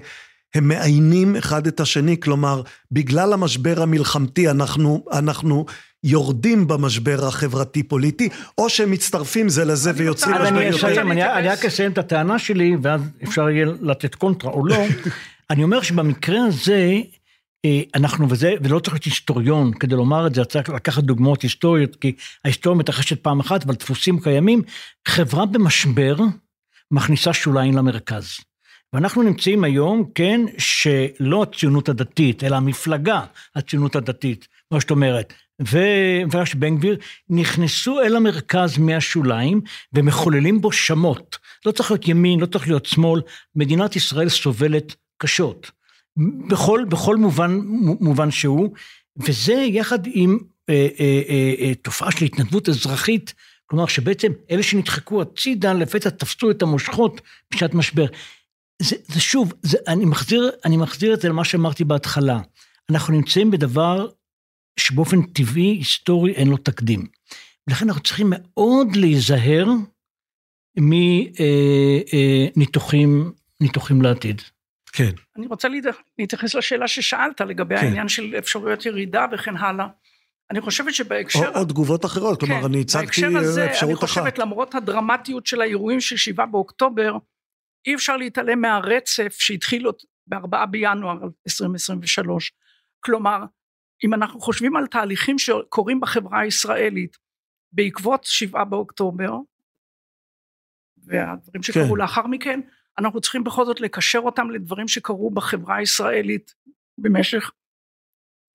הם 0.56 0.68
מאיינים 0.68 1.36
אחד 1.36 1.68
את 1.68 1.80
השני, 1.80 2.20
כלומר, 2.20 2.62
בגלל 2.92 3.34
המשבר 3.34 3.82
המלחמתי 3.82 4.50
אנחנו, 4.50 5.06
אנחנו 5.12 5.66
יורדים 6.04 6.68
במשבר 6.68 7.26
החברתי-פוליטי, 7.28 8.30
או 8.58 8.70
שהם 8.70 8.92
מצטרפים 8.92 9.50
זה 9.50 9.66
לזה 9.66 9.92
ויוצאים 9.96 10.36
אז 10.36 10.42
משבר 10.42 10.58
אני 10.58 10.66
יותר. 10.66 10.78
אסיים, 10.78 11.12
אני 11.12 11.22
להתייחס. 11.22 11.38
אני 11.38 11.48
רק 11.48 11.66
אסיים 11.66 11.92
את 11.92 11.98
הטענה 11.98 12.40
שלי, 12.40 12.76
ואז 12.82 13.02
אפשר 13.24 13.50
יהיה 13.50 13.66
לתת 13.82 14.16
קונטרה 14.16 14.52
או 14.52 14.66
לא. 14.66 14.76
אני 15.50 15.64
אומר 15.64 15.82
שבמקרה 15.82 16.46
הזה, 16.46 16.94
אה, 17.66 17.82
אנחנו, 17.96 18.30
וזה, 18.30 18.54
ולא 18.62 18.80
צריך 18.80 18.94
להיות 18.94 19.04
היסטוריון 19.04 19.74
כדי 19.74 19.96
לומר 19.96 20.28
את 20.28 20.36
זה, 20.36 20.46
צריך 20.46 20.70
לקחת 20.70 21.04
דוגמאות 21.04 21.42
היסטוריות, 21.42 21.96
כי 21.96 22.16
ההיסטוריה 22.46 22.80
מתרחשת 22.80 23.24
פעם 23.24 23.40
אחת, 23.40 23.64
אבל 23.64 23.76
דפוסים 23.76 24.20
קיימים. 24.20 24.62
חברה 25.08 25.46
במשבר 25.46 26.16
מכניסה 26.92 27.34
שוליים 27.34 27.78
למרכז. 27.78 28.26
ואנחנו 28.94 29.24
נמצאים 29.24 29.64
היום, 29.64 30.04
כן, 30.16 30.42
שלא 30.58 31.44
הציונות 31.44 31.90
הדתית, 31.90 32.44
אלא 32.44 32.56
המפלגה 32.56 33.22
הציונות 33.56 33.96
הדתית, 33.96 34.48
מה 34.72 34.82
שאת 34.82 34.92
אומרת, 34.92 35.34
ומפלגה 35.60 36.46
של 36.46 36.58
בן 36.58 36.78
גביר, 36.78 36.98
נכנסו 37.30 38.02
אל 38.02 38.16
המרכז 38.16 38.78
מהשוליים 38.78 39.62
ומחוללים 39.94 40.62
בו 40.62 40.72
שמות. 40.72 41.38
לא 41.66 41.72
צריך 41.72 41.92
להיות 41.92 42.08
ימין, 42.08 42.40
לא 42.40 42.46
צריך 42.46 42.68
להיות 42.68 42.86
שמאל, 42.86 43.22
מדינת 43.56 43.96
ישראל 43.96 44.30
סובלת 44.30 44.96
קשות. 45.18 45.72
בכל, 46.48 46.86
בכל 46.90 47.18
מובן, 47.18 47.60
מובן 48.00 48.32
שהוא, 48.32 48.74
וזה 49.18 49.54
יחד 49.54 50.00
עם 50.06 50.38
אה, 50.70 50.88
אה, 51.00 51.22
אה, 51.30 51.54
אה, 51.60 51.76
תופעה 51.76 52.12
של 52.12 52.26
התנדבות 52.26 52.70
אזרחית, 52.70 53.34
כלומר 53.66 53.86
שבעצם 53.86 54.32
אלה 54.52 54.64
שנדחקו 54.64 55.22
הצידה 55.22 55.74
לפתע 55.74 56.10
תפסו 56.10 56.52
את 56.52 56.62
המושכות 56.62 57.22
בשעת 57.52 57.74
משבר. 57.74 58.06
זה, 58.84 58.96
זה 59.08 59.22
שוב, 59.22 59.54
זה, 59.62 59.78
אני, 59.88 60.06
מחזיר, 60.06 60.52
אני 60.66 60.78
מחזיר 60.78 61.14
את 61.14 61.22
זה 61.22 61.30
למה 61.30 61.46
שאמרתי 61.46 61.84
בהתחלה. 61.84 62.40
אנחנו 62.92 63.14
נמצאים 63.14 63.52
בדבר 63.52 64.08
שבאופן 64.80 65.22
טבעי, 65.22 65.64
היסטורי, 65.78 66.32
אין 66.32 66.48
לו 66.48 66.58
תקדים. 66.58 67.08
ולכן 67.68 67.88
אנחנו 67.88 68.04
צריכים 68.04 68.28
מאוד 68.30 68.96
להיזהר 68.96 69.68
מניתוחים 72.56 73.32
ניתוחים 73.62 74.02
לעתיד. 74.02 74.42
כן. 74.94 75.12
אני 75.38 75.48
רוצה 75.48 75.68
להת- 75.68 75.96
להתייחס 76.20 76.56
לשאלה 76.56 76.88
ששאלת 76.88 77.42
לגבי 77.42 77.78
כן. 77.78 77.86
העניין 77.86 78.08
של 78.08 78.36
אפשרויות 78.38 78.86
ירידה 78.86 79.26
וכן 79.34 79.58
הלאה. 79.58 79.88
אני 80.52 80.62
חושבת 80.62 80.94
שבהקשר... 80.94 81.40
או, 81.48 81.60
או 81.60 81.66
תגובות 81.66 82.06
אחרות, 82.06 82.40
כלומר, 82.40 82.60
כן, 82.60 82.66
אני 82.66 82.82
הצגתי 82.82 83.06
בהקשר 83.06 83.38
הזה, 83.38 83.66
אפשרות 83.72 83.90
אני 83.90 84.00
אחת. 84.00 84.08
חושבת 84.10 84.40
למרות 84.40 84.76
הדרמטיות 84.76 85.48
של 85.48 85.62
האירועים 85.62 86.02
של 86.02 86.18
שבעה 86.18 86.46
באוקטובר, 86.46 87.18
אי 87.86 87.96
אפשר 87.96 88.18
להתעלם 88.18 88.62
מהרצף 88.62 89.36
שהתחיל 89.40 89.86
עוד 89.86 89.96
בארבעה 90.28 90.66
בינואר 90.66 91.18
2023. 91.48 92.52
כלומר, 93.00 93.40
אם 94.04 94.14
אנחנו 94.14 94.40
חושבים 94.40 94.76
על 94.76 94.88
תהליכים 94.88 95.40
שקורים 95.40 96.00
בחברה 96.00 96.40
הישראלית 96.40 97.18
בעקבות 97.72 98.24
שבעה 98.24 98.66
באוקטובר, 98.66 99.32
והדברים 100.98 101.64
שקרו 101.64 101.94
כן. 101.96 102.02
לאחר 102.02 102.28
מכן, 102.28 102.60
אנחנו 103.00 103.22
צריכים 103.22 103.44
בכל 103.44 103.66
זאת 103.66 103.82
לקשר 103.82 104.20
אותם 104.20 104.50
לדברים 104.50 104.88
שקרו 104.88 105.32
בחברה 105.32 105.76
הישראלית 105.76 106.56
במשך 106.98 107.52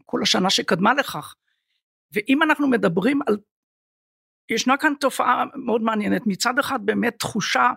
כל 0.04 0.22
השנה 0.22 0.50
שקדמה 0.50 0.94
לכך. 0.94 1.34
ואם 2.12 2.42
אנחנו 2.42 2.68
מדברים 2.68 3.20
על, 3.26 3.38
ישנה 4.50 4.76
כאן 4.76 4.92
תופעה 5.00 5.44
מאוד 5.54 5.82
מעניינת, 5.82 6.22
מצד 6.26 6.58
אחד 6.58 6.86
באמת 6.86 7.18
תחושה 7.18 7.70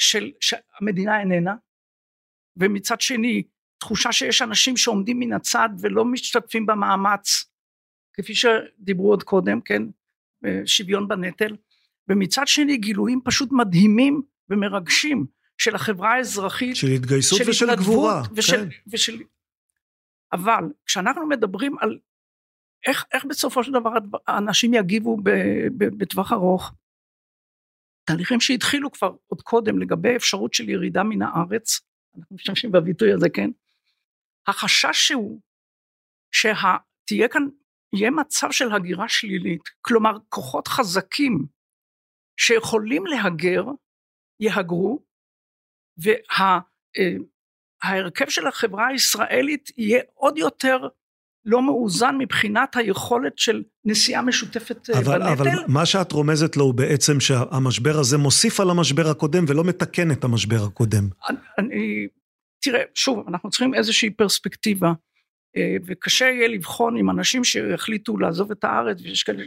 של 0.00 0.30
שהמדינה 0.40 1.20
איננה, 1.20 1.54
ומצד 2.56 3.00
שני 3.00 3.42
תחושה 3.78 4.12
שיש 4.12 4.42
אנשים 4.42 4.76
שעומדים 4.76 5.18
מן 5.18 5.32
הצד 5.32 5.68
ולא 5.80 6.04
משתתפים 6.04 6.66
במאמץ, 6.66 7.44
כפי 8.12 8.34
שדיברו 8.34 9.10
עוד 9.10 9.22
קודם, 9.22 9.60
כן, 9.60 9.82
שוויון 10.64 11.08
בנטל, 11.08 11.56
ומצד 12.08 12.46
שני 12.46 12.76
גילויים 12.76 13.20
פשוט 13.24 13.48
מדהימים 13.52 14.22
ומרגשים 14.50 15.26
של 15.58 15.74
החברה 15.74 16.14
האזרחית, 16.14 16.76
של 16.76 16.86
התגייסות 16.86 17.38
של 17.38 17.50
ושל 17.50 17.74
גבורה. 17.76 18.22
ושל, 18.34 18.56
כן. 18.56 18.68
ושל... 18.92 19.22
אבל 20.32 20.64
כשאנחנו 20.86 21.26
מדברים 21.26 21.76
על 21.80 21.98
איך, 22.86 23.04
איך 23.12 23.24
בסופו 23.24 23.64
של 23.64 23.72
דבר 23.72 23.90
האנשים 24.26 24.74
יגיבו 24.74 25.16
בטווח 25.76 26.32
ארוך, 26.32 26.72
תהליכים 28.10 28.40
שהתחילו 28.40 28.92
כבר 28.92 29.12
עוד 29.26 29.42
קודם 29.42 29.78
לגבי 29.78 30.16
אפשרות 30.16 30.54
של 30.54 30.68
ירידה 30.68 31.02
מן 31.02 31.22
הארץ, 31.22 31.80
אנחנו 32.18 32.36
משתמשים 32.36 32.72
בביטוי 32.72 33.12
הזה, 33.12 33.26
כן? 33.34 33.50
החשש 34.46 35.06
שהוא 35.08 35.40
שתהיה 36.32 37.28
כאן, 37.28 37.42
יהיה 37.94 38.10
מצב 38.10 38.50
של 38.50 38.72
הגירה 38.72 39.08
שלילית, 39.08 39.62
כלומר 39.80 40.10
כוחות 40.28 40.68
חזקים 40.68 41.46
שיכולים 42.36 43.06
להגר, 43.06 43.64
יהגרו, 44.40 45.04
וההרכב 45.96 46.64
וה, 48.24 48.30
של 48.30 48.46
החברה 48.46 48.86
הישראלית 48.86 49.70
יהיה 49.78 50.02
עוד 50.14 50.38
יותר 50.38 50.88
לא 51.44 51.62
מאוזן 51.62 52.16
מבחינת 52.18 52.76
היכולת 52.76 53.38
של 53.38 53.62
נסיעה 53.84 54.22
משותפת 54.22 54.90
אבל, 54.90 55.18
בנטל. 55.18 55.32
אבל 55.32 55.48
מה 55.68 55.86
שאת 55.86 56.12
רומזת 56.12 56.56
לו 56.56 56.64
הוא 56.64 56.74
בעצם 56.74 57.20
שהמשבר 57.20 57.98
הזה 57.98 58.18
מוסיף 58.18 58.60
על 58.60 58.70
המשבר 58.70 59.10
הקודם 59.10 59.44
ולא 59.48 59.64
מתקן 59.64 60.10
את 60.10 60.24
המשבר 60.24 60.64
הקודם. 60.66 61.08
אני, 61.58 62.08
תראה, 62.62 62.82
שוב, 62.94 63.24
אנחנו 63.28 63.50
צריכים 63.50 63.74
איזושהי 63.74 64.10
פרספקטיבה, 64.10 64.92
וקשה 65.86 66.24
יהיה 66.24 66.48
לבחון 66.48 66.96
עם 66.96 67.10
אנשים 67.10 67.44
שהחליטו 67.44 68.18
לעזוב 68.18 68.50
את 68.50 68.64
הארץ, 68.64 69.00
ויש 69.00 69.22
כאלה... 69.22 69.44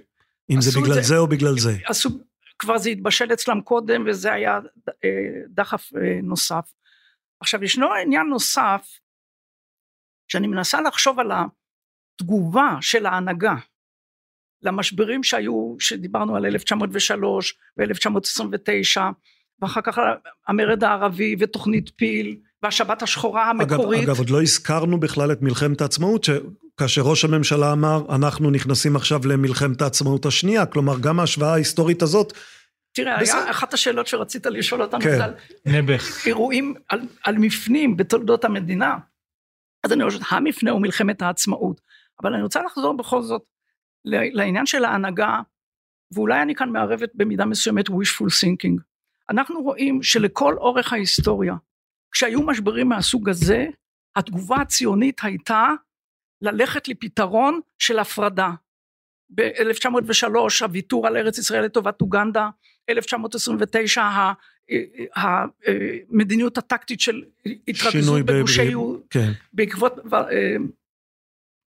אם 0.49 0.61
זה 0.61 0.79
בגלל 0.81 0.93
זה, 0.93 1.01
זה 1.01 1.17
או 1.17 1.27
בגלל 1.27 1.59
זה. 1.59 1.77
עשו, 1.85 2.09
כבר 2.59 2.77
זה 2.77 2.89
התבשל 2.89 3.33
אצלם 3.33 3.61
קודם, 3.61 4.03
וזה 4.07 4.33
היה 4.33 4.59
דחף 5.49 5.89
נוסף. 6.23 6.71
עכשיו, 7.39 7.63
ישנו 7.63 7.93
עניין 7.93 8.27
נוסף, 8.27 8.87
שאני 10.27 10.47
מנסה 10.47 10.81
לחשוב 10.81 11.19
על 11.19 11.31
ה... 11.31 11.43
תגובה 12.15 12.77
של 12.81 13.05
ההנהגה 13.05 13.55
למשברים 14.63 15.23
שהיו, 15.23 15.75
שדיברנו 15.79 16.35
על 16.35 16.45
1903 16.45 17.55
ו-1929, 17.77 19.01
ואחר 19.61 19.81
כך 19.81 19.97
המרד 20.47 20.83
הערבי 20.83 21.35
ותוכנית 21.39 21.91
פיל 21.95 22.37
והשבת 22.63 23.01
השחורה 23.01 23.49
המקורית. 23.49 23.99
אגב, 23.99 24.09
אגב, 24.09 24.19
עוד 24.19 24.29
לא 24.29 24.41
הזכרנו 24.41 24.99
בכלל 24.99 25.31
את 25.31 25.41
מלחמת 25.41 25.81
העצמאות, 25.81 26.23
שכאשר 26.23 27.01
ראש 27.01 27.25
הממשלה 27.25 27.71
אמר, 27.71 28.15
אנחנו 28.15 28.51
נכנסים 28.51 28.95
עכשיו 28.95 29.21
למלחמת 29.25 29.81
העצמאות 29.81 30.25
השנייה, 30.25 30.65
כלומר, 30.65 30.99
גם 30.99 31.19
ההשוואה 31.19 31.53
ההיסטורית 31.53 32.01
הזאת, 32.01 32.33
תראה, 32.93 33.19
בסדר. 33.21 33.37
היה 33.37 33.51
אחת 33.51 33.73
השאלות 33.73 34.07
שרצית 34.07 34.45
לשאול 34.45 34.81
אותנו, 34.81 35.01
כן. 35.01 35.21
על 35.21 35.33
נעבך. 35.65 36.27
אירועים, 36.27 36.73
על, 36.89 37.01
על 37.23 37.37
מפנים 37.37 37.97
בתולדות 37.97 38.45
המדינה. 38.45 38.97
אז 39.83 39.93
אני 39.93 40.03
חושבת, 40.03 40.21
המפנה 40.29 40.71
הוא 40.71 40.81
מלחמת 40.81 41.21
העצמאות. 41.21 41.81
אבל 42.23 42.33
אני 42.33 42.43
רוצה 42.43 42.61
לחזור 42.63 42.97
בכל 42.97 43.21
זאת 43.21 43.43
לעניין 44.05 44.65
של 44.65 44.85
ההנהגה, 44.85 45.39
ואולי 46.13 46.41
אני 46.41 46.55
כאן 46.55 46.69
מערבת 46.69 47.11
במידה 47.13 47.45
מסוימת 47.45 47.89
wishful 47.89 48.25
thinking. 48.43 48.81
אנחנו 49.29 49.61
רואים 49.61 50.03
שלכל 50.03 50.55
אורך 50.57 50.93
ההיסטוריה, 50.93 51.55
כשהיו 52.11 52.41
משברים 52.41 52.89
מהסוג 52.89 53.29
הזה, 53.29 53.65
התגובה 54.15 54.55
הציונית 54.55 55.21
הייתה 55.23 55.67
ללכת 56.41 56.87
לפתרון 56.87 57.59
של 57.79 57.99
הפרדה. 57.99 58.51
ב-1903 59.29 60.27
הוויתור 60.61 61.07
על 61.07 61.17
ארץ 61.17 61.37
ישראל 61.37 61.65
לטובת 61.65 62.01
אוגנדה, 62.01 62.49
1929 62.89 64.03
המדיניות 65.15 66.57
הטקטית 66.57 66.99
של 66.99 67.23
התרכזות 67.67 68.25
בגושי 68.25 68.73
כן. 69.09 69.31
בעקבות 69.53 69.93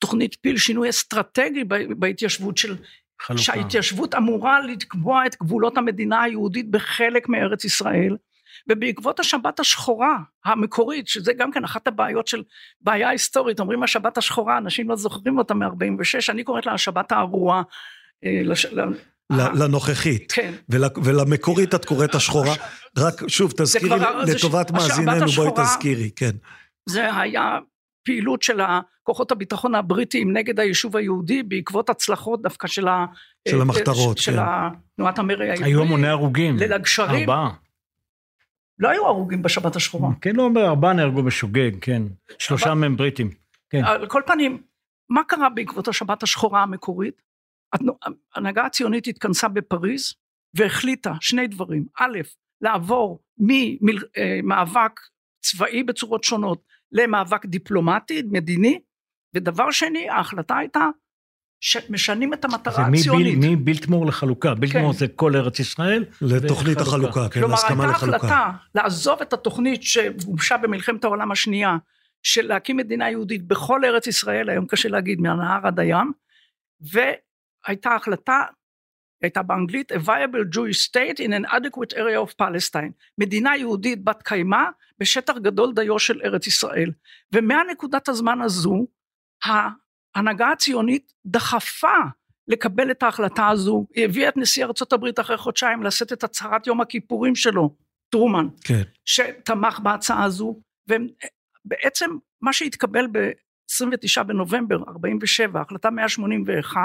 תוכנית 0.00 0.36
פיל 0.40 0.56
שינוי 0.56 0.90
אסטרטגי 0.90 1.64
בהתיישבות 1.98 2.56
של 2.56 2.76
חלוקה. 3.20 3.42
שההתיישבות 3.42 4.14
אמורה 4.14 4.60
לקבוע 4.60 5.26
את 5.26 5.36
גבולות 5.42 5.78
המדינה 5.78 6.22
היהודית 6.22 6.70
בחלק 6.70 7.28
מארץ 7.28 7.64
ישראל 7.64 8.16
ובעקבות 8.70 9.20
השבת 9.20 9.60
השחורה 9.60 10.16
המקורית 10.44 11.08
שזה 11.08 11.32
גם 11.32 11.52
כן 11.52 11.64
אחת 11.64 11.86
הבעיות 11.86 12.26
של 12.26 12.42
בעיה 12.80 13.08
היסטורית 13.08 13.60
אומרים 13.60 13.82
השבת 13.82 14.18
השחורה 14.18 14.58
אנשים 14.58 14.88
לא 14.88 14.96
זוכרים 14.96 15.38
אותה 15.38 15.54
מ-46 15.54 15.68
אני 16.28 16.44
קוראת 16.44 16.66
לה 16.66 16.72
השבת 16.72 17.12
הארורה. 17.12 17.62
אה, 18.24 18.40
לש... 18.44 18.66
לנוכחית, 19.30 20.32
כן. 20.32 20.54
ול, 20.68 20.84
ולמקורית 21.04 21.74
את 21.74 21.84
קוראת 21.84 22.14
השחורה, 22.14 22.54
רק 22.98 23.28
שוב 23.28 23.52
תזכירי 23.56 24.00
לטובת 24.26 24.70
מאזיננו 24.70 25.26
בואי 25.26 25.50
תזכירי, 25.56 26.10
כן. 26.16 26.30
זה 26.88 27.16
היה 27.16 27.58
פעילות 28.10 28.42
של 28.42 28.60
כוחות 29.02 29.32
הביטחון 29.32 29.74
הבריטיים 29.74 30.36
נגד 30.36 30.60
היישוב 30.60 30.96
היהודי 30.96 31.42
בעקבות 31.42 31.90
הצלחות 31.90 32.42
דווקא 32.42 32.68
של, 32.68 32.88
ה, 32.88 33.06
של 33.48 33.60
המחתרות, 33.60 34.18
של 34.18 34.36
כן. 34.36 34.42
תנועת 34.96 35.18
המרי 35.18 35.50
העברי. 35.50 35.64
היו 35.64 35.82
המוני 35.82 36.08
הרוגים. 36.08 36.56
ליל 36.56 36.72
הגשרים. 36.72 37.20
ארבעה. 37.20 37.50
לא 38.78 38.88
היו 38.88 39.06
הרוגים 39.06 39.42
בשבת 39.42 39.76
השחורה. 39.76 40.08
כן, 40.20 40.36
לא, 40.36 40.50
ארבעה 40.56 40.92
נהרגו 40.92 41.22
בשוגג, 41.22 41.70
כן. 41.80 42.02
שלושה 42.38 42.74
מהם 42.74 42.96
בריטים. 42.96 43.30
כן. 43.70 43.84
על 43.84 44.06
כל 44.06 44.22
פנים, 44.26 44.62
מה 45.10 45.24
קרה 45.24 45.48
בעקבות 45.48 45.88
השבת 45.88 46.22
השחורה 46.22 46.62
המקורית? 46.62 47.22
ההנהגה 48.34 48.66
הציונית 48.66 49.06
התכנסה 49.06 49.48
בפריז 49.48 50.14
והחליטה 50.54 51.12
שני 51.20 51.46
דברים. 51.46 51.84
א', 52.00 52.18
לעבור 52.60 53.18
ממאבק 53.38 55.00
צבאי 55.40 55.82
בצורות 55.82 56.24
שונות 56.24 56.62
למאבק 56.92 57.46
דיפלומטי, 57.46 58.22
מדיני, 58.30 58.80
ודבר 59.34 59.70
שני, 59.70 60.08
ההחלטה 60.08 60.56
הייתה 60.56 60.86
שמשנים 61.60 62.34
את 62.34 62.44
המטרה 62.44 62.86
הציונית. 62.86 63.42
זה 63.42 63.48
מבילטמור 63.50 64.06
לחלוקה, 64.06 64.54
בילטמור 64.54 64.92
כן. 64.92 64.98
זה 64.98 65.08
כל 65.08 65.36
ארץ 65.36 65.58
ישראל. 65.58 66.04
לתוכנית 66.22 66.78
החלוקה, 66.80 67.28
כן, 67.28 67.40
להסכמה 67.40 67.86
לחלוקה. 67.86 68.18
כלומר, 68.18 68.26
הייתה 68.26 68.36
החלטה 68.36 68.50
לעזוב 68.74 69.20
את 69.22 69.32
התוכנית 69.32 69.82
שגובשה 69.82 70.56
במלחמת 70.56 71.04
העולם 71.04 71.32
השנייה, 71.32 71.76
של 72.22 72.46
להקים 72.46 72.76
מדינה 72.76 73.10
יהודית 73.10 73.46
בכל 73.46 73.84
ארץ 73.84 74.06
ישראל, 74.06 74.50
היום 74.50 74.66
קשה 74.66 74.88
להגיד, 74.88 75.20
מהנהר 75.20 75.66
עד 75.66 75.80
הים, 75.80 76.12
והייתה 76.80 77.94
החלטה, 77.94 78.42
הייתה 79.22 79.42
באנגלית, 79.42 79.92
a 79.92 79.94
viable 79.94 80.54
Jewish 80.54 80.88
state 80.88 81.20
in 81.20 81.32
an 81.32 81.44
adequate 81.50 81.92
area 81.92 82.20
of 82.26 82.36
Palestine, 82.38 82.92
מדינה 83.18 83.56
יהודית 83.56 84.04
בת 84.04 84.22
קיימא 84.22 84.62
בשטח 84.98 85.34
גדול 85.38 85.72
דיו 85.74 85.98
של 85.98 86.20
ארץ 86.24 86.46
ישראל. 86.46 86.90
ומהנקודת 87.34 88.08
הזמן 88.08 88.42
הזו, 88.42 88.86
ההנהגה 89.44 90.50
הציונית 90.52 91.12
דחפה 91.26 91.96
לקבל 92.48 92.90
את 92.90 93.02
ההחלטה 93.02 93.48
הזו, 93.48 93.86
היא 93.94 94.04
הביאה 94.04 94.28
את 94.28 94.36
נשיא 94.36 94.64
ארצות 94.64 94.92
הברית 94.92 95.20
אחרי 95.20 95.36
חודשיים 95.36 95.82
לשאת 95.82 96.12
את 96.12 96.24
הצהרת 96.24 96.66
יום 96.66 96.80
הכיפורים 96.80 97.34
שלו, 97.34 97.76
טרומן, 98.10 98.46
כן. 98.64 98.82
שתמך 99.04 99.80
בהצעה 99.80 100.24
הזו, 100.24 100.60
ובעצם 100.88 102.10
מה 102.40 102.52
שהתקבל 102.52 103.06
ב-29 103.12 104.22
בנובמבר 104.22 104.76
47, 104.88 105.60
החלטה 105.60 105.90
181, 105.90 106.80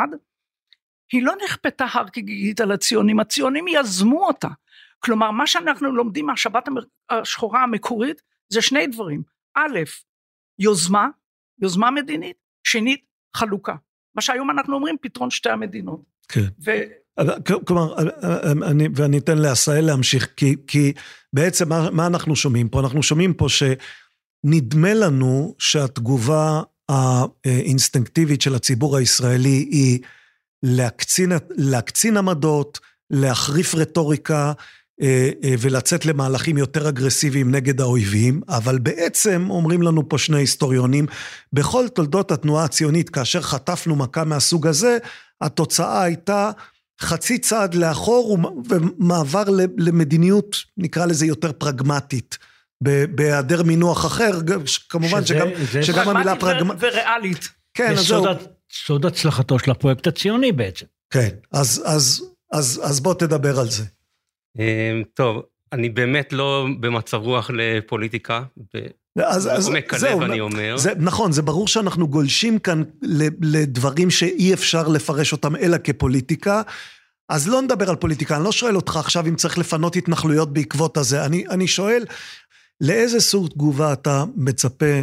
היא 1.11 1.23
לא 1.23 1.33
נכפתה 1.45 1.85
הר 1.93 2.05
כגיגית 2.13 2.61
על 2.61 2.71
הציונים, 2.71 3.19
הציונים 3.19 3.65
יזמו 3.67 4.27
אותה. 4.27 4.47
כלומר, 4.99 5.31
מה 5.31 5.47
שאנחנו 5.47 5.95
לומדים 5.95 6.25
מהשבת 6.25 6.67
השחורה 7.09 7.63
המקורית 7.63 8.21
זה 8.49 8.61
שני 8.61 8.87
דברים. 8.87 9.23
א', 9.55 9.79
יוזמה, 10.59 11.07
יוזמה 11.61 11.91
מדינית, 11.91 12.37
שנית, 12.63 13.05
חלוקה. 13.35 13.75
מה 14.15 14.21
שהיום 14.21 14.49
אנחנו 14.49 14.75
אומרים, 14.75 14.95
פתרון 15.01 15.29
שתי 15.29 15.49
המדינות. 15.49 16.01
כן. 16.27 16.45
ו... 16.65 16.71
כלומר, 17.65 17.95
אני, 18.71 18.87
ואני 18.95 19.17
אתן 19.17 19.37
לעשהאל 19.37 19.85
להמשיך, 19.85 20.27
כי, 20.37 20.55
כי 20.67 20.93
בעצם 21.33 21.69
מה, 21.69 21.89
מה 21.91 22.07
אנחנו 22.07 22.35
שומעים 22.35 22.69
פה? 22.69 22.79
אנחנו 22.79 23.03
שומעים 23.03 23.33
פה 23.33 23.47
שנדמה 23.49 24.93
לנו 24.93 25.55
שהתגובה 25.59 26.61
האינסטינקטיבית 26.89 28.41
של 28.41 28.55
הציבור 28.55 28.97
הישראלי 28.97 29.67
היא 29.71 29.99
להקצין, 30.65 31.31
להקצין 31.49 32.17
עמדות, 32.17 32.79
להחריף 33.09 33.75
רטוריקה, 33.75 34.53
אה, 35.01 35.29
אה, 35.43 35.55
ולצאת 35.59 36.05
למהלכים 36.05 36.57
יותר 36.57 36.89
אגרסיביים 36.89 37.51
נגד 37.51 37.81
האויבים, 37.81 38.41
אבל 38.49 38.79
בעצם, 38.79 39.47
אומרים 39.49 39.81
לנו 39.81 40.09
פה 40.09 40.17
שני 40.17 40.37
היסטוריונים, 40.37 41.05
בכל 41.53 41.87
תולדות 41.87 42.31
התנועה 42.31 42.65
הציונית, 42.65 43.09
כאשר 43.09 43.41
חטפנו 43.41 43.95
מכה 43.95 44.23
מהסוג 44.23 44.67
הזה, 44.67 44.97
התוצאה 45.41 46.03
הייתה 46.03 46.51
חצי 47.01 47.37
צעד 47.37 47.75
לאחור 47.75 48.37
ומעבר 48.69 49.43
למדיניות, 49.77 50.55
נקרא 50.77 51.05
לזה 51.05 51.25
יותר 51.25 51.51
פרגמטית. 51.51 52.37
בהיעדר 53.15 53.63
מינוח 53.63 54.05
אחר, 54.05 54.31
כמובן 54.89 55.25
שזה, 55.25 55.35
שגם, 55.35 55.47
זה 55.71 55.83
שגם 55.83 56.09
המילה 56.09 56.35
פרגמטית. 56.35 56.83
וריאלית. 56.83 57.49
כן, 57.73 57.91
אז 57.91 58.07
זהו. 58.07 58.25
סוד 58.75 59.05
הצלחתו 59.05 59.59
של 59.59 59.71
הפרויקט 59.71 60.07
הציוני 60.07 60.51
בעצם. 60.51 60.85
כן, 61.09 61.29
אז, 61.51 61.83
אז, 61.85 62.23
אז, 62.51 62.81
אז 62.83 62.99
בוא 62.99 63.13
תדבר 63.13 63.59
על 63.59 63.69
זה. 63.69 63.83
אמ, 64.59 65.03
טוב, 65.13 65.41
אני 65.71 65.89
באמת 65.89 66.33
לא 66.33 66.67
במצב 66.79 67.17
רוח 67.17 67.49
לפוליטיקה. 67.53 68.43
אז, 69.23 69.49
אז 69.51 69.69
זהו, 69.97 70.21
אני 70.21 70.39
אומר. 70.39 70.77
זה, 70.77 70.93
נכון, 70.97 71.31
זה 71.31 71.41
ברור 71.41 71.67
שאנחנו 71.67 72.07
גולשים 72.07 72.59
כאן 72.59 72.83
לדברים 73.41 74.09
שאי 74.09 74.53
אפשר 74.53 74.87
לפרש 74.87 75.31
אותם 75.31 75.55
אלא 75.55 75.77
כפוליטיקה. 75.83 76.61
אז 77.29 77.47
לא 77.47 77.61
נדבר 77.61 77.89
על 77.89 77.95
פוליטיקה, 77.95 78.35
אני 78.35 78.43
לא 78.43 78.51
שואל 78.51 78.75
אותך 78.75 78.97
עכשיו 78.97 79.27
אם 79.27 79.35
צריך 79.35 79.57
לפנות 79.57 79.95
התנחלויות 79.95 80.53
בעקבות 80.53 80.97
הזה, 80.97 81.25
אני, 81.25 81.47
אני 81.49 81.67
שואל, 81.67 82.05
לאיזה 82.81 83.19
סוג 83.19 83.47
תגובה 83.47 83.93
אתה 83.93 84.23
מצפה 84.35 85.01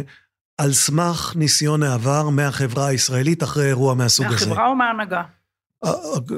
על 0.57 0.73
סמך 0.73 1.33
ניסיון 1.35 1.83
העבר 1.83 2.29
מהחברה 2.29 2.87
הישראלית 2.87 3.43
אחרי 3.43 3.65
אירוע 3.65 3.93
מהסוג 3.93 4.25
הזה? 4.25 4.45
מהחברה 4.49 4.67
או 4.67 4.75
מההנהגה? 4.75 5.23
אה, 5.85 5.91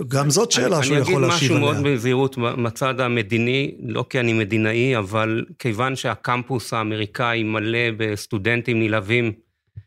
גם 0.07 0.29
זאת 0.29 0.51
שאלה 0.51 0.83
שהוא 0.83 0.97
יכול 0.97 1.21
להשיב 1.21 1.51
עליה. 1.51 1.63
אני 1.63 1.71
אגיד 1.71 1.77
משהו 1.77 1.83
מאוד 1.83 1.93
בזהירות 1.95 2.37
מצד 2.37 2.99
המדיני, 2.99 3.75
לא 3.79 4.05
כי 4.09 4.19
אני 4.19 4.33
מדינאי, 4.33 4.97
אבל 4.97 5.45
כיוון 5.59 5.95
שהקמפוס 5.95 6.73
האמריקאי 6.73 7.43
מלא 7.43 7.91
בסטודנטים 7.97 8.79
נלהבים, 8.79 9.31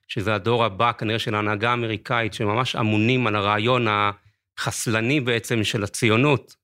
שזה 0.08 0.34
הדור 0.34 0.64
הבא 0.64 0.92
כנראה 0.92 1.18
של 1.18 1.34
ההנהגה 1.34 1.70
האמריקאית, 1.70 2.34
שממש 2.34 2.76
אמונים 2.76 3.26
על 3.26 3.36
הרעיון 3.36 3.86
החסלני 4.58 5.20
בעצם 5.20 5.64
של 5.64 5.84
הציונות, 5.84 6.56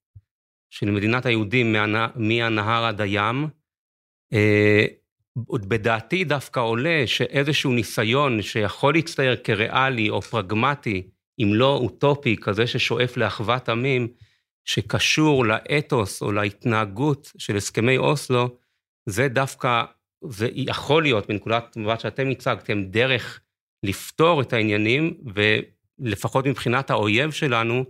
של 0.70 0.90
מדינת 0.90 1.26
היהודים 1.26 1.76
מהנהר 2.16 2.84
עד 2.84 3.00
הים, 3.00 3.48
אה, 4.32 4.84
בדעתי 5.68 6.24
דווקא 6.24 6.60
עולה 6.60 7.02
שאיזשהו 7.06 7.72
ניסיון 7.72 8.42
שיכול 8.42 8.94
להצטייר 8.94 9.36
כריאלי 9.36 10.10
או 10.10 10.22
פרגמטי, 10.22 11.02
אם 11.38 11.50
לא 11.54 11.76
אוטופי, 11.76 12.36
כזה 12.36 12.66
ששואף 12.66 13.16
לאחוות 13.16 13.68
עמים, 13.68 14.08
שקשור 14.64 15.44
לאתוס 15.46 16.22
או 16.22 16.32
להתנהגות 16.32 17.32
של 17.38 17.56
הסכמי 17.56 17.98
אוסלו, 17.98 18.56
זה 19.08 19.28
דווקא, 19.28 19.82
זה 20.28 20.48
יכול 20.54 21.02
להיות, 21.02 21.30
מנקודת 21.30 21.76
מבט 21.76 22.00
שאתם 22.00 22.30
הצגתם, 22.30 22.84
דרך 22.84 23.40
לפתור 23.82 24.40
את 24.40 24.52
העניינים, 24.52 25.14
ולפחות 25.34 26.46
מבחינת 26.46 26.90
האויב 26.90 27.30
שלנו, 27.30 27.84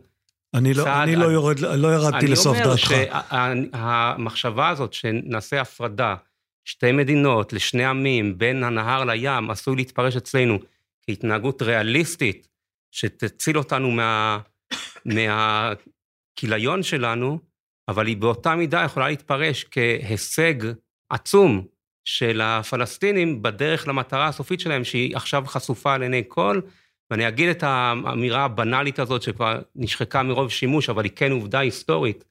אני 0.55 0.75
לא, 0.75 1.03
אני 1.03 1.17
לא, 1.17 1.25
יורד, 1.25 1.59
לא 1.59 1.95
ירדתי 1.95 2.27
לסוף 2.27 2.59
דעתך. 2.59 2.93
אני 2.93 3.69
אומר 3.73 3.73
שהמחשבה 3.73 4.69
הזאת 4.69 4.93
שנעשה 4.93 5.61
הפרדה, 5.61 6.15
שתי 6.65 6.93
מדינות 6.93 7.53
לשני 7.53 7.85
עמים, 7.85 8.39
בין 8.39 8.65
הנהר 8.65 9.05
לים, 9.05 9.51
עשוי 9.51 9.77
להתפרש 9.77 10.17
אצלנו 10.17 10.59
כהתנהגות 11.07 11.63
ריאליסטית, 11.63 12.49
שתציל 12.91 13.59
אותנו 13.59 13.91
מה, 13.91 14.39
מהכיליון 15.05 16.83
שלנו, 16.83 17.39
אבל 17.89 18.07
היא 18.07 18.17
באותה 18.17 18.55
מידה 18.55 18.83
יכולה 18.85 19.09
להתפרש 19.09 19.65
כהישג 19.71 20.55
עצום 21.11 21.67
של 22.05 22.41
הפלסטינים 22.41 23.43
בדרך 23.43 23.89
למטרה 23.89 24.27
הסופית 24.27 24.61
שלהם, 24.61 24.85
שהיא 24.85 25.17
עכשיו 25.17 25.45
חשופה 25.47 25.97
לעיני 25.97 26.23
כל. 26.29 26.61
ואני 27.11 27.29
אגיד 27.29 27.49
את 27.49 27.63
האמירה 27.63 28.45
הבנאלית 28.45 28.99
הזאת, 28.99 29.23
שכבר 29.23 29.63
נשחקה 29.77 30.23
מרוב 30.23 30.51
שימוש, 30.51 30.89
אבל 30.89 31.05
היא 31.05 31.13
כן 31.17 31.33
עובדה 31.33 31.59
היסטורית. 31.59 32.25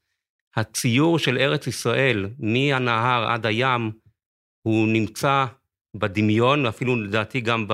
הציור 0.55 1.19
של 1.19 1.37
ארץ 1.37 1.67
ישראל, 1.67 2.29
מהנהר 2.39 3.25
עד 3.27 3.45
הים, 3.45 3.91
הוא 4.63 4.87
נמצא 4.87 5.45
בדמיון, 5.95 6.65
אפילו 6.65 6.95
לדעתי 6.95 7.41
גם 7.41 7.67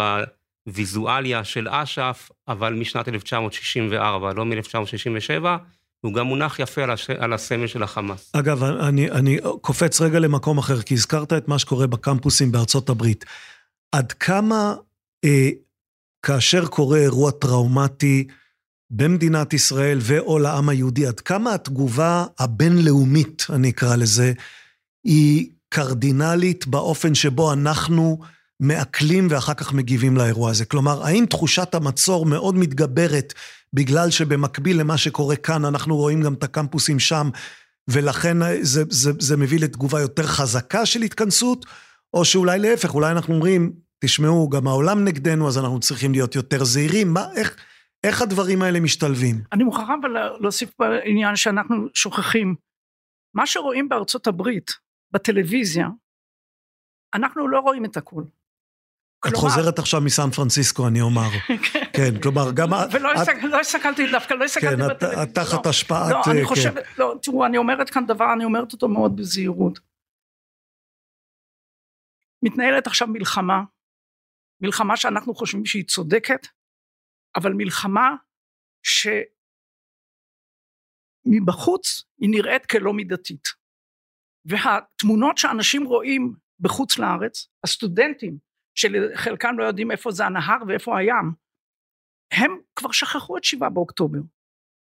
בוויזואליה 0.68 1.44
של 1.44 1.68
אש"ף, 1.70 2.32
אבל 2.48 2.74
משנת 2.74 3.08
1964, 3.08 4.34
לא 4.34 4.46
מ-1967, 4.46 5.46
הוא 6.02 6.14
גם 6.14 6.26
מונח 6.26 6.60
יפה 6.60 6.84
על, 6.84 6.92
הש... 6.92 7.10
על 7.10 7.34
הסמל 7.34 7.68
של 7.68 7.84
החמאס. 7.84 8.32
אגב, 8.34 8.64
אני, 8.64 9.12
אני 9.12 9.38
קופץ 9.62 10.02
רגע 10.02 10.20
למקום 10.20 10.58
אחר, 10.58 10.82
כי 10.82 10.94
הזכרת 10.94 11.34
את 11.34 11.48
מה 11.48 11.60
שקורה 11.60 11.88
בקמפוסים 11.88 12.52
בארצות 12.52 12.90
הברית. 12.90 13.26
עד 13.92 14.12
כמה, 14.12 14.76
אה, 15.26 15.50
כאשר 16.26 16.66
קורה 16.66 16.98
אירוע 16.98 17.32
טראומטי 17.32 18.28
במדינת 18.92 19.54
ישראל 19.54 19.98
ו/או 20.02 20.40
לעם 20.40 20.70
היהודי, 20.70 21.08
עד 21.08 21.20
כמה 21.20 21.54
התגובה 21.54 22.26
הבינלאומית, 22.40 23.46
אני 23.50 23.70
אקרא 23.70 23.96
לזה, 23.96 24.34
היא 25.04 25.50
קרדינלית 25.70 26.68
באופן 26.68 27.16
שבו 27.16 27.54
אנחנו 27.54 28.20
מעכלים 28.60 29.28
ואחר 29.30 29.54
כך 29.54 29.74
מגיבים 29.74 30.18
לאירוע 30.18 30.50
הזה. 30.50 30.66
כלומר, 30.66 31.04
האם 31.04 31.26
תחושת 31.30 31.76
המצור 31.76 32.26
מאוד 32.26 32.56
מתגברת 32.56 33.34
בגלל 33.74 34.10
שבמקביל 34.10 34.80
למה 34.80 34.98
שקורה 34.98 35.36
כאן, 35.36 35.66
אנחנו 35.66 35.96
רואים 35.96 36.22
גם 36.22 36.34
את 36.34 36.44
הקמפוסים 36.44 37.00
שם, 37.00 37.30
ולכן 37.88 38.38
זה, 38.62 38.84
זה, 38.90 39.12
זה 39.20 39.38
מביא 39.38 39.60
לתגובה 39.60 40.02
יותר 40.02 40.24
חזקה 40.24 40.86
של 40.86 41.02
התכנסות, 41.02 41.66
או 42.14 42.26
שאולי 42.26 42.60
להפך, 42.60 42.96
אולי 42.96 43.12
אנחנו 43.12 43.34
אומרים, 43.34 43.74
תשמעו, 44.00 44.50
גם 44.50 44.68
העולם 44.68 45.04
נגדנו, 45.04 45.48
אז 45.48 45.58
אנחנו 45.58 45.80
צריכים 45.80 46.12
להיות 46.12 46.36
יותר 46.36 46.64
זהירים. 46.64 47.14
מה, 47.14 47.26
איך, 47.36 47.56
איך 48.04 48.22
הדברים 48.22 48.62
האלה 48.62 48.80
משתלבים? 48.80 49.42
אני 49.52 49.64
מוכרחה 49.64 49.94
אבל 50.02 50.10
להוסיף 50.40 50.70
בעניין 50.80 51.36
שאנחנו 51.36 51.88
שוכחים. 51.94 52.56
מה 53.36 53.46
שרואים 53.46 53.90
בארצות 53.90 54.28
הברית, 54.28 54.72
בטלוויזיה, 55.12 55.88
אנחנו 57.14 57.48
לא 57.48 57.60
רואים 57.60 57.86
את 57.86 57.98
הכול. 57.98 58.24
את 58.24 59.24
כלומר... 59.24 59.38
חוזרת 59.38 59.80
עכשיו 59.80 60.02
מסן 60.02 60.30
פרנסיסקו, 60.36 60.88
אני 60.88 61.02
אומר. 61.02 61.30
כן, 61.98 62.22
כלומר, 62.22 62.52
גם 62.56 62.74
את... 62.74 62.94
ולא 62.94 63.10
את... 63.14 63.28
לא 63.44 63.60
הסתכלתי, 63.60 64.12
דווקא 64.12 64.34
לא 64.34 64.44
הסתכלתי 64.44 64.76
כן, 64.76 64.88
בטלוויזיה. 64.90 65.26
כן, 65.26 65.32
את 65.32 65.36
תחת 65.36 65.66
לא, 65.66 65.70
השפעת... 65.70 66.12
לא, 66.12 66.22
אני 66.32 66.40
כן. 66.40 66.46
חושבת, 66.46 66.84
לא, 66.98 67.16
תראו, 67.22 67.46
אני 67.46 67.58
אומרת 67.58 67.90
כאן 67.90 68.06
דבר, 68.06 68.34
אני 68.34 68.46
אומרת 68.46 68.74
אותו 68.74 68.88
מאוד 68.88 69.16
בזהירות. 69.16 69.80
מתנהלת 72.44 72.88
עכשיו 72.88 73.08
מלחמה, 73.08 73.64
מלחמה 74.62 74.98
שאנחנו 74.98 75.36
חושבים 75.36 75.66
שהיא 75.66 75.86
צודקת, 75.86 76.48
אבל 77.36 77.54
מלחמה 77.54 78.16
שמבחוץ 81.26 82.04
היא 82.18 82.30
נראית 82.30 82.66
כלא 82.66 82.94
מידתית. 82.94 83.60
והתמונות 84.50 85.38
שאנשים 85.38 85.86
רואים 85.86 86.34
בחוץ 86.60 86.98
לארץ, 86.98 87.48
הסטודנטים, 87.64 88.38
שחלקם 88.76 89.56
לא 89.60 89.64
יודעים 89.64 89.92
איפה 89.92 90.12
זה 90.12 90.26
הנהר 90.26 90.58
ואיפה 90.68 90.98
הים, 90.98 91.32
הם 92.32 92.58
כבר 92.76 92.92
שכחו 92.92 93.38
את 93.38 93.44
שבעה 93.44 93.70
באוקטובר. 93.70 94.20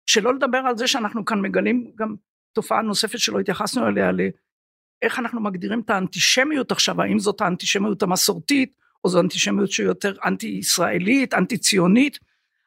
שלא 0.06 0.34
לדבר 0.34 0.58
על 0.58 0.76
זה 0.76 0.86
שאנחנו 0.86 1.24
כאן 1.24 1.40
מגלים 1.40 1.92
גם 1.94 2.14
תופעה 2.52 2.82
נוספת 2.82 3.18
שלא 3.18 3.40
התייחסנו 3.40 3.88
אליה, 3.88 4.10
לאיך 4.12 5.18
אנחנו 5.18 5.40
מגדירים 5.40 5.80
את 5.80 5.90
האנטישמיות 5.90 6.72
עכשיו, 6.72 7.02
האם 7.02 7.18
זאת 7.18 7.40
האנטישמיות 7.40 8.02
המסורתית, 8.02 8.74
או 9.04 9.08
זו 9.08 9.20
אנטישמיות 9.20 9.70
שהיא 9.70 9.86
יותר 9.86 10.14
אנטי 10.24 10.46
ישראלית, 10.46 11.34
אנטי 11.34 11.58
ציונית, 11.58 12.18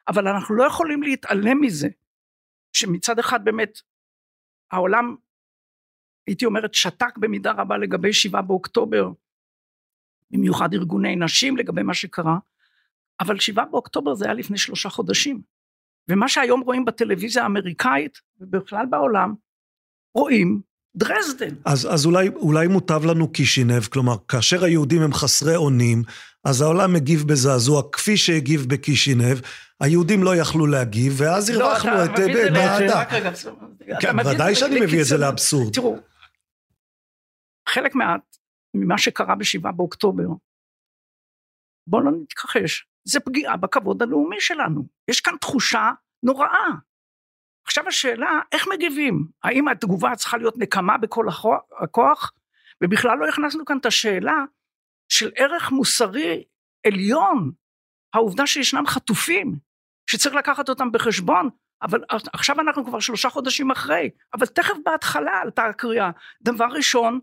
אבל 0.08 0.28
אנחנו 0.28 0.54
לא 0.54 0.64
יכולים 0.64 1.02
להתעלם 1.02 1.60
מזה, 1.60 1.88
שמצד 2.72 3.18
אחד 3.18 3.44
באמת 3.44 3.80
העולם 4.72 5.16
הייתי 6.26 6.44
אומרת 6.44 6.74
שתק 6.74 7.18
במידה 7.18 7.52
רבה 7.52 7.78
לגבי 7.78 8.12
שבעה 8.12 8.42
באוקטובר, 8.42 9.10
במיוחד 10.30 10.74
ארגוני 10.74 11.16
נשים 11.16 11.56
לגבי 11.56 11.82
מה 11.82 11.94
שקרה, 11.94 12.38
אבל 13.20 13.38
שבעה 13.38 13.64
באוקטובר 13.64 14.14
זה 14.14 14.24
היה 14.24 14.34
לפני 14.34 14.58
שלושה 14.58 14.88
חודשים. 14.88 15.40
ומה 16.08 16.28
שהיום 16.28 16.60
רואים 16.60 16.84
בטלוויזיה 16.84 17.42
האמריקאית 17.42 18.18
ובכלל 18.40 18.86
בעולם, 18.90 19.34
רואים 20.14 20.60
דרזדן. 20.96 21.54
אז, 21.64 21.88
אז 21.94 22.06
אולי, 22.06 22.28
אולי 22.28 22.66
מוטב 22.66 23.04
לנו 23.04 23.32
קישינב, 23.32 23.82
כלומר, 23.82 24.16
כאשר 24.28 24.64
היהודים 24.64 25.02
הם 25.02 25.12
חסרי 25.12 25.56
אונים, 25.56 26.02
אז 26.44 26.60
העולם 26.60 26.92
מגיב 26.92 27.24
בזעזוע 27.28 27.82
כפי 27.92 28.16
שהגיב 28.16 28.66
בקישינב, 28.68 29.38
היהודים 29.80 30.22
לא 30.22 30.36
יכלו 30.36 30.66
להגיב, 30.66 31.14
ואז 31.16 31.50
לא, 31.50 31.64
הרווחנו 31.64 31.90
לא, 31.90 32.04
את... 32.04 32.10
כן, 34.00 34.16
ודאי 34.26 34.54
שאני 34.54 34.80
מביא 34.80 35.00
את 35.00 35.06
זה 35.06 35.16
לאבסורד. 35.16 35.72
תראו, 35.72 35.96
חלק 37.68 37.94
מה, 37.94 38.16
ממה 38.74 38.98
שקרה 38.98 39.34
בשבעה 39.34 39.72
באוקטובר, 39.72 40.26
בואו 41.86 42.02
לא 42.02 42.10
נתכחש, 42.22 42.86
זה 43.04 43.20
פגיעה 43.20 43.56
בכבוד 43.56 44.02
הלאומי 44.02 44.40
שלנו. 44.40 44.86
יש 45.08 45.20
כאן 45.20 45.36
תחושה 45.36 45.90
נוראה. 46.22 46.68
עכשיו 47.66 47.88
השאלה, 47.88 48.40
איך 48.52 48.68
מגיבים? 48.72 49.28
האם 49.42 49.68
התגובה 49.68 50.16
צריכה 50.16 50.36
להיות 50.36 50.54
נקמה 50.58 50.98
בכל 50.98 51.26
הכוח? 51.82 52.32
ובכלל 52.84 53.18
לא 53.18 53.28
הכנסנו 53.28 53.64
כאן 53.64 53.78
את 53.78 53.86
השאלה 53.86 54.44
של 55.08 55.30
ערך 55.36 55.72
מוסרי 55.72 56.44
עליון, 56.86 57.52
העובדה 58.14 58.46
שישנם 58.46 58.86
חטופים, 58.86 59.58
שצריך 60.10 60.34
לקחת 60.34 60.68
אותם 60.68 60.92
בחשבון, 60.92 61.48
אבל 61.82 62.04
עכשיו 62.32 62.60
אנחנו 62.60 62.84
כבר 62.84 63.00
שלושה 63.00 63.30
חודשים 63.30 63.70
אחרי, 63.70 64.10
אבל 64.34 64.46
תכף 64.46 64.74
בהתחלה 64.84 65.40
עלתה 65.42 65.64
הקריאה. 65.64 66.10
דבר 66.42 66.64
ראשון, 66.64 67.20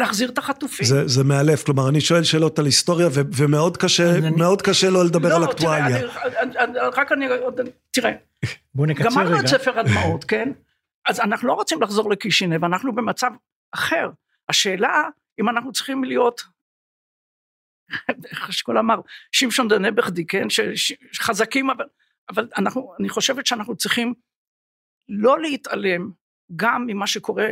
להחזיר 0.00 0.30
את 0.30 0.38
החטופים. 0.38 0.86
זה, 0.86 1.08
זה 1.08 1.24
מאלף, 1.24 1.64
כלומר, 1.64 1.88
אני 1.88 2.00
שואל 2.00 2.24
שאלות 2.24 2.58
על 2.58 2.64
היסטוריה, 2.64 3.08
ו, 3.08 3.20
ומאוד 3.36 3.76
קשה, 3.76 4.10
אני... 4.18 4.30
מאוד 4.30 4.62
קשה 4.62 4.90
לא 4.90 5.04
לדבר 5.04 5.28
לא, 5.28 5.36
על 5.36 5.44
אקטואליה. 5.44 5.98
תראה, 6.00 6.42
אני, 6.42 6.58
אני, 6.58 6.78
רק 6.78 7.12
אני, 7.12 7.26
תראה, 7.90 8.12
בוא 8.74 8.86
נקצר 8.86 9.04
רגע. 9.04 9.10
גמרנו 9.10 9.40
את 9.40 9.46
ספר 9.46 9.78
הדמעות, 9.78 10.24
כן? 10.24 10.52
אז 11.06 11.20
אנחנו 11.20 11.48
לא 11.48 11.52
רוצים 11.52 11.82
לחזור 11.82 12.10
לקישינב, 12.10 12.64
אנחנו 12.64 12.94
במצב 12.94 13.30
אחר. 13.72 14.10
השאלה, 14.48 15.02
אם 15.40 15.48
אנחנו 15.48 15.72
צריכים 15.72 16.04
להיות, 16.04 16.42
איך 18.30 18.52
שכל 18.52 18.78
אמר, 18.78 19.00
שמשון 19.32 19.68
דנבכדי, 19.68 20.26
כן? 20.26 20.46
שחזקים, 21.12 21.70
אבל, 21.70 21.84
אבל 22.30 22.48
אנחנו, 22.58 22.94
אני 23.00 23.08
חושבת 23.08 23.46
שאנחנו 23.46 23.76
צריכים 23.76 24.14
לא 25.08 25.40
להתעלם 25.40 26.10
גם 26.56 26.86
ממה 26.86 27.06
שקורה 27.06 27.48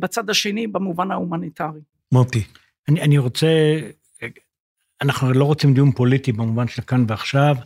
בצד 0.00 0.30
השני 0.30 0.66
במובן 0.66 1.10
ההומניטרי. 1.10 1.80
מוטי. 2.12 2.44
אני, 2.88 3.00
אני 3.02 3.18
רוצה, 3.18 3.46
אנחנו 5.02 5.32
לא 5.32 5.44
רוצים 5.44 5.74
דיון 5.74 5.92
פוליטי 5.92 6.32
במובן 6.32 6.68
של 6.68 6.82
כאן 6.82 7.04
ועכשיו, 7.08 7.56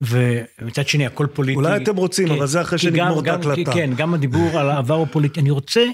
ומצד 0.00 0.88
שני 0.88 1.06
הכל 1.06 1.26
פוליטי. 1.34 1.56
אולי 1.56 1.82
אתם 1.82 1.96
רוצים, 1.96 2.28
כן, 2.28 2.34
אבל 2.34 2.46
זה 2.46 2.60
אחרי 2.60 2.78
כי 2.78 2.84
שנגמור 2.84 3.20
את 3.20 3.26
ההקלטה. 3.26 3.72
כן, 3.72 3.90
גם 3.96 4.14
הדיבור 4.14 4.58
על 4.58 4.70
העבר 4.70 4.94
הוא 4.94 5.06
פוליטי. 5.10 5.40
אני 5.40 5.50
רוצה 5.50 5.84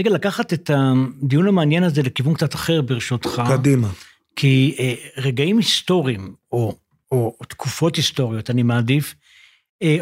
רגע 0.00 0.10
לקחת 0.10 0.52
את 0.52 0.70
הדיון 0.74 1.48
המעניין 1.48 1.82
הזה 1.82 2.02
לכיוון 2.02 2.34
קצת 2.34 2.54
אחר 2.54 2.82
ברשותך. 2.82 3.42
קדימה. 3.48 3.88
כי 4.36 4.76
אה, 4.78 4.94
רגעים 5.16 5.56
היסטוריים, 5.56 6.34
או, 6.52 6.76
או, 7.12 7.36
או 7.40 7.44
תקופות 7.44 7.96
היסטוריות, 7.96 8.50
אני 8.50 8.62
מעדיף, 8.62 9.14
אה, 9.14 9.21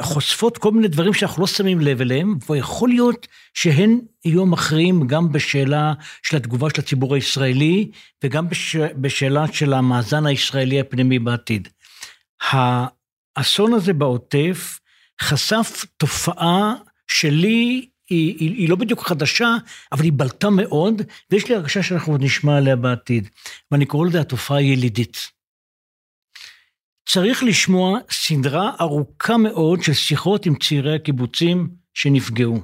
חושפות 0.00 0.58
כל 0.58 0.72
מיני 0.72 0.88
דברים 0.88 1.14
שאנחנו 1.14 1.40
לא 1.42 1.46
שמים 1.46 1.80
לב 1.80 2.00
אליהם, 2.00 2.38
ויכול 2.48 2.88
להיות 2.88 3.26
שהן 3.54 4.00
יהיו 4.24 4.46
מכריעים 4.46 5.06
גם 5.06 5.32
בשאלה 5.32 5.92
של 6.22 6.36
התגובה 6.36 6.70
של 6.70 6.80
הציבור 6.80 7.14
הישראלי, 7.14 7.90
וגם 8.24 8.48
בש, 8.48 8.76
בשאלה 8.76 9.44
של 9.52 9.72
המאזן 9.72 10.26
הישראלי 10.26 10.80
הפנימי 10.80 11.18
בעתיד. 11.18 11.68
האסון 12.52 13.74
הזה 13.74 13.92
בעוטף 13.92 14.80
חשף 15.22 15.84
תופעה 15.96 16.74
שלי, 17.08 17.88
היא, 18.10 18.36
היא, 18.38 18.50
היא 18.50 18.68
לא 18.68 18.76
בדיוק 18.76 19.06
חדשה, 19.06 19.56
אבל 19.92 20.04
היא 20.04 20.12
בלטה 20.16 20.50
מאוד, 20.50 21.02
ויש 21.30 21.48
לי 21.48 21.54
הרגשה 21.54 21.82
שאנחנו 21.82 22.12
עוד 22.12 22.22
נשמע 22.22 22.56
עליה 22.56 22.76
בעתיד. 22.76 23.28
ואני 23.70 23.86
קורא 23.86 24.06
לזה 24.06 24.20
התופעה 24.20 24.58
הילידית. 24.58 25.39
צריך 27.12 27.42
לשמוע 27.42 27.98
סדרה 28.10 28.72
ארוכה 28.80 29.36
מאוד 29.36 29.82
של 29.82 29.92
שיחות 29.92 30.46
עם 30.46 30.54
צעירי 30.54 30.94
הקיבוצים 30.94 31.68
שנפגעו. 31.94 32.60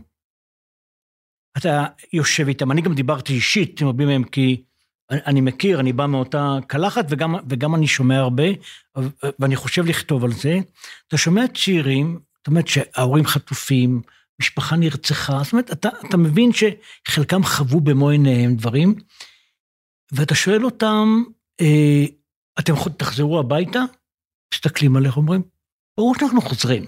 אתה 1.59 1.85
יושב 2.13 2.49
איתם, 2.49 2.71
אני 2.73 2.83
גם 2.83 2.95
דיברתי 2.95 3.33
אישית 3.33 3.81
עם 3.81 3.89
רבים 3.89 4.09
מהם, 4.09 4.25
כי 4.25 4.63
אני, 5.11 5.41
מכיר, 5.41 5.81
אני 5.81 5.93
בא 5.93 6.07
מאותה 6.07 6.59
קלחת, 6.67 7.07
וגם, 7.11 7.35
וגם 7.49 7.75
אני 7.75 7.87
שומע 7.87 8.19
הרבה, 8.19 8.45
ואני 9.39 9.57
חושב 9.57 9.87
לכתוב 9.87 10.25
על 10.25 10.33
זה. 10.33 10.59
אתה 11.09 11.17
שומע 11.17 11.45
צעירים, 11.55 12.19
זאת 12.39 12.47
אומרת 12.47 12.69
שההורים 12.69 13.27
חטופים, 13.27 14.03
משפחה 14.41 14.77
נרצחה, 14.77 15.41
זאת 15.43 15.53
אומרת, 15.53 15.73
אתה, 15.73 15.89
אתה 16.09 16.17
מבין 16.17 16.51
שחלקם 16.53 17.45
חוו 17.45 17.81
במו 17.81 18.11
עיניהם 18.11 18.57
דברים, 18.57 18.95
ואתה 20.13 20.35
שואל 20.35 20.65
אותם, 20.65 21.23
אה, 21.61 22.05
אתם 22.59 22.75
תחזרו 22.97 23.39
הביתה? 23.39 23.85
מסתכלים 24.57 24.97
עליך, 24.97 25.17
אומרים, 25.17 25.43
ברור 25.97 26.15
שאנחנו 26.19 26.41
חוזרים. 26.41 26.85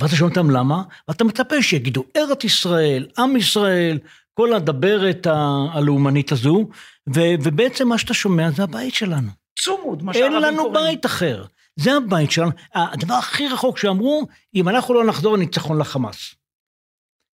ואתה 0.00 0.16
שואל 0.16 0.30
אותם 0.30 0.50
למה, 0.50 0.82
ואתה 1.08 1.24
מצפה 1.24 1.62
שיגידו, 1.62 2.04
ארץ 2.16 2.44
ישראל, 2.44 3.06
עם 3.18 3.36
ישראל, 3.36 3.98
כל 4.34 4.52
הדברת 4.52 5.26
הלאומנית 5.72 6.32
הזו, 6.32 6.68
ו- 7.14 7.34
ובעצם 7.42 7.88
מה 7.88 7.98
שאתה 7.98 8.14
שומע 8.14 8.50
זה 8.50 8.62
הבית 8.62 8.94
שלנו. 8.94 9.30
צומוד, 9.58 10.02
מה 10.02 10.12
אין 10.12 10.20
שהערבים 10.20 10.42
לנו 10.42 10.62
קוראים. 10.62 10.84
בית 10.84 11.06
אחר. 11.06 11.44
זה 11.76 11.96
הבית 11.96 12.30
שלנו. 12.30 12.50
הדבר 12.74 13.14
הכי 13.14 13.48
רחוק 13.48 13.78
שאמרו, 13.78 14.26
אם 14.54 14.68
אנחנו 14.68 14.94
לא 14.94 15.06
נחזור, 15.06 15.36
ניצחון 15.36 15.78
לחמאס. 15.78 16.34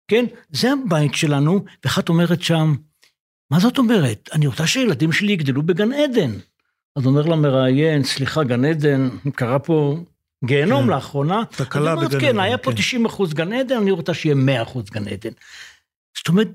כן? 0.08 0.26
זה 0.50 0.72
הבית 0.72 1.16
שלנו, 1.16 1.66
ואחת 1.84 2.10
אומרת 2.10 2.42
שם, 2.42 2.76
מה 3.52 3.60
זאת 3.60 3.78
אומרת? 3.78 4.30
אני 4.34 4.48
רוצה 4.48 4.68
שהילדים 4.68 5.12
שלי 5.12 5.32
יגדלו 5.32 5.64
בגן 5.64 5.94
עדן. 5.94 6.32
אז 6.96 7.06
אומר 7.06 7.22
למראיין, 7.22 8.04
סליחה, 8.04 8.44
גן 8.44 8.66
עדן, 8.66 9.10
קרה 9.36 9.60
פה 9.60 9.98
גיהנום 10.46 10.84
כן. 10.84 10.90
לאחרונה. 10.90 11.44
תקלה 11.50 11.96
בגן 11.96 12.20
כן, 12.20 12.28
עדן, 12.28 12.40
היה 12.40 12.58
פה 12.58 12.72
כן. 12.72 12.78
90 12.78 13.06
אחוז 13.06 13.34
גן 13.34 13.54
עדן, 13.54 13.78
אני 13.78 13.92
רוצה 13.92 14.14
שיהיה 14.14 14.36
100 14.36 14.62
אחוז 14.62 14.90
גן 14.90 15.08
עדן. 15.08 15.32
זאת 16.18 16.28
אומרת, 16.28 16.48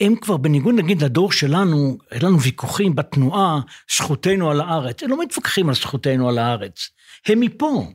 הם 0.00 0.16
כבר, 0.16 0.36
בניגוד 0.36 0.74
נגיד 0.74 1.02
לדור 1.02 1.32
שלנו, 1.32 1.98
היה 2.10 2.20
לנו 2.22 2.40
ויכוחים 2.40 2.94
בתנועה, 2.94 3.60
זכותנו 3.96 4.50
על 4.50 4.60
הארץ. 4.60 5.02
הם 5.02 5.10
לא 5.10 5.22
מתווכחים 5.22 5.68
על 5.68 5.74
זכותנו 5.74 6.28
על 6.28 6.38
הארץ. 6.38 6.90
הם 7.26 7.40
מפה, 7.40 7.86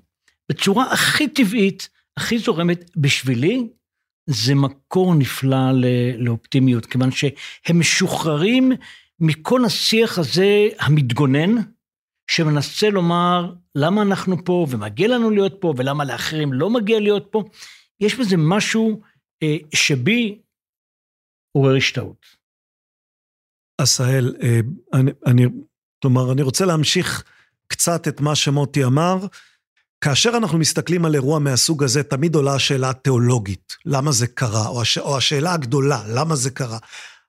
בצורה 0.49 0.93
הכי 0.93 1.27
טבעית, 1.27 1.89
הכי 2.17 2.37
זורמת. 2.37 2.91
בשבילי, 2.97 3.67
זה 4.27 4.55
מקור 4.55 5.15
נפלא 5.15 5.71
לאופטימיות, 6.17 6.85
כיוון 6.85 7.11
שהם 7.11 7.79
משוחררים 7.79 8.71
מכל 9.21 9.65
השיח 9.65 10.17
הזה 10.17 10.67
המתגונן, 10.79 11.55
שמנסה 12.31 12.89
לומר 12.89 13.53
למה 13.75 14.01
אנחנו 14.01 14.45
פה 14.45 14.67
ומגיע 14.69 15.07
לנו 15.07 15.29
להיות 15.29 15.53
פה 15.59 15.73
ולמה 15.77 16.05
לאחרים 16.05 16.53
לא 16.53 16.69
מגיע 16.69 16.99
להיות 16.99 17.27
פה. 17.31 17.43
יש 17.99 18.19
בזה 18.19 18.35
משהו 18.37 19.01
אה, 19.43 19.57
שבי 19.73 20.41
עורר 21.51 21.75
השתאות. 21.75 22.25
עשהאל, 23.81 24.35
אה, 24.43 24.59
אני, 24.93 25.11
אני, 25.25 25.45
כלומר, 26.01 26.31
אני 26.31 26.41
רוצה 26.41 26.65
להמשיך 26.65 27.23
קצת 27.67 28.07
את 28.07 28.21
מה 28.21 28.35
שמוטי 28.35 28.85
אמר. 28.85 29.17
כאשר 30.03 30.29
אנחנו 30.37 30.57
מסתכלים 30.57 31.05
על 31.05 31.15
אירוע 31.15 31.39
מהסוג 31.39 31.83
הזה, 31.83 32.03
תמיד 32.03 32.35
עולה 32.35 32.55
השאלה 32.55 32.89
התיאולוגית, 32.89 33.75
למה 33.85 34.11
זה 34.11 34.27
קרה, 34.27 34.67
או, 34.67 34.81
הש, 34.81 34.97
או 34.97 35.17
השאלה 35.17 35.53
הגדולה, 35.53 36.03
למה 36.07 36.35
זה 36.35 36.51
קרה. 36.51 36.77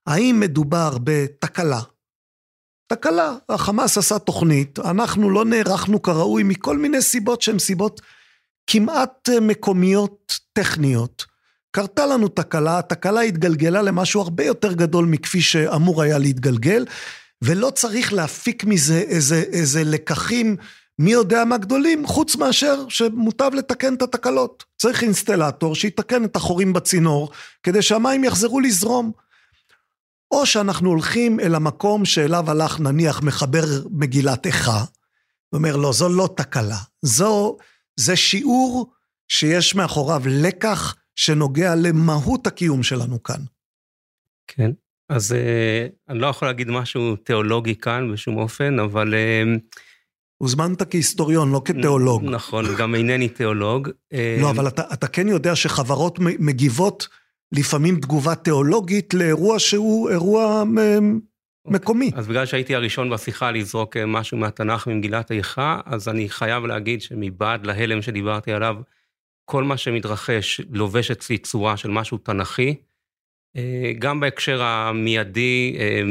האם 0.07 0.40
מדובר 0.40 0.98
בתקלה? 1.05 1.80
תקלה, 2.86 3.36
החמאס 3.48 3.98
עשה 3.98 4.18
תוכנית, 4.18 4.78
אנחנו 4.78 5.30
לא 5.30 5.44
נערכנו 5.44 6.03
כראוי 6.03 6.42
מכל 6.42 6.78
מיני 6.78 7.03
סיבות 7.03 7.42
שהן 7.42 7.59
סיבות 7.59 8.00
כמעט 8.66 9.28
אה, 9.32 9.40
מקומיות 9.40 10.38
טכניות. 10.53 11.24
קרתה 11.70 12.07
לנו 12.07 12.28
תקלה, 12.28 12.78
התקלה 12.78 13.20
התגלגלה 13.20 13.82
למשהו 13.82 14.20
הרבה 14.20 14.44
יותר 14.44 14.72
גדול 14.72 15.07
מכפי 15.07 15.40
שאמור 15.40 16.03
היה 16.03 16.18
להתגלגל, 16.18 16.86
ולא 17.42 17.70
צריך 17.70 18.12
להפיק 18.12 18.64
מזה 18.64 18.98
איזה, 18.98 19.42
איזה 19.53 19.84
לקחים 19.84 20.57
מי 20.98 21.12
יודע 21.12 21.44
מה 21.44 21.59
גדולים, 21.59 22.07
חוץ 22.07 22.36
מאשר 22.36 22.88
שמוטב 22.88 23.50
לתקן 23.55 23.94
את 23.94 24.03
התקלות. 24.03 24.64
צריך 24.78 25.03
אינסטלטור 25.03 25.74
שיתקן 25.74 26.24
את 26.24 26.36
החורים 26.36 26.72
בצינור, 26.72 27.30
כדי 27.62 27.82
שהמים 27.82 28.24
יחזרו 28.24 28.61
לזרום. 28.61 29.12
או 30.32 30.46
שאנחנו 30.46 30.88
הולכים 30.88 31.40
אל 31.40 31.54
המקום 31.54 32.04
שאליו 32.04 32.50
הלך 32.50 32.80
נניח 32.80 33.22
מחבר 33.22 33.64
מגילת 33.90 34.46
איכה, 34.46 34.84
ואומר 35.52 35.76
לא, 35.76 35.92
זו 35.92 36.08
לא 36.08 36.28
תקלה, 36.36 36.78
זו, 37.02 37.56
זה 37.96 38.16
שיעור 38.16 38.92
שיש 39.28 39.74
מאחוריו 39.74 40.22
לקח 40.26 40.96
שנוגע 41.16 41.74
למהות 41.74 42.46
הקיום 42.46 42.82
שלנו 42.82 43.22
כאן. 43.22 43.40
כן, 44.46 44.70
אז 45.08 45.32
אה, 45.32 45.86
אני 46.08 46.18
לא 46.18 46.26
יכול 46.26 46.48
להגיד 46.48 46.70
משהו 46.70 47.16
תיאולוגי 47.16 47.74
כאן 47.74 48.12
בשום 48.12 48.36
אופן, 48.36 48.78
אבל... 48.78 49.14
אה, 49.14 49.42
הוזמנת 50.42 50.82
כהיסטוריון, 50.90 51.52
לא 51.52 51.62
כתיאולוג. 51.64 52.24
נכון, 52.24 52.64
גם 52.78 52.94
אינני 52.94 53.28
תיאולוג. 53.28 53.88
אה, 54.12 54.36
לא, 54.40 54.50
אבל 54.50 54.68
אתה, 54.68 54.82
אתה 54.92 55.06
כן 55.06 55.28
יודע 55.28 55.56
שחברות 55.56 56.18
מגיבות 56.18 57.08
לפעמים 57.53 58.00
תגובה 58.00 58.34
תיאולוגית 58.34 59.14
לאירוע 59.14 59.59
שהוא 59.59 60.11
אירוע 60.11 60.64
מ- 60.64 61.20
מקומי. 61.66 62.11
אז 62.14 62.26
בגלל 62.28 62.46
שהייתי 62.46 62.74
הראשון 62.74 63.11
בשיחה 63.11 63.50
לזרוק 63.50 63.96
אה, 63.96 64.07
משהו 64.07 64.38
מהתנ"ך 64.38 64.86
ממגילת 64.86 65.32
איכה, 65.32 65.80
אז 65.86 66.09
אני 66.09 66.28
חייב 66.28 66.64
להגיד 66.66 67.03
שמבעד 67.03 67.66
להלם 67.66 68.03
שדיברתי 68.03 68.53
עליו, 68.53 68.76
כל 69.44 69.64
מה 69.64 69.76
שמתרחש 69.76 70.61
לובש 70.70 71.11
אצלי 71.11 71.38
צורה 71.38 71.76
של 71.76 71.90
משהו 71.90 72.18
תנכי. 72.18 72.74
אה, 73.57 73.92
גם 73.98 74.20
בהקשר 74.20 74.62
המיידי, 74.62 75.76
אה, 75.78 76.03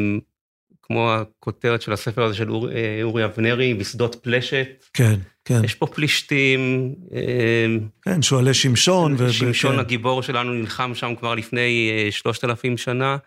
כמו 0.92 1.14
הכותרת 1.14 1.82
של 1.82 1.94
הספר 1.94 2.24
הזה 2.24 2.36
של 2.36 2.52
אור, 2.52 2.72
אה, 2.72 3.00
אורי 3.04 3.26
אבנרי, 3.26 3.74
בשדות 3.74 4.16
פלשת. 4.16 4.86
כן, 4.94 5.20
כן. 5.46 5.64
יש 5.64 5.76
פה 5.76 5.88
פלישתים. 5.88 6.94
אה, 7.14 7.66
כן, 8.02 8.22
שועלי 8.22 8.54
שמשון. 8.54 9.16
ו- 9.18 9.34
שמשון 9.34 9.74
כן. 9.74 9.80
הגיבור 9.80 10.24
שלנו 10.24 10.54
נלחם 10.54 10.96
שם 10.96 11.16
כבר 11.16 11.36
לפני 11.36 11.92
אה, 11.92 12.12
שלושת 12.12 12.44
אלפים 12.44 12.78
שנה. 12.78 13.18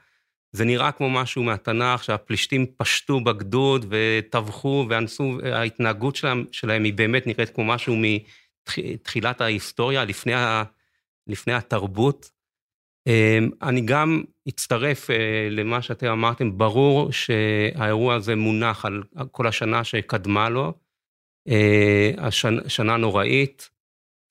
זה 0.52 0.64
נראה 0.64 0.92
כמו 0.92 1.10
משהו 1.10 1.42
מהתנ"ך, 1.42 2.04
שהפלישתים 2.04 2.66
פשטו 2.76 3.20
בגדוד 3.20 3.86
וטבחו 3.88 4.86
ואנסו, 4.88 5.38
ההתנהגות 5.52 6.16
שלהם, 6.16 6.44
שלהם 6.52 6.84
היא 6.84 6.94
באמת 6.94 7.26
נראית 7.26 7.50
כמו 7.50 7.64
משהו 7.64 7.96
מתחילת 7.96 9.40
ההיסטוריה, 9.40 10.04
לפני, 10.04 10.34
ה, 10.34 10.62
לפני 11.26 11.52
התרבות. 11.52 12.33
אה, 13.06 13.38
אני 13.62 13.80
גם 13.80 14.22
אצטרף 14.48 15.10
אה, 15.10 15.48
למה 15.50 15.82
שאתם 15.82 16.06
אמרתם, 16.06 16.58
ברור 16.58 17.12
שהאירוע 17.12 18.14
הזה 18.14 18.36
מונח 18.36 18.84
על 18.84 19.02
כל 19.30 19.46
השנה 19.46 19.84
שקדמה 19.84 20.48
לו, 20.48 20.72
אה, 21.48 22.30
שנה 22.68 22.96
נוראית, 22.96 23.70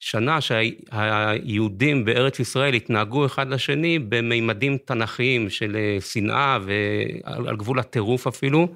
שנה 0.00 0.40
שהיהודים 0.40 2.04
בארץ 2.04 2.40
ישראל 2.40 2.74
התנהגו 2.74 3.26
אחד 3.26 3.48
לשני 3.48 3.98
במימדים 3.98 4.78
תנכיים 4.78 5.50
של 5.50 5.76
אה, 5.76 6.00
שנאה 6.00 6.58
ועל 6.64 7.48
על 7.48 7.56
גבול 7.56 7.78
הטירוף 7.78 8.26
אפילו, 8.26 8.68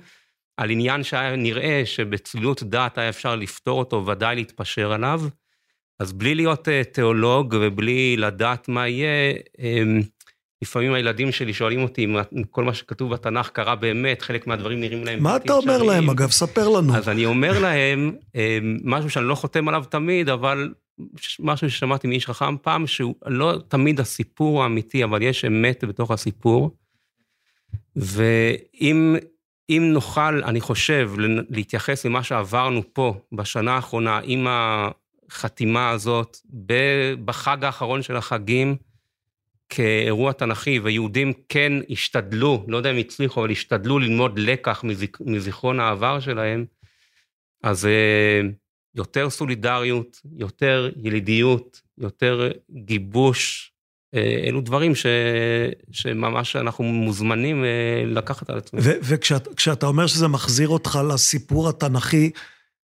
על 0.57 0.71
עניין 0.71 1.03
שהיה 1.03 1.37
נראה 1.37 1.83
שבצלילות 1.85 2.63
דעת 2.63 2.99
היה 2.99 3.09
אפשר 3.09 3.37
לפתור 3.37 3.79
אותו, 3.79 4.07
ודאי 4.07 4.37
להתפשר 4.37 4.93
עליו. 4.93 5.21
אז 6.01 6.13
בלי 6.13 6.35
להיות 6.35 6.69
אה, 6.69 6.85
תיאולוג 6.85 7.55
ובלי 7.61 8.17
לדעת 8.17 8.69
מה 8.69 8.89
יהיה, 8.89 9.33
אמ, 9.59 10.01
לפעמים 10.63 10.93
הילדים 10.93 11.33
שלי 11.33 11.53
שואלים 11.53 11.83
אותי 11.83 12.05
אם 12.05 12.43
כל 12.51 12.65
מה 12.65 12.75
שכתוב 12.75 13.15
בתנ"ך 13.15 13.49
קרה 13.49 13.77
באמת, 13.77 14.23
חלק 14.23 14.47
מהדברים 14.47 14.81
נראים 14.81 15.05
להם... 15.05 15.23
מה 15.23 15.37
אתה 15.37 15.53
אומר 15.53 15.83
להם, 15.83 16.11
אגב? 16.11 16.31
ספר 16.31 16.69
לנו. 16.69 16.97
אז 16.97 17.09
אני 17.09 17.27
אומר 17.27 17.59
להם, 17.59 18.13
אה, 18.37 18.59
משהו 18.85 19.11
שאני 19.11 19.27
לא 19.27 19.35
חותם 19.35 19.69
עליו 19.69 19.85
תמיד, 19.89 20.29
אבל 20.29 20.75
משהו 21.41 21.71
ששמעתי 21.71 22.09
מאיש 22.09 22.27
חכם 22.27 22.57
פעם, 22.63 22.87
שהוא 22.87 23.15
לא 23.27 23.59
תמיד 23.69 24.01
הסיפור 24.01 24.63
האמיתי, 24.63 25.05
אבל 25.05 25.23
יש 25.23 25.45
אמת 25.45 25.85
בתוך 25.85 26.11
הסיפור. 26.11 26.71
ואם 27.97 29.17
נוכל, 29.71 30.45
אני 30.45 30.61
חושב, 30.61 31.13
להתייחס 31.51 32.07
למה 32.07 32.23
שעברנו 32.23 32.83
פה 32.93 33.15
בשנה 33.33 33.73
האחרונה, 33.73 34.21
עם 34.25 34.47
החתימה 35.31 35.91
הזאת, 35.91 36.37
בחג 37.25 37.65
האחרון 37.65 38.03
של 38.03 38.17
החגים, 38.17 38.77
כאירוע 39.69 40.33
תנכי, 40.33 40.79
ויהודים 40.79 41.33
כן 41.49 41.73
השתדלו, 41.91 42.65
לא 42.69 42.77
יודע 42.77 42.91
אם 42.91 42.97
הצליחו, 42.97 43.41
אבל 43.41 43.51
השתדלו 43.51 43.99
ללמוד 43.99 44.39
לקח 44.39 44.85
מזיכרון 45.21 45.81
העבר 45.81 46.21
שלהם, 46.21 46.65
אז 47.63 47.87
אה, 47.87 48.41
יותר 48.95 49.31
סולידריות, 49.31 50.21
יותר 50.37 50.91
ילידיות, 50.97 51.81
יותר 51.99 52.51
גיבוש, 52.71 53.73
אה, 54.15 54.41
אלו 54.45 54.61
דברים 54.61 54.95
ש, 54.95 55.07
שממש 55.91 56.57
אנחנו 56.57 56.85
מוזמנים 56.85 57.65
אה, 57.65 58.03
לקחת 58.07 58.51
על 58.51 58.59
עצמנו. 58.59 58.83
וכשאתה 58.85 59.87
אומר 59.87 60.07
שזה 60.07 60.29
מחזיר 60.29 60.69
אותך 60.69 60.99
לסיפור 61.13 61.69
התנ"כי, 61.69 62.31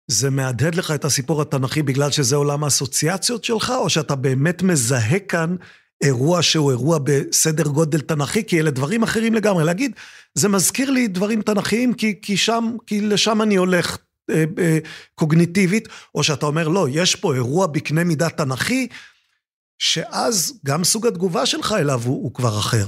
זה 0.08 0.30
מהדהד 0.30 0.74
לך 0.74 0.90
את 0.90 1.04
הסיפור 1.04 1.42
התנ"כי 1.42 1.82
בגלל 1.82 2.10
שזה 2.10 2.36
עולם 2.36 2.64
האסוציאציות 2.64 3.44
שלך, 3.44 3.72
או 3.78 3.90
שאתה 3.90 4.14
באמת 4.14 4.62
מזהה 4.62 5.18
כאן 5.18 5.56
אירוע 6.04 6.42
שהוא 6.42 6.70
אירוע 6.70 6.98
בסדר 7.04 7.64
גודל 7.64 8.00
תנ"כי, 8.00 8.44
כי 8.44 8.60
אלה 8.60 8.70
דברים 8.70 9.02
אחרים 9.02 9.34
לגמרי. 9.34 9.64
להגיד, 9.64 9.92
זה 10.34 10.48
מזכיר 10.48 10.90
לי 10.90 11.08
דברים 11.08 11.42
תנ"כיים, 11.42 11.94
כי, 11.94 12.20
כי 12.22 12.36
שם, 12.36 12.76
כי 12.86 13.00
לשם 13.00 13.42
אני 13.42 13.56
הולך 13.56 13.98
אה, 14.30 14.44
אה, 14.58 14.78
קוגניטיבית, 15.14 15.88
או 16.14 16.22
שאתה 16.22 16.46
אומר, 16.46 16.68
לא, 16.68 16.86
יש 16.90 17.16
פה 17.16 17.34
אירוע 17.34 17.66
בקנה 17.66 18.04
מידה 18.04 18.28
תנ"כי, 18.28 18.88
שאז 19.78 20.52
גם 20.66 20.84
סוג 20.84 21.06
התגובה 21.06 21.46
שלך 21.46 21.74
אליו 21.78 22.00
הוא, 22.04 22.22
הוא 22.22 22.34
כבר 22.34 22.58
אחר. 22.58 22.86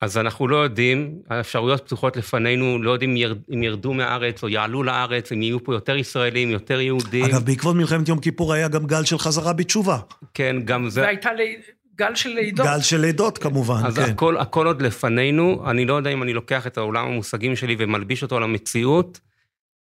אז 0.00 0.18
אנחנו 0.18 0.48
לא 0.48 0.56
יודעים, 0.56 1.18
האפשרויות 1.30 1.84
פתוחות 1.84 2.16
לפנינו, 2.16 2.82
לא 2.82 2.90
יודעים 2.90 3.16
אם 3.54 3.62
ירדו 3.62 3.94
מהארץ 3.94 4.42
או 4.42 4.48
יעלו 4.48 4.82
לארץ, 4.82 5.32
אם 5.32 5.42
יהיו 5.42 5.64
פה 5.64 5.74
יותר 5.74 5.96
ישראלים, 5.96 6.50
יותר 6.50 6.80
יהודים. 6.80 7.24
אגב, 7.24 7.44
בעקבות 7.44 7.76
מלחמת 7.76 8.08
יום 8.08 8.20
כיפור 8.20 8.52
היה 8.52 8.68
גם 8.68 8.86
גל 8.86 9.04
של 9.04 9.18
חזרה 9.18 9.52
בתשובה. 9.52 9.98
כן, 10.34 10.56
גם 10.64 10.88
זה... 10.88 11.02
והייתה 11.02 11.32
לי... 11.32 11.56
גל 11.98 12.14
של 12.14 12.28
לידות. 12.28 12.66
גל 12.66 12.80
של 12.80 13.00
לידות 13.00 13.38
כמובן, 13.38 13.82
אז 13.84 13.96
כן. 13.96 14.02
אז 14.02 14.08
הכל, 14.08 14.36
הכל 14.36 14.66
עוד 14.66 14.82
לפנינו, 14.82 15.70
אני 15.70 15.84
לא 15.84 15.94
יודע 15.94 16.10
אם 16.10 16.22
אני 16.22 16.32
לוקח 16.32 16.66
את 16.66 16.78
העולם 16.78 17.06
המושגים 17.06 17.56
שלי 17.56 17.76
ומלביש 17.78 18.22
אותו 18.22 18.36
על 18.36 18.42
המציאות, 18.42 19.20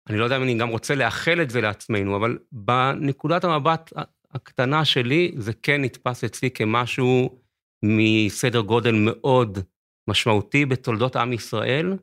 אני 0.09 0.17
לא 0.17 0.23
יודע 0.23 0.37
אם 0.37 0.43
אני 0.43 0.57
גם 0.57 0.69
רוצה 0.69 0.95
לאחל 0.95 1.41
את 1.41 1.49
זה 1.49 1.61
לעצמנו, 1.61 2.15
אבל 2.15 2.37
בנקודת 2.51 3.43
המבט 3.43 3.93
הקטנה 4.33 4.85
שלי, 4.85 5.31
זה 5.37 5.51
כן 5.63 5.81
נתפס 5.81 6.23
אצלי 6.23 6.51
כמשהו 6.51 7.39
מסדר 7.83 8.59
גודל 8.59 8.95
מאוד 8.95 9.59
משמעותי 10.09 10.65
בתולדות 10.65 11.15
עם 11.15 11.33
ישראל, 11.33 11.93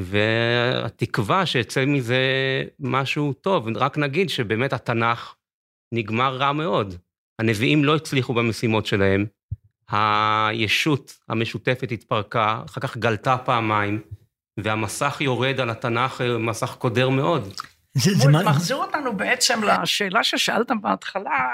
והתקווה 0.00 1.46
שיצא 1.46 1.84
מזה 1.86 2.18
משהו 2.80 3.32
טוב. 3.32 3.76
רק 3.76 3.98
נגיד 3.98 4.28
שבאמת 4.30 4.72
התנ"ך 4.72 5.34
נגמר 5.94 6.36
רע 6.36 6.52
מאוד. 6.52 6.94
הנביאים 7.38 7.84
לא 7.84 7.96
הצליחו 7.96 8.34
במשימות 8.34 8.86
שלהם, 8.86 9.26
הישות 9.90 11.18
המשותפת 11.28 11.92
התפרקה, 11.92 12.62
אחר 12.66 12.80
כך 12.80 12.96
גלתה 12.96 13.36
פעמיים, 13.38 14.00
והמסך 14.60 15.16
יורד 15.20 15.60
על 15.60 15.70
התנ"ך, 15.70 16.20
מסך 16.38 16.76
קודר 16.78 17.08
מאוד. 17.08 17.54
זה, 17.94 18.14
זה 18.14 18.28
מחזיר 18.28 18.76
אותנו 18.76 19.16
בעצם 19.16 19.60
לשאלה 19.64 20.24
ששאלת 20.24 20.70
בהתחלה, 20.80 21.48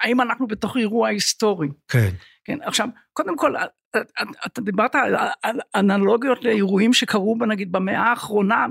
האם 0.00 0.20
אנחנו 0.20 0.46
בתוך 0.46 0.76
אירוע 0.76 1.08
היסטורי. 1.08 1.68
כן. 1.88 2.10
כן, 2.48 2.58
עכשיו, 2.62 2.88
קודם 3.12 3.36
כל, 3.36 3.54
אתה 4.46 4.60
דיברת 4.60 4.94
על, 4.94 5.14
על 5.42 5.60
אנלוגיות 5.74 6.44
לאירועים 6.44 6.92
שקרו, 6.92 7.36
נגיד, 7.48 7.72
במאה 7.72 8.00
האחרונה. 8.00 8.66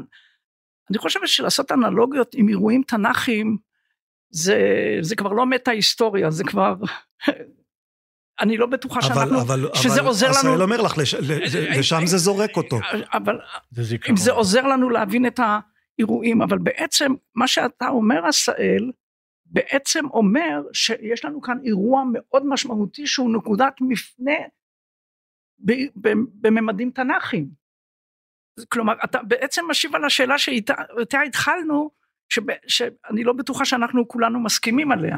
אני 0.89 0.97
חושבת 0.97 1.27
שלעשות 1.27 1.71
אנלוגיות 1.71 2.35
עם 2.35 2.49
אירועים 2.49 2.83
תנ"כיים, 2.83 3.57
זה, 4.29 4.59
זה 5.01 5.15
כבר 5.15 5.33
לא 5.33 5.45
מטה 5.45 5.71
היסטוריה, 5.71 6.31
זה 6.31 6.43
כבר... 6.43 6.75
אני 8.41 8.57
לא 8.57 8.65
בטוחה 8.65 9.01
שאנחנו, 9.01 9.41
אבל, 9.41 9.69
שזה 9.73 9.99
אבל 9.99 10.07
עוזר 10.07 10.27
לנו... 10.27 10.37
עשאל 10.37 10.61
אומר 10.61 10.81
לך, 10.81 10.97
לש, 10.97 11.13
לשם 11.79 12.05
זה 12.05 12.17
זורק 12.17 12.57
אותו. 12.57 12.79
אבל 13.13 13.39
זה 13.71 13.95
אם 14.09 14.17
זה 14.17 14.31
עוזר 14.31 14.61
לנו 14.61 14.89
להבין 14.89 15.25
את 15.25 15.39
האירועים, 15.39 16.41
אבל 16.41 16.57
בעצם 16.57 17.13
מה 17.35 17.47
שאתה 17.47 17.87
אומר 17.87 18.25
עשאל, 18.25 18.91
בעצם 19.49 20.05
אומר 20.13 20.61
שיש 20.73 21.25
לנו 21.25 21.41
כאן 21.41 21.57
אירוע 21.63 22.03
מאוד 22.13 22.45
משמעותי 22.45 23.07
שהוא 23.07 23.35
נקודת 23.35 23.73
מפנה 23.81 24.35
בממדים 26.41 26.91
תנ"כיים. 26.91 27.47
כלומר, 28.69 28.93
אתה 29.03 29.23
בעצם 29.23 29.65
משיב 29.69 29.95
על 29.95 30.05
השאלה 30.05 30.37
שאיתה 30.37 31.21
התחלנו, 31.27 31.89
שאני 32.67 33.23
לא 33.23 33.33
בטוחה 33.33 33.65
שאנחנו 33.65 34.07
כולנו 34.07 34.39
מסכימים 34.39 34.91
עליה. 34.91 35.17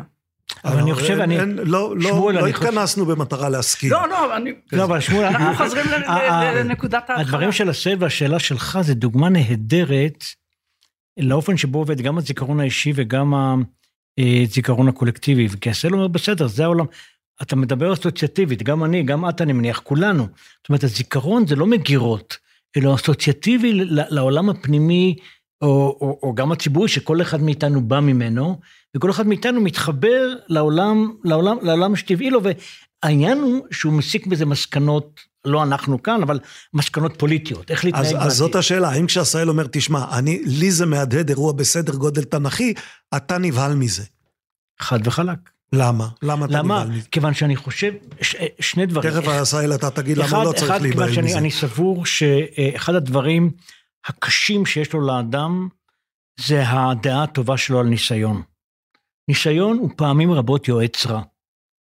אבל 0.65 0.79
אני 0.79 0.93
חושב, 0.93 1.19
אני... 1.19 1.37
לא, 1.55 1.95
לא, 1.97 2.33
לא 2.33 2.47
התכנסנו 2.47 3.05
במטרה 3.05 3.49
להסכים. 3.49 3.91
לא, 3.91 4.09
לא, 4.09 4.35
אני... 4.37 4.53
לא, 4.71 4.83
אבל 4.83 4.99
שמואל... 4.99 5.25
אנחנו 5.25 5.65
חוזרים 5.65 5.85
לנקודת 6.55 6.93
ההתחלה. 6.93 7.19
הדברים 7.19 7.51
של 7.51 7.69
הסל 7.69 7.95
והשאלה 7.99 8.39
שלך 8.39 8.77
זה 8.81 8.93
דוגמה 8.93 9.29
נהדרת 9.29 10.23
לאופן 11.17 11.57
שבו 11.57 11.77
עובד 11.77 12.01
גם 12.01 12.17
הזיכרון 12.17 12.59
האישי 12.59 12.91
וגם 12.95 13.33
הזיכרון 14.19 14.87
הקולקטיבי. 14.87 15.47
כי 15.61 15.69
הסל 15.69 15.93
אומר, 15.93 16.07
בסדר, 16.07 16.47
זה 16.47 16.63
העולם. 16.63 16.85
אתה 17.41 17.55
מדבר 17.55 17.93
אסוציאטיבית, 17.93 18.63
גם 18.63 18.83
אני, 18.83 19.03
גם 19.03 19.29
את, 19.29 19.41
אני 19.41 19.53
מניח, 19.53 19.79
כולנו. 19.79 20.23
זאת 20.23 20.69
אומרת, 20.69 20.83
הזיכרון 20.83 21.47
זה 21.47 21.55
לא 21.55 21.67
מגירות, 21.67 22.37
אלא 22.77 22.95
אסוציאטיבי 22.95 23.71
לעולם 23.89 24.49
הפנימי 24.49 25.15
או, 25.61 25.97
או, 26.01 26.19
או 26.23 26.35
גם 26.35 26.51
הציבורי 26.51 26.87
שכל 26.87 27.21
אחד 27.21 27.41
מאיתנו 27.41 27.81
בא 27.81 27.99
ממנו, 27.99 28.59
וכל 28.95 29.11
אחד 29.11 29.27
מאיתנו 29.27 29.61
מתחבר 29.61 30.33
לעולם, 30.47 31.13
לעולם, 31.23 31.57
לעולם 31.61 31.95
שטבעי 31.95 32.29
לו, 32.29 32.39
והעניין 33.03 33.37
הוא 33.37 33.65
שהוא 33.71 33.93
מסיק 33.93 34.27
בזה 34.27 34.45
מסקנות, 34.45 35.19
לא 35.45 35.63
אנחנו 35.63 36.03
כאן, 36.03 36.23
אבל 36.23 36.39
מסקנות 36.73 37.19
פוליטיות, 37.19 37.71
איך 37.71 37.85
להתנהג 37.85 38.03
בעתיד. 38.03 38.17
אז 38.21 38.35
זאת 38.35 38.55
השאלה, 38.55 38.89
האם 38.89 39.05
כשעשהאל 39.05 39.49
אומר, 39.49 39.65
תשמע, 39.71 40.05
אני, 40.17 40.41
לי 40.45 40.71
זה 40.71 40.85
מהדהד 40.85 41.29
אירוע 41.29 41.53
בסדר 41.53 41.95
גודל 41.95 42.23
תנכי, 42.23 42.73
אתה 43.15 43.37
נבהל 43.37 43.75
מזה. 43.75 44.03
חד 44.79 45.07
וחלק. 45.07 45.37
למה? 45.73 46.07
למה 46.21 46.45
אתה 46.45 46.53
למה? 46.53 46.83
נבהל 46.83 46.97
מזה? 46.97 47.07
כיוון 47.11 47.33
שאני 47.33 47.55
חושב, 47.55 47.93
ש, 48.21 48.35
שני 48.59 48.85
דברים. 48.85 49.11
תכף 49.11 49.27
עשהאל 49.27 49.75
אתה 49.75 49.89
תגיד 49.91 50.17
למה 50.17 50.43
לא 50.43 50.51
צריך 50.51 50.71
להיבהל 50.81 51.09
מזה. 51.09 51.19
אחד, 51.19 51.27
שאני 51.27 51.51
סבור 51.51 52.05
שאחד 52.05 52.95
הדברים, 52.95 53.51
הקשים 54.05 54.65
שיש 54.65 54.93
לו 54.93 55.01
לאדם, 55.01 55.67
זה 56.39 56.63
הדעה 56.69 57.23
הטובה 57.23 57.57
שלו 57.57 57.79
על 57.79 57.85
ניסיון. 57.85 58.41
ניסיון 59.27 59.77
הוא 59.77 59.89
פעמים 59.95 60.31
רבות 60.31 60.67
יועץ 60.67 61.05
רע. 61.05 61.21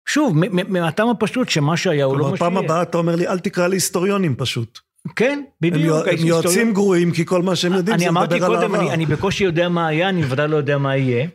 שוב, 0.08 0.34
מהטעם 0.68 1.08
הפשוט 1.08 1.48
שמה 1.48 1.76
שהיה 1.76 2.04
הוא 2.04 2.18
לא 2.18 2.30
מה 2.30 2.36
שיהיה. 2.36 2.38
כלומר, 2.38 2.60
פעם 2.60 2.64
הבאה 2.64 2.82
אתה 2.82 2.98
אומר 2.98 3.16
לי, 3.16 3.28
אל 3.28 3.38
תקרא 3.38 3.66
לי 3.66 3.76
היסטוריונים 3.76 4.34
פשוט. 4.36 4.78
כן, 5.16 5.42
בדיוק. 5.60 6.06
הם, 6.06 6.18
הם 6.18 6.26
יועצים 6.26 6.72
גרועים, 6.72 7.12
כי 7.12 7.26
כל 7.26 7.42
מה 7.42 7.56
שהם 7.56 7.72
יודעים 7.72 7.98
זה 7.98 8.04
לדבר 8.04 8.20
על 8.20 8.26
העבר. 8.26 8.36
אני 8.36 8.46
אמרתי 8.46 8.76
קודם, 8.76 8.90
אני 8.92 9.06
בקושי 9.06 9.44
יודע 9.44 9.68
מה 9.68 9.86
היה, 9.86 10.08
אני 10.08 10.22
בוודאי 10.22 10.48
לא 10.48 10.56
יודע 10.56 10.78
מה 10.78 10.96
יהיה. 10.96 11.26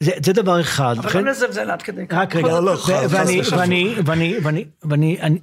זה, 0.00 0.12
זה 0.24 0.32
דבר 0.32 0.60
אחד. 0.60 0.96
אבל 0.98 1.24
לא 1.24 1.30
לזלזל 1.30 1.70
עד 1.70 1.82
כדי 1.82 2.06
כך. 2.06 2.16
רק 2.16 2.36
רגע, 2.36 2.48
לא, 2.48 2.64
לא, 2.64 2.76
ואני, 3.10 3.40
ואני, 3.50 3.94
ואני, 4.04 4.34
ואני, 4.42 4.66
ואני, 4.82 5.38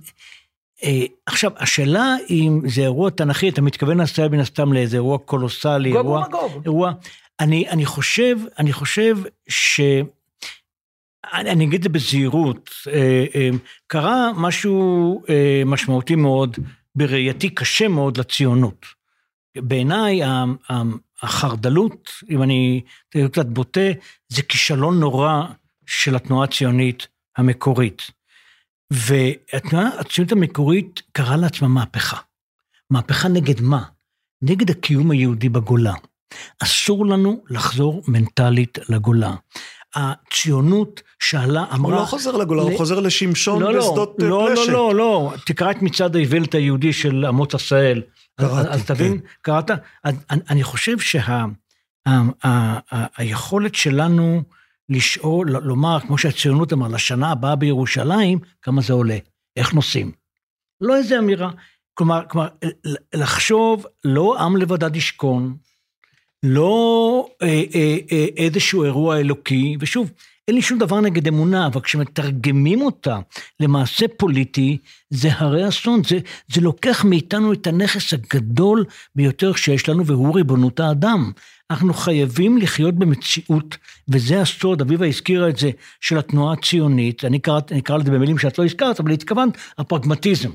אה, 0.84 1.05
עכשיו, 1.25 1.51
השאלה 1.57 2.15
אם 2.29 2.61
זה 2.67 2.82
אירוע 2.82 3.09
תנכי, 3.09 3.49
אתה 3.49 3.61
מתכוון 3.61 3.97
לעשות 3.97 4.32
מן 4.32 4.39
הסתם 4.39 4.73
לאיזה 4.73 4.97
אירוע 4.97 5.17
קולוסלי, 5.17 5.91
גוב 5.91 6.05
ומגוב. 6.05 6.61
אירוע, 6.65 6.91
אני, 7.39 7.69
אני 7.69 7.86
חושב, 7.86 8.38
אני 8.59 8.73
חושב 8.73 9.17
ש... 9.47 9.82
אני, 11.34 11.65
אגיד 11.65 11.74
את 11.74 11.84
זה 11.84 11.89
בזהירות, 11.89 12.69
אה, 12.88 13.26
אה, 13.36 13.49
קרה 13.88 14.32
משהו 14.36 15.22
אה, 15.30 15.63
משמעותי 15.65 16.15
מאוד, 16.15 16.57
בראייתי 16.95 17.49
קשה 17.49 17.88
מאוד 17.88 18.17
לציונות. 18.17 18.86
בעיניי 19.57 20.22
החרדלות, 21.22 22.11
אם 22.30 22.43
אני 22.43 22.82
אהיה 23.15 23.30
קצת 23.30 23.45
בוטה, 23.45 23.91
זה 24.30 24.41
כישלון 24.41 24.99
נורא 24.99 25.43
של 25.86 26.15
התנועה 26.15 26.43
הציונית 26.43 27.07
המקורית. 27.38 28.01
והתנועה 28.91 29.99
הציונית 29.99 30.32
המקורית 30.32 31.01
קראה 31.11 31.38
לעצמה 31.38 31.67
מהפכה. 31.67 32.17
מהפכה 32.89 33.28
נגד 33.28 33.61
מה? 33.61 33.84
נגד 34.41 34.69
הקיום 34.69 35.11
היהודי 35.11 35.49
בגולה. 35.49 35.93
אסור 36.63 37.05
לנו 37.05 37.43
לחזור 37.49 38.03
מנטלית 38.07 38.78
לגולה. 38.89 39.36
הציונות 39.95 41.01
שאלה, 41.24 41.65
אמרה... 41.76 41.91
הוא 41.93 42.01
לא 42.01 42.05
חוזר 42.05 42.32
לגולה, 42.32 42.61
הוא 42.61 42.78
חוזר 42.78 42.99
לשמשון 42.99 43.61
לא, 43.61 43.74
לא, 43.74 43.80
בשדות 43.80 44.15
אה, 44.22 44.28
לא, 44.28 44.47
פלשת. 44.49 44.67
לא, 44.72 44.74
לא, 44.74 44.95
לא, 44.95 45.34
תקרא 45.45 45.72
את 45.72 45.82
מצעד 45.82 46.15
האיוולת 46.15 46.55
היהודי 46.55 46.93
של 46.93 47.26
אמוץ 47.26 47.55
עשהאל. 47.55 48.01
קראתי, 48.39 48.69
אז 48.69 48.86
תבין, 48.86 49.19
כן. 49.19 49.26
קראת? 49.41 49.72
אז 50.03 50.15
אני- 50.49 50.63
חושב 50.63 50.97
שהיכולת 53.17 53.76
שלנו 53.76 54.43
לשאול, 54.89 55.51
ל- 55.51 55.59
לומר, 55.63 55.99
כמו 55.99 56.17
שהציונות 56.17 56.74
אמרה, 56.74 56.89
לשנה 56.89 57.32
הבאה 57.32 57.55
בירושלים, 57.55 58.39
כמה 58.61 58.82
זה 58.82 58.93
עולה, 58.93 59.17
איך 59.57 59.74
נוסעים. 59.74 60.11
לא 60.82 60.95
איזה 60.95 61.19
אמירה. 61.19 61.49
כלומר, 61.93 62.22
כלומר, 62.30 62.47
ל- 62.86 62.95
לחשוב, 63.22 63.86
לא 64.05 64.39
עם 64.39 64.57
לבדד 64.57 64.95
ישכון, 64.95 65.55
לא 66.44 67.28
אה, 67.42 67.64
אה, 67.76 67.98
אה, 68.12 68.26
איזשהו 68.38 68.84
אירוע 68.84 69.20
אלוקי, 69.20 69.78
ושוב, 69.80 70.12
אין 70.48 70.56
לי 70.56 70.62
שום 70.62 70.80
דבר 70.80 71.02
נגד 71.02 71.28
אמונה, 71.28 71.68
אבל 71.68 71.82
כשמתרגמים 71.82 72.82
אותה 72.82 73.20
למעשה 73.60 74.06
פוליטי, 74.18 74.78
זה 75.10 75.30
הרי 75.34 75.68
אסון, 75.68 76.02
זה, 76.04 76.20
זה 76.54 76.62
לוקח 76.62 77.06
מאיתנו 77.06 77.54
את 77.54 77.68
הנכס 77.68 78.14
הגדול 78.14 78.86
ביותר 79.16 79.54
שיש 79.56 79.89
לנו, 79.89 80.06
והוא 80.06 80.36
ריבונות 80.36 80.80
האדם. 80.80 81.32
אנחנו 81.72 81.94
חייבים 81.94 82.58
לחיות 82.58 82.96
במציאות, 82.96 83.78
וזה 84.08 84.42
הסוד, 84.42 84.82
אביבה 84.82 85.08
הזכירה 85.08 85.50
את 85.50 85.58
זה, 85.58 85.72
של 86.02 86.18
התנועה 86.18 86.54
הציונית, 86.54 87.26
אני 87.26 87.39
קראת, 87.39 87.72
אני 87.72 87.80
אקרא 87.80 87.98
לזה 87.98 88.12
במילים 88.12 88.38
שאת 88.38 88.60
לא 88.60 88.66
הזכרת, 88.66 89.00
אבל 89.00 89.12
התכוונת, 89.12 89.58
הפרגמטיזם. 89.78 90.50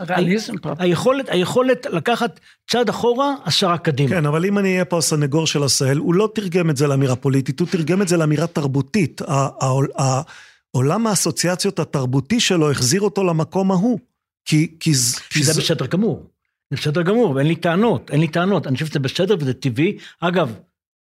ריאליזם 0.00 0.58
פה. 0.58 0.72
היכולת, 0.78 1.28
היכולת 1.28 1.86
לקחת 1.86 2.40
צעד 2.70 2.88
אחורה, 2.88 3.34
עשרה 3.44 3.78
קדימה. 3.78 4.08
כן, 4.10 4.26
אבל 4.26 4.44
אם 4.44 4.58
אני 4.58 4.72
אהיה 4.72 4.84
פה 4.84 4.98
הסנגור 4.98 5.46
של 5.46 5.62
עשהאל, 5.62 5.96
הוא 5.98 6.14
לא 6.14 6.28
תרגם 6.34 6.70
את 6.70 6.76
זה 6.76 6.86
לאמירה 6.86 7.16
פוליטית, 7.16 7.60
הוא 7.60 7.68
תרגם 7.68 8.02
את 8.02 8.08
זה 8.08 8.16
לאמירה 8.16 8.46
תרבותית. 8.46 9.20
העולם 10.74 11.06
האסוציאציות 11.06 11.78
התרבותי 11.78 12.40
שלו 12.40 12.70
החזיר 12.70 13.00
אותו 13.00 13.24
למקום 13.24 13.70
ההוא. 13.70 13.98
כי, 14.44 14.66
כי, 14.80 14.92
כי 15.30 15.38
שזה 15.38 15.52
ז- 15.52 15.58
בסדר 15.58 15.86
גמור. 15.86 16.26
זה 16.70 16.76
בסדר 16.76 17.02
גמור, 17.02 17.30
ואין 17.30 17.46
לי 17.46 17.56
טענות, 17.56 18.10
אין 18.10 18.20
לי 18.20 18.28
טענות. 18.28 18.66
אני 18.66 18.74
חושב 18.74 18.86
שזה 18.86 18.98
בסדר 18.98 19.36
וזה 19.40 19.54
טבעי. 19.54 19.96
אגב, 20.20 20.54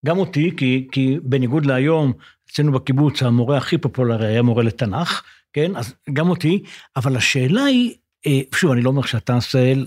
גם 0.05 0.17
אותי, 0.17 0.51
כי, 0.57 0.87
כי 0.91 1.17
בניגוד 1.23 1.65
להיום, 1.65 2.13
אצלנו 2.51 2.71
בקיבוץ 2.71 3.23
המורה 3.23 3.57
הכי 3.57 3.77
פופולרי 3.77 4.27
היה 4.27 4.41
מורה 4.41 4.63
לתנ"ך, 4.63 5.21
כן? 5.53 5.75
אז 5.75 5.93
גם 6.13 6.29
אותי, 6.29 6.63
אבל 6.95 7.15
השאלה 7.17 7.63
היא, 7.63 7.93
שוב, 8.55 8.71
אני 8.71 8.81
לא 8.81 8.89
אומר 8.89 9.01
שאתה 9.01 9.37
עשהאל, 9.37 9.85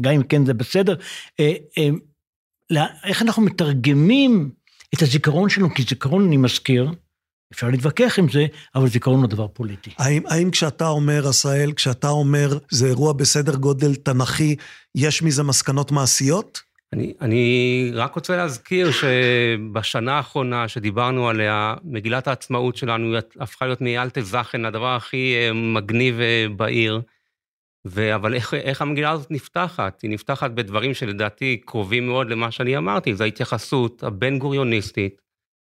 גם 0.00 0.12
אם 0.12 0.22
כן 0.22 0.46
זה 0.46 0.54
בסדר, 0.54 0.94
אה, 1.40 1.52
אה, 1.78 2.86
איך 3.04 3.22
אנחנו 3.22 3.42
מתרגמים 3.42 4.50
את 4.94 5.02
הזיכרון 5.02 5.48
שלנו, 5.48 5.74
כי 5.74 5.82
זיכרון, 5.82 6.26
אני 6.26 6.36
מזכיר, 6.36 6.90
אפשר 7.52 7.68
להתווכח 7.68 8.18
עם 8.18 8.28
זה, 8.28 8.46
אבל 8.74 8.88
זיכרון 8.88 9.20
הוא 9.20 9.28
דבר 9.28 9.48
פוליטי. 9.48 9.90
האם, 9.98 10.22
האם 10.26 10.50
כשאתה 10.50 10.88
אומר, 10.88 11.28
עשהאל, 11.28 11.72
כשאתה 11.72 12.08
אומר, 12.08 12.58
זה 12.70 12.86
אירוע 12.86 13.12
בסדר 13.12 13.56
גודל 13.56 13.94
תנכי, 13.94 14.56
יש 14.94 15.22
מזה 15.22 15.42
מסקנות 15.42 15.92
מעשיות? 15.92 16.60
אני, 16.92 17.12
אני 17.20 17.90
רק 17.94 18.14
רוצה 18.14 18.36
להזכיר 18.36 18.90
שבשנה 18.90 20.12
האחרונה 20.16 20.68
שדיברנו 20.68 21.28
עליה, 21.28 21.74
מגילת 21.84 22.28
העצמאות 22.28 22.76
שלנו 22.76 23.16
הפכה 23.40 23.66
להיות 23.66 23.80
מאלטה 23.80 24.20
זכן, 24.20 24.64
הדבר 24.64 24.96
הכי 24.96 25.34
אה, 25.34 25.52
מגניב 25.52 26.20
אה, 26.20 26.46
בעיר. 26.56 27.00
ו... 27.86 28.14
אבל 28.14 28.34
איך, 28.34 28.54
איך 28.54 28.82
המגילה 28.82 29.10
הזאת 29.10 29.30
נפתחת? 29.30 30.02
היא 30.02 30.10
נפתחת 30.10 30.50
בדברים 30.50 30.94
שלדעתי 30.94 31.60
קרובים 31.66 32.06
מאוד 32.06 32.30
למה 32.30 32.50
שאני 32.50 32.76
אמרתי, 32.76 33.14
זו 33.14 33.24
ההתייחסות 33.24 34.02
הבין 34.02 34.38
גוריוניסטית 34.38 35.20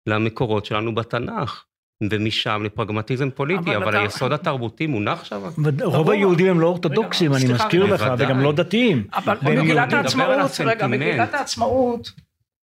למקורות 0.09 0.65
שלנו 0.65 0.95
בתנ"ך, 0.95 1.63
ומשם 2.11 2.61
לפרגמטיזם 2.65 3.29
פוליטי, 3.29 3.75
אבל 3.75 3.83
אבל, 3.83 3.89
אתה- 3.89 3.99
היסוד 4.01 4.31
התרבותי 4.33 4.87
מונח 4.87 5.23
שם. 5.23 5.41
רוב 5.83 6.09
היהודים 6.09 6.47
הם 6.47 6.59
לא 6.59 6.67
אורתודוקסים, 6.67 7.33
אני 7.33 7.41
סליחה, 7.41 7.65
מזכיר 7.65 7.83
לך. 7.85 8.05
וגם 8.17 8.39
לא 8.39 8.51
דתיים. 8.53 9.07
אבל 9.13 9.37
והם 9.43 9.59
מגילת 9.61 9.91
יהודים. 9.91 10.09
נדבר 10.09 10.23
על 10.23 10.39
העצמאות, 10.39 10.67
רגע, 10.69 10.85
הסנטימנט. 10.85 11.01
מגילת 11.09 11.33
העצמאות, 11.33 12.11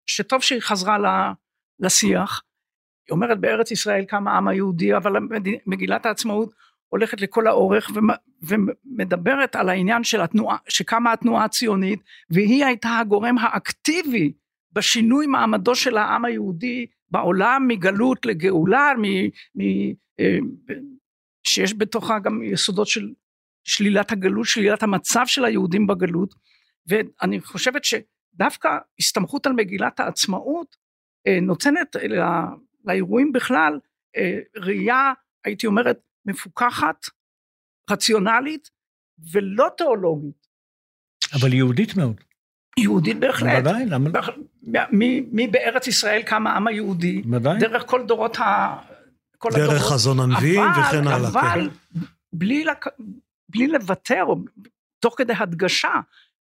שטוב 0.09 0.41
שהיא 0.41 0.61
חזרה 0.61 0.97
ל- 0.99 1.31
לשיח, 1.85 2.41
היא 3.07 3.13
אומרת 3.13 3.39
בארץ 3.39 3.71
ישראל 3.71 4.05
קם 4.05 4.27
העם 4.27 4.47
היהודי, 4.47 4.95
אבל 4.97 5.11
מגילת 5.65 6.05
העצמאות 6.05 6.53
הולכת 6.89 7.21
לכל 7.21 7.47
האורך 7.47 7.91
ומ- 7.95 8.17
ומדברת 8.41 9.55
על 9.55 9.69
העניין 9.69 10.03
של 10.03 10.21
התנועה, 10.21 10.57
שקמה 10.69 11.13
התנועה 11.13 11.45
הציונית, 11.45 11.99
והיא 12.29 12.65
הייתה 12.65 12.89
הגורם 12.89 13.37
האקטיבי 13.37 14.33
בשינוי 14.71 15.27
מעמדו 15.27 15.75
של 15.75 15.97
העם 15.97 16.25
היהודי 16.25 16.85
בעולם 17.11 17.67
מגלות 17.67 18.25
לגאולה, 18.25 18.93
מ, 18.97 19.25
מ, 19.55 19.61
אה, 20.19 20.37
שיש 21.43 21.73
בתוכה 21.77 22.19
גם 22.19 22.43
יסודות 22.43 22.87
של 22.87 23.13
שלילת 23.63 24.11
הגלות, 24.11 24.45
שלילת 24.45 24.83
המצב 24.83 25.23
של 25.25 25.45
היהודים 25.45 25.87
בגלות, 25.87 26.35
ואני 26.87 27.41
חושבת 27.41 27.81
שדווקא 27.83 28.77
הסתמכות 28.99 29.45
על 29.45 29.53
מגילת 29.53 29.99
העצמאות 29.99 30.75
אה, 31.27 31.39
נותנת 31.41 31.95
לא- 32.09 32.23
לאירועים 32.85 33.31
בכלל 33.31 33.79
אה, 34.17 34.39
ראייה, 34.55 35.13
הייתי 35.45 35.67
אומרת, 35.67 35.99
מפוקחת, 36.27 37.05
רציונלית 37.91 38.69
ולא 39.31 39.67
תיאולוגית, 39.77 40.47
אבל 41.33 41.53
יהודית 41.53 41.95
מאוד. 41.97 42.21
יהודית 42.79 43.19
בהחלט. 43.19 43.63
בוודאי, 43.63 43.85
למה? 43.85 44.09
לא? 44.13 44.21
מ- 44.91 45.35
מי 45.35 45.47
בארץ 45.47 45.87
ישראל 45.87 46.21
קם 46.21 46.47
העם 46.47 46.67
היהודי, 46.67 47.21
בוודאי. 47.21 47.59
דרך 47.59 47.83
כל 47.85 48.05
דורות 48.07 48.37
ה... 48.39 48.77
כל 49.37 49.49
דרך 49.55 49.69
הדורות. 49.69 49.91
חזון 49.91 50.19
הנביאים 50.19 50.61
וכן 50.71 51.07
הלאה. 51.07 51.31
כן. 51.31 51.37
אבל 51.39 51.69
בלי, 52.33 52.63
לק... 52.63 52.85
בלי 53.49 53.67
לוותר, 53.67 54.25
תוך 54.99 55.15
כדי 55.17 55.33
הדגשה, 55.37 55.93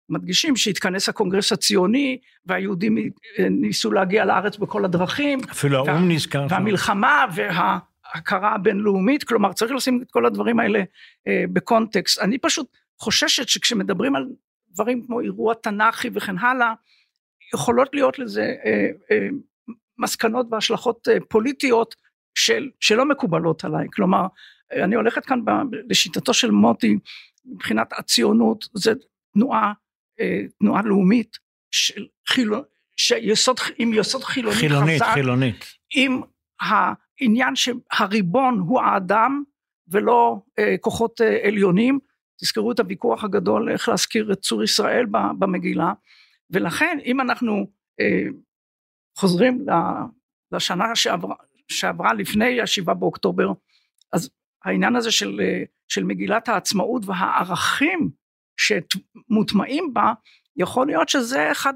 מדגישים 0.09 0.57
שהתכנס 0.57 1.09
הקונגרס 1.09 1.53
הציוני 1.53 2.19
והיהודים 2.47 2.99
אה, 2.99 3.49
ניסו 3.49 3.93
להגיע 3.93 4.25
לארץ 4.25 4.57
בכל 4.57 4.85
הדרכים, 4.85 5.39
אפילו 5.51 5.85
וה- 5.87 5.93
האו"ם 5.93 6.11
נזכר. 6.11 6.47
והמלחמה 6.51 7.25
וההכרה 8.15 8.55
הבינלאומית, 8.55 9.25
כלומר 9.25 9.53
צריך 9.53 9.73
לשים 9.73 10.03
את 10.03 10.11
כל 10.11 10.27
הדברים 10.27 10.61
האלה 10.61 10.83
אה, 11.29 11.45
בקונטקסט. 11.53 12.21
אני 12.21 12.39
פשוט 12.39 12.67
חוששת 12.99 13.49
שכשמדברים 13.49 14.17
על 14.17 14.27
דברים 14.71 15.07
כמו 15.07 15.21
אירוע 15.21 15.55
תנ"כי 15.55 16.09
וכן 16.15 16.39
הלאה, 16.39 16.75
יכולות 17.55 17.89
להיות 17.93 18.19
לזה 18.19 18.55
אה, 18.65 18.89
אה, 19.11 19.29
מסקנות 19.99 20.47
והשלכות 20.51 21.09
אה, 21.09 21.17
פוליטיות 21.29 21.95
של, 22.35 22.71
שלא 22.81 23.05
מקובלות 23.05 23.65
עליי. 23.65 23.87
כלומר, 23.93 24.27
אה, 24.73 24.85
אני 24.85 24.95
הולכת 24.95 25.25
כאן 25.25 25.45
ב, 25.45 25.51
לשיטתו 25.91 26.35
של 26.35 26.51
מוטי, 26.51 26.99
מבחינת 27.45 27.93
הציונות, 27.93 28.69
זה 28.75 28.93
תנועה, 29.33 29.73
אה, 30.21 30.41
תנועה 30.61 30.83
לאומית 30.83 31.39
של 31.71 32.07
חילון, 32.29 32.63
שיסוד, 32.97 33.61
עם 33.79 33.93
יסוד 33.95 34.25
חילוני 34.25 34.57
חילונית, 34.57 35.03
חזק, 35.03 35.13
חילונית. 35.15 35.65
עם 35.95 36.21
העניין 36.61 37.55
שהריבון 37.57 38.59
הוא 38.59 38.81
האדם 38.81 39.43
ולא 39.89 40.43
אה, 40.59 40.75
כוחות 40.81 41.21
אה, 41.21 41.49
עליונים. 41.49 41.99
תזכרו 42.41 42.73
את 42.73 42.81
הוויכוח 42.81 43.25
הגדול 43.25 43.71
איך 43.71 43.89
להזכיר 43.89 44.33
את 44.33 44.39
צור 44.39 44.63
ישראל 44.63 45.07
במגילה, 45.39 45.93
ולכן 46.51 46.99
אם 47.05 47.21
אנחנו 47.21 47.67
אה, 48.01 48.25
חוזרים 49.19 49.67
לשנה 50.53 50.97
שעברה, 50.97 51.35
שעברה 51.69 52.15
לפני 52.15 52.61
השבעה 52.61 52.95
באוקטובר, 52.95 53.53
אז 54.13 54.31
העניין 54.65 54.97
הזה 54.97 55.13
של, 55.13 55.41
אה, 55.41 55.63
של 55.89 56.05
מגילת 56.05 56.49
העצמאות 56.49 57.03
והערכים 57.07 58.11
שמוטמעים 58.57 59.95
בה, 59.95 60.13
יכול 60.57 60.87
להיות 60.87 61.09
שזה 61.09 61.53
אחד 61.53 61.75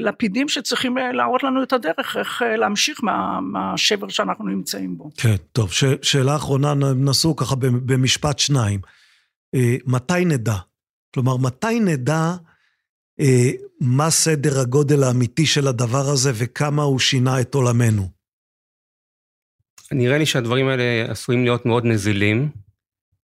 מהלפידים 0.00 0.48
שצריכים 0.48 0.98
אה, 0.98 1.12
להראות 1.12 1.42
לנו 1.42 1.62
את 1.62 1.72
הדרך, 1.72 2.16
איך 2.16 2.42
אה, 2.42 2.56
להמשיך 2.56 3.04
מה, 3.04 3.40
מהשבר 3.40 4.08
שאנחנו 4.08 4.44
נמצאים 4.44 4.98
בו. 4.98 5.10
כן, 5.16 5.36
טוב, 5.52 5.72
ש, 5.72 5.84
שאלה 6.02 6.36
אחרונה, 6.36 6.74
נסו 6.94 7.36
ככה 7.36 7.56
במשפט 7.60 8.38
שניים. 8.38 8.80
אה, 9.54 9.76
מתי 9.86 10.24
נדע? 10.24 10.56
כלומר, 11.14 11.36
מתי 11.36 11.80
נדע 11.80 12.34
אה, 13.20 13.50
מה 13.80 14.10
סדר 14.10 14.60
הגודל 14.60 15.02
האמיתי 15.02 15.46
של 15.46 15.68
הדבר 15.68 16.08
הזה 16.12 16.32
וכמה 16.34 16.82
הוא 16.82 16.98
שינה 16.98 17.40
את 17.40 17.54
עולמנו? 17.54 18.08
נראה 19.92 20.18
לי 20.18 20.26
שהדברים 20.26 20.68
האלה 20.68 21.10
עשויים 21.10 21.44
להיות 21.44 21.66
מאוד 21.66 21.84
נזילים. 21.84 22.48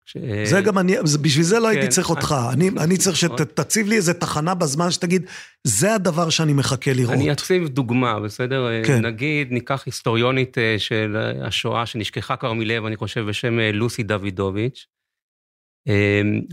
ש... 0.06 0.18
זה 0.46 0.62
גם 0.62 0.78
אני, 0.78 0.96
בשביל 1.22 1.44
זה 1.44 1.60
לא 1.60 1.68
הייתי 1.68 1.84
כן, 1.86 1.90
צריך 1.90 2.10
אותך. 2.10 2.36
אני- 2.54 2.70
אני, 2.80 2.98
צריך 2.98 3.16
שתציב 3.18 3.88
לי 3.88 3.96
איזה 3.96 4.14
תחנה 4.14 4.54
בזמן 4.56 4.92
שתגיד, 4.92 5.26
זה 5.64 5.96
הדבר 5.96 6.30
שאני 6.30 6.54
מחכה 6.54 6.94
לראות. 6.94 7.14
אני 7.14 7.32
אציב 7.32 7.68
דוגמה, 7.68 8.20
בסדר? 8.20 8.68
כן. 8.86 9.06
נגיד, 9.06 9.52
ניקח 9.52 9.84
היסטוריונית 9.86 10.58
אה, 10.58 10.76
של 10.78 11.18
השואה 11.42 11.86
שנשכחה 11.86 12.36
כבר 12.36 12.54
מלב, 12.54 12.86
אני 12.86 12.96
חושב, 12.96 13.22
בשם 13.22 13.60
אה, 13.60 13.72
לוסי 13.72 14.04
דוידוביץ', 14.04 14.86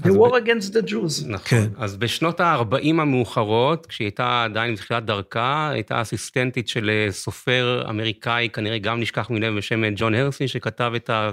The 0.03 0.09
war 0.11 0.33
against 0.45 0.73
the 0.73 0.89
Jews. 0.91 1.27
נכון. 1.29 1.41
כן. 1.49 1.67
אז 1.77 1.97
בשנות 1.97 2.41
ה-40 2.41 2.75
המאוחרות, 2.89 3.87
כשהיא 3.87 4.07
הייתה 4.07 4.45
עדיין 4.45 4.75
בתחילת 4.75 5.05
דרכה, 5.05 5.71
הייתה 5.73 6.03
אסיסטנטית 6.03 6.69
של 6.69 6.91
אה, 6.91 7.13
סופר 7.13 7.87
אמריקאי, 7.91 8.49
כנראה 8.53 8.79
גם 8.79 9.01
נשכח 9.01 9.31
מלב 9.31 9.57
בשם 9.57 9.83
ג'ון 9.97 10.15
הרסי, 10.15 10.49
שכתב 10.49 10.93
את 10.97 11.11
ה- 11.11 11.31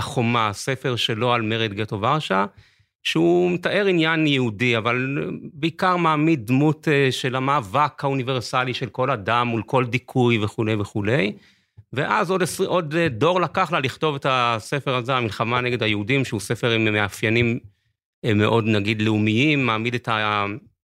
החומה, 0.00 0.52
ספר 0.52 0.96
שלו 0.96 1.32
על 1.32 1.42
מרד 1.42 1.74
גטו 1.74 2.00
ורשה, 2.00 2.46
שהוא 3.02 3.50
מתאר 3.50 3.86
עניין 3.86 4.26
יהודי, 4.26 4.76
אבל 4.76 5.28
בעיקר 5.52 5.96
מעמיד 5.96 6.46
דמות 6.46 6.88
אה, 6.88 7.12
של 7.12 7.36
המאבק 7.36 8.04
האוניברסלי 8.04 8.74
של 8.74 8.88
כל 8.88 9.10
אדם 9.10 9.46
מול 9.46 9.62
כל 9.62 9.84
דיכוי 9.86 10.44
וכולי 10.44 10.74
וכולי. 10.74 11.32
ואז 11.92 12.30
עוד, 12.30 12.42
עשרי, 12.42 12.66
עוד 12.66 12.94
אה, 12.94 13.08
דור 13.08 13.40
לקח 13.40 13.72
לה 13.72 13.80
לכתוב 13.80 14.14
את 14.14 14.26
הספר 14.28 14.94
הזה, 14.94 15.16
המלחמה 15.16 15.60
נגד 15.60 15.82
היהודים, 15.82 16.24
שהוא 16.24 16.40
ספר 16.40 16.70
עם 16.70 16.84
מאפיינים 16.92 17.58
אה, 18.24 18.34
מאוד, 18.34 18.64
נגיד, 18.66 19.02
לאומיים, 19.02 19.66
מעמיד 19.66 19.94
את 19.94 20.08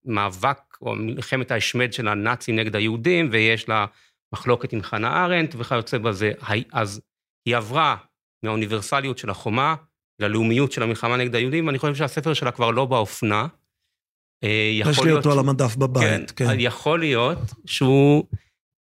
המאבק 0.05 0.59
או 0.81 0.95
מלחמת 0.95 1.51
ההשמד 1.51 1.93
של 1.93 2.07
הנאצים 2.07 2.55
נגד 2.55 2.75
היהודים, 2.75 3.29
ויש 3.31 3.69
לה 3.69 3.85
מחלוקת 4.33 4.73
עם 4.73 4.81
חנה 4.81 5.25
ארנדט 5.25 5.55
וכיוצא 5.57 5.97
בזה. 5.97 6.31
אז 6.71 7.01
היא 7.45 7.57
עברה 7.57 7.95
מהאוניברסליות 8.43 9.17
של 9.17 9.29
החומה 9.29 9.75
ללאומיות 10.19 10.71
של 10.71 10.83
המלחמה 10.83 11.17
נגד 11.17 11.35
היהודים, 11.35 11.67
ואני 11.67 11.79
חושב 11.79 11.95
שהספר 11.95 12.33
שלה 12.33 12.51
כבר 12.51 12.71
לא 12.71 12.85
באופנה. 12.85 13.47
אה, 14.43 14.71
יש 14.73 15.03
לי 15.03 15.11
אותו 15.11 15.31
על 15.31 15.39
המדף 15.39 15.75
בבית, 15.75 16.31
כן. 16.31 16.45
יכול 16.59 16.99
להיות 16.99 17.37
שהוא 17.65 18.23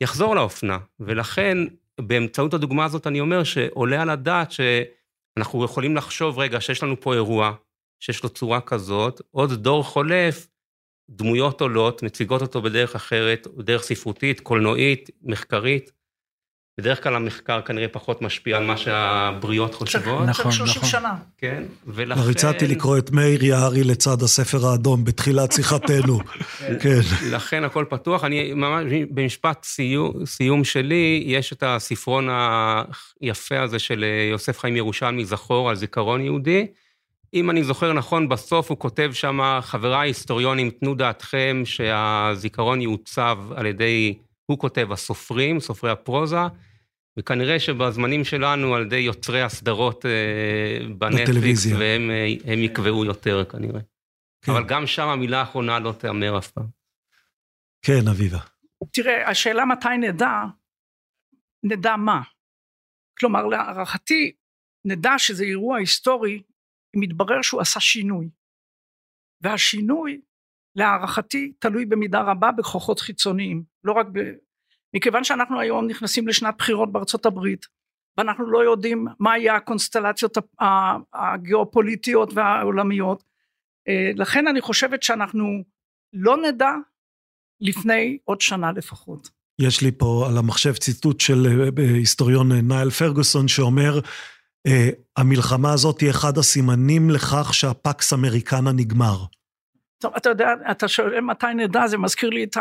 יחזור 0.02 0.36
לאופנה, 0.36 0.78
ולכן 1.00 1.58
באמצעות 2.02 2.54
הדוגמה 2.54 2.86
הזאת 2.86 3.08
אני 3.08 3.20
אומר 3.20 3.44
שעולה 3.44 4.02
על 4.02 4.10
הדעת 4.10 4.52
שאנחנו 4.52 5.66
יכולים 5.66 5.96
לחשוב, 5.96 6.40
רגע, 6.40 6.62
שיש 6.62 6.84
לנו 6.84 7.02
פה 7.02 7.14
אירוע, 7.14 7.54
שיש 8.00 8.24
לו 8.24 8.30
צורה 8.30 8.62
כזאת, 8.62 9.22
עוד 9.32 9.54
דור 9.54 9.84
חולף, 9.84 10.48
דמויות 11.10 11.62
עולות, 11.62 12.04
מציגות 12.04 12.42
אותו 12.42 12.62
בדרך 12.62 12.96
אחרת, 12.96 13.48
בדרך 13.58 13.84
ספרותית, 13.84 14.40
קולנועית, 14.40 15.10
מחקרית. 15.22 15.92
בדרך 16.80 17.04
כלל 17.04 17.16
המחקר 17.16 17.62
כנראה 17.62 17.88
פחות 17.88 18.22
משפיע 18.22 18.58
על 18.58 18.66
מה 18.66 18.78
שהבריות 18.78 19.76
חושבות, 19.76 20.26
צריך 20.26 20.40
נכון, 20.40 20.52
30 20.52 20.78
נכון. 20.78 20.90
שנה. 20.90 21.16
כן? 21.38 21.64
ולכן... 21.88 22.22
כבר 22.22 22.30
הצעתי 22.30 22.68
לקרוא 22.68 22.98
את 22.98 23.12
מאיר 23.12 23.44
יערי 23.44 23.84
לצד 23.84 24.22
הספר 24.22 24.68
האדום 24.68 25.06
בתחילת 25.06 25.52
שיחתנו. 25.52 26.20
כן. 26.82 27.00
לכן 27.32 27.64
הכל 27.64 27.86
פתוח. 27.90 28.24
אני 28.24 28.54
ממש, 28.54 28.84
במשפט 29.10 29.64
סיום, 29.64 30.26
סיום 30.26 30.64
שלי, 30.64 31.24
יש 31.26 31.54
את 31.54 31.64
הספרון 31.64 32.28
היפה 33.22 33.60
הזה 33.60 33.80
של 33.80 34.04
אה, 34.04 34.30
יוסף 34.32 34.60
חיים 34.60 34.76
ירושלמי, 34.76 35.26
זכור, 35.26 35.70
על 35.70 35.76
זיכרון 35.76 36.22
יהודי. 36.22 36.68
אם 37.34 37.50
אני 37.50 37.64
זוכר 37.64 37.94
נכון, 37.94 38.30
בסוף 38.30 38.70
הוא 38.70 38.78
כותב 38.78 39.10
שם, 39.14 39.60
חבריי 39.62 40.00
ההיסטוריונים, 40.00 40.70
תנו 40.70 40.96
דעתכם 40.96 41.62
שהזיכרון 41.66 42.82
יעוצב 42.82 43.38
על 43.56 43.66
ידי, 43.66 44.14
הוא 44.46 44.60
כותב, 44.60 44.92
הסופרים, 44.92 45.60
סופרי 45.60 45.92
הפרוזה, 45.92 46.42
וכנראה 47.20 47.60
שבזמנים 47.60 48.24
שלנו, 48.24 48.76
על 48.76 48.86
ידי 48.86 48.96
יוצרי 48.96 49.42
הסדרות 49.42 50.06
אה, 50.06 50.80
בנטפליקס. 50.98 51.66
והם 51.80 52.12
אה, 52.12 52.54
הם 52.54 52.60
יקבעו 52.60 53.06
יותר 53.06 53.46
כנראה. 53.46 53.82
כן. 54.46 54.52
אבל 54.52 54.64
גם 54.68 54.88
שם 54.88 55.08
המילה 55.08 55.40
האחרונה 55.40 55.80
לא 55.80 55.94
תיאמר 56.00 56.38
אף 56.38 56.52
פעם. 56.52 56.68
כן, 57.86 58.08
אביבה. 58.12 58.40
תראה, 58.94 59.30
השאלה 59.30 59.66
מתי 59.66 59.98
נדע, 60.00 60.32
נדע 61.64 61.96
מה. 61.96 62.22
כלומר, 63.20 63.46
להערכתי, 63.46 64.36
נדע 64.86 65.12
שזה 65.18 65.44
אירוע 65.44 65.78
היסטורי, 65.78 66.44
אם 66.96 67.04
יתברר 67.04 67.42
שהוא 67.42 67.62
עשה 67.62 67.80
שינוי. 67.80 68.30
והשינוי, 69.42 70.22
להערכתי, 70.76 71.54
תלוי 71.60 71.86
במידה 71.86 72.22
רבה 72.22 72.52
בכוחות 72.52 73.00
חיצוניים, 73.00 73.64
לא 73.84 73.92
רק. 73.92 74.08
מכיוון 74.96 75.24
שאנחנו 75.24 75.60
היום 75.60 75.88
נכנסים 75.88 76.28
לשנת 76.28 76.56
בחירות 76.58 76.92
בארצות 76.92 77.26
הברית, 77.26 77.66
ואנחנו 78.18 78.52
לא 78.52 78.64
יודעים 78.64 79.08
מה 79.20 79.38
יהיה 79.38 79.56
הקונסטלציות 79.56 80.38
ה- 80.62 80.98
הגיאופוליטיות 81.14 82.34
והעולמיות, 82.34 83.24
אה, 83.88 84.12
לכן 84.16 84.48
אני 84.48 84.62
חושבת 84.62 85.04
שאנחנו 85.04 85.64
לא 86.14 86.38
נדע 86.38 86.72
לפני 87.62 88.18
עוד 88.24 88.42
שנה 88.42 88.72
לפחות. 88.72 89.30
יש 89.62 89.82
לי 89.82 89.92
פה 89.92 90.26
על 90.30 90.38
המחשב 90.38 90.74
ציטוט 90.74 91.20
של 91.20 91.48
אה, 91.80 91.84
היסטוריון 91.84 92.52
אה, 92.52 92.62
נייל 92.62 92.90
פרגוסון 92.90 93.48
שאומר, 93.48 94.00
המלחמה 95.18 95.74
הזאת 95.74 96.02
היא 96.02 96.10
אחד 96.10 96.38
הסימנים 96.38 97.10
לכך 97.10 97.54
שהפקס 97.54 98.14
אמריקנה 98.14 98.72
נגמר. 98.72 99.18
טוב, 99.98 100.14
אתה 100.18 100.30
יודע, 100.30 100.50
אתה 100.72 100.88
שואל 100.88 101.22
מתי 101.22 101.46
נדע, 101.56 101.88
זה 101.88 101.98
מזכיר 101.98 102.30
לי 102.30 102.44
את 102.44 102.58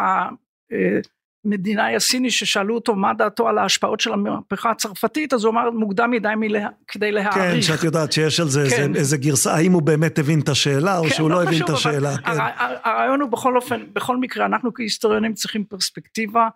המדינאי 1.44 1.96
הסיני 1.96 2.30
ששאלו 2.30 2.74
אותו 2.74 2.94
מה 2.94 3.14
דעתו 3.14 3.48
על 3.48 3.58
ההשפעות 3.58 4.00
של 4.00 4.12
המהפכה 4.12 4.70
הצרפתית, 4.70 5.32
אז 5.32 5.44
הוא 5.44 5.52
אמר 5.52 5.70
מוקדם 5.70 6.10
מדי 6.10 6.28
מלה, 6.36 6.68
כדי 6.88 7.12
להעריך. 7.12 7.36
כן, 7.54 7.62
שאת 7.62 7.84
יודעת 7.84 8.12
שיש 8.12 8.40
על 8.40 8.48
זה 8.48 8.60
איזה- 8.62 8.76
כן. 8.76 8.94
איזה 8.96 9.16
גרסה, 9.16 9.54
האם 9.54 9.72
הוא 9.72 9.82
באמת 9.82 10.18
הבין 10.18 10.40
את 10.40 10.48
השאלה 10.48 10.98
או 10.98 11.04
כן, 11.04 11.10
שהוא 11.10 11.30
לא 11.30 11.42
הבין 11.42 11.54
חשוב, 11.54 11.70
את 11.70 11.74
השאלה. 11.74 12.16
כן. 12.16 12.30
הר- 12.30 12.40
הר- 12.56 12.76
הרעיון 12.84 13.20
הוא 13.20 13.30
בכל 13.30 13.56
אופן, 13.56 13.80
בכל 13.92 14.16
מקרה, 14.16 14.46
אנחנו 14.46 14.74
כהיסטוריונים 14.74 15.34
צריכים 15.34 15.64
פרספקטיבה, 15.64 16.48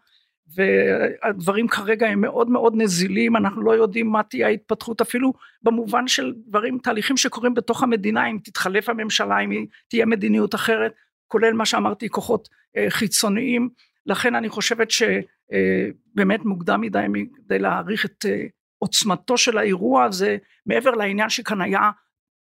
והדברים 0.57 1.69
כרגע 1.69 2.07
הם 2.09 2.21
מאוד 2.21 2.51
מאוד 2.51 2.73
נזילים, 2.77 3.37
אנחנו 3.37 3.63
לא 3.63 3.73
יודעים 3.73 4.07
מה 4.11 4.23
תהיה 4.23 4.47
ההתפתחות 4.47 5.01
אפילו 5.01 5.33
במובן 5.63 6.09
של 6.09 6.33
דברים, 6.49 6.79
תהליכים 6.79 7.17
שקורים 7.17 7.55
בתוך 7.55 7.83
המדינה, 7.83 8.27
אם 8.27 8.39
תתחלף 8.45 8.89
הממשלה, 8.89 9.39
אם 9.41 9.65
תהיה 9.89 10.07
מדיניות 10.07 10.55
אחרת, 10.55 10.93
כולל 11.29 11.53
מה 11.53 11.67
שאמרתי, 11.67 12.09
כוחות 12.09 12.49
אה, 12.77 12.87
חיצוניים, 12.89 13.69
לכן 14.07 14.35
אני 14.35 14.49
חושבת 14.49 14.89
שבאמת 14.91 16.45
מוקדם 16.45 16.81
מדי 16.81 17.07
כדי 17.35 17.59
להעריך 17.59 18.05
את 18.05 18.27
אה, 18.29 18.47
עוצמתו 18.79 19.39
של 19.39 19.59
האירוע 19.59 20.05
הזה, 20.05 20.37
מעבר 20.67 20.91
לעניין 20.91 21.31
שכאן 21.31 21.61
היה 21.61 21.91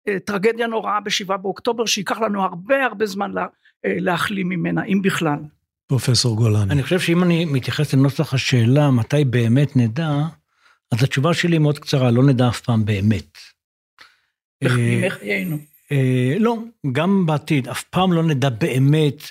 אה, 0.08 0.18
טרגדיה 0.18 0.66
נוראה 0.66 1.00
בשבעה 1.00 1.36
באוקטובר, 1.36 1.86
שייקח 1.86 2.20
לנו 2.20 2.42
הרבה 2.42 2.84
הרבה 2.84 3.06
זמן 3.06 3.32
לה, 3.32 3.46
אה, 3.84 3.96
להחלים 3.98 4.48
ממנה, 4.48 4.84
אם 4.84 5.02
בכלל. 5.02 5.38
פרופסור 5.86 6.36
גולני. 6.36 6.72
אני 6.72 6.82
חושב 6.82 7.00
שאם 7.00 7.22
אני 7.22 7.44
מתייחס 7.44 7.94
לנוסח 7.94 8.34
השאלה, 8.34 8.90
מתי 8.90 9.24
באמת 9.24 9.76
נדע, 9.76 10.10
אז 10.92 11.02
התשובה 11.02 11.34
שלי 11.34 11.58
מאוד 11.58 11.78
קצרה, 11.78 12.10
לא 12.10 12.22
נדע 12.22 12.48
אף 12.48 12.60
פעם 12.60 12.84
באמת. 12.84 13.38
אה, 14.62 14.68
בימי 14.68 15.10
חיינו. 15.10 15.56
אה, 15.92 16.34
לא, 16.38 16.58
גם 16.92 17.26
בעתיד, 17.26 17.68
אף 17.68 17.82
פעם 17.82 18.12
לא 18.12 18.22
נדע 18.22 18.48
באמת 18.48 19.22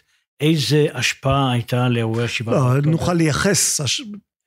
איזה 0.42 0.86
השפעה 0.94 1.52
הייתה 1.52 1.90
לאירועי 1.90 2.26
השבעה. 2.26 2.56
לא, 2.56 2.62
באוקטובר. 2.62 2.90
נוכל 2.90 3.14
לייחס, 3.14 3.82
הש- 3.82 4.02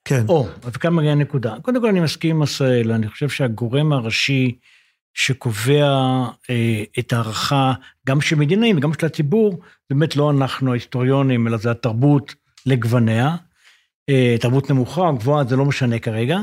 כן. 0.05 0.25
או, 0.29 0.47
וכאן 0.63 0.93
מגיעה 0.93 1.11
הנקודה. 1.13 1.55
קודם 1.61 1.81
כל 1.81 1.87
אני 1.87 1.99
מסכים 1.99 2.35
עם 2.35 2.41
עשהאל, 2.41 2.91
אני 2.91 3.09
חושב 3.09 3.29
שהגורם 3.29 3.93
הראשי 3.93 4.55
שקובע 5.13 5.87
אה, 6.49 6.83
את 6.99 7.13
הערכה, 7.13 7.73
גם 8.07 8.21
של 8.21 8.35
מדינאים 8.35 8.77
וגם 8.77 8.93
של 8.93 9.05
הציבור, 9.05 9.59
באמת 9.89 10.15
לא 10.15 10.31
אנחנו 10.31 10.71
ההיסטוריונים, 10.71 11.47
אלא 11.47 11.57
זה 11.57 11.71
התרבות 11.71 12.35
לגווניה. 12.65 13.35
אה, 14.09 14.35
תרבות 14.39 14.69
נמוכה 14.69 15.01
או 15.01 15.17
גבוהה, 15.17 15.43
זה 15.43 15.55
לא 15.55 15.65
משנה 15.65 15.99
כרגע. 15.99 16.39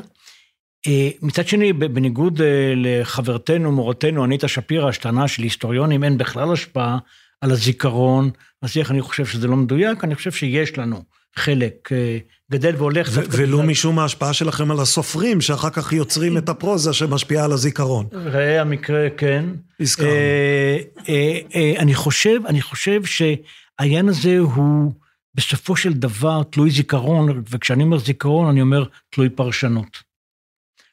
אה, 0.86 1.10
מצד 1.22 1.48
שני, 1.48 1.72
בניגוד 1.72 2.40
אה, 2.40 2.72
לחברתנו, 2.77 3.72
מורתנו, 3.72 4.24
אניטה 4.24 4.48
שפירא, 4.48 4.93
שטענה 4.93 5.28
שלהיסטוריונים 5.28 6.05
אין 6.05 6.18
בכלל 6.18 6.52
השפעה 6.52 6.98
על 7.43 7.51
הזיכרון, 7.51 8.31
אז 8.62 8.77
איך 8.77 8.90
אני 8.90 9.02
חושב 9.02 9.27
שזה 9.27 9.48
לא 9.48 9.56
מדויק? 9.56 10.05
אני 10.05 10.14
חושב 10.14 10.31
שיש 10.32 10.78
לנו 10.78 11.02
חלק 11.36 11.93
אה, 11.93 12.19
גדל 12.52 12.74
והולך. 12.77 13.09
ו- 13.12 13.20
ולו 13.31 13.59
בגלל- 13.59 13.70
משום 13.70 13.98
ההשפעה 13.98 14.32
שלכם 14.32 14.70
על 14.70 14.81
הסופרים, 14.81 15.40
שאחר 15.40 15.70
כך 15.70 15.93
יוצרים 15.93 16.39
את 16.39 16.48
הפרוזה 16.48 16.93
שמשפיעה 16.93 17.44
על 17.44 17.52
הזיכרון. 17.52 18.06
ראה 18.12 18.60
המקרה, 18.60 19.10
כן. 19.16 19.44
הזכרנו. 19.81 20.10
אה, 20.10 20.78
אה, 21.09 21.39
אה, 21.55 21.74
אני 21.78 21.94
חושב, 21.94 22.40
אני 22.47 22.62
חושב 22.62 23.02
שהעניין 23.05 24.09
הזה 24.09 24.39
הוא 24.39 24.93
בסופו 25.35 25.77
של 25.77 25.93
דבר 25.93 26.43
תלוי 26.43 26.70
זיכרון, 26.70 27.43
וכשאני 27.51 27.82
אומר 27.82 27.98
זיכרון 27.98 28.48
אני 28.48 28.60
אומר 28.60 28.85
תלוי 29.10 29.28
פרשנות. 29.28 29.98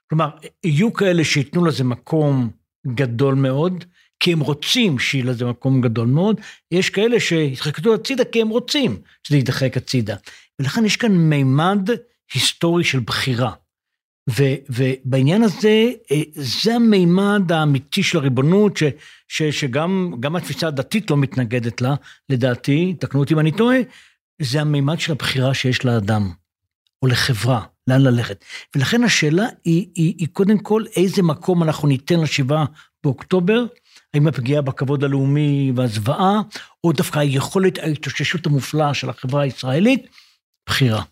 כלומר, 0.10 0.30
יהיו 0.64 0.94
כאלה 0.94 1.24
שייתנו 1.24 1.66
לזה 1.66 1.84
מקום 1.84 2.50
גדול 2.88 3.36
מאוד, 3.36 3.86
כי 4.20 4.34
הם 4.34 4.40
רוצים 4.40 5.00
שיהיה 5.00 5.26
לזה 5.26 5.46
מקום 5.46 5.82
גדול 5.82 6.08
מאוד, 6.08 6.42
יש 6.72 6.90
כאלה 6.90 7.20
שידחקו 7.20 7.94
הצידה 7.94 8.26
כי 8.26 8.42
הם 8.42 8.50
רוצים 8.50 9.02
שזה 9.24 9.38
יידחק 9.38 9.78
הצידה. 9.78 10.16
ולכן 10.60 10.86
יש 10.86 10.98
כאן 10.98 11.12
מימד 11.12 11.90
היסטורי 12.34 12.84
של 12.84 13.00
בחירה. 13.00 13.52
ו, 14.30 14.44
ובעניין 14.70 15.44
הזה, 15.44 15.92
אה, 16.12 16.22
זה 16.34 16.76
המימד 16.76 17.52
האמיתי 17.52 18.04
של 18.04 18.18
הריבונות, 18.18 18.78
ש, 18.78 18.84
ש, 19.28 19.44
שגם 19.44 20.14
גם 20.20 20.36
התפיסה 20.36 20.68
הדתית 20.68 21.12
לא 21.12 21.18
מתנגדת 21.18 21.82
לה, 21.82 21.96
לדעתי, 22.30 22.96
תקנו 23.00 23.20
אותי 23.20 23.34
אם 23.34 23.40
אני 23.40 23.52
טועה, 23.52 23.78
זה 24.42 24.62
המימד 24.62 25.00
של 25.00 25.12
הבחירה 25.12 25.54
שיש 25.54 25.86
לאדם, 25.86 26.32
או 27.02 27.08
לחברה, 27.08 27.66
לאן 27.88 28.02
ללכת. 28.02 28.46
ולכן 28.76 29.04
השאלה 29.04 29.46
היא, 29.66 29.88
היא, 29.96 30.16
היא 30.18 30.28
קודם 30.34 30.58
כל, 30.58 30.84
איזה 30.96 31.24
מקום 31.24 31.64
אנחנו 31.64 31.88
ניתן 31.88 32.20
לשבעה 32.20 32.66
באוקטובר, 33.04 33.66
האם 34.14 34.28
הפגיעה 34.28 34.62
בכבוד 34.62 35.04
הלאומי 35.04 35.72
והזוועה, 35.76 36.42
או 36.84 36.92
דווקא 36.92 37.20
היכולת 37.20 37.78
ההתאוששות 37.78 38.46
המופלאה 38.46 38.94
של 38.94 39.10
החברה 39.10 39.44
הישראלית, 39.44 40.08
בחירה. 40.70 41.04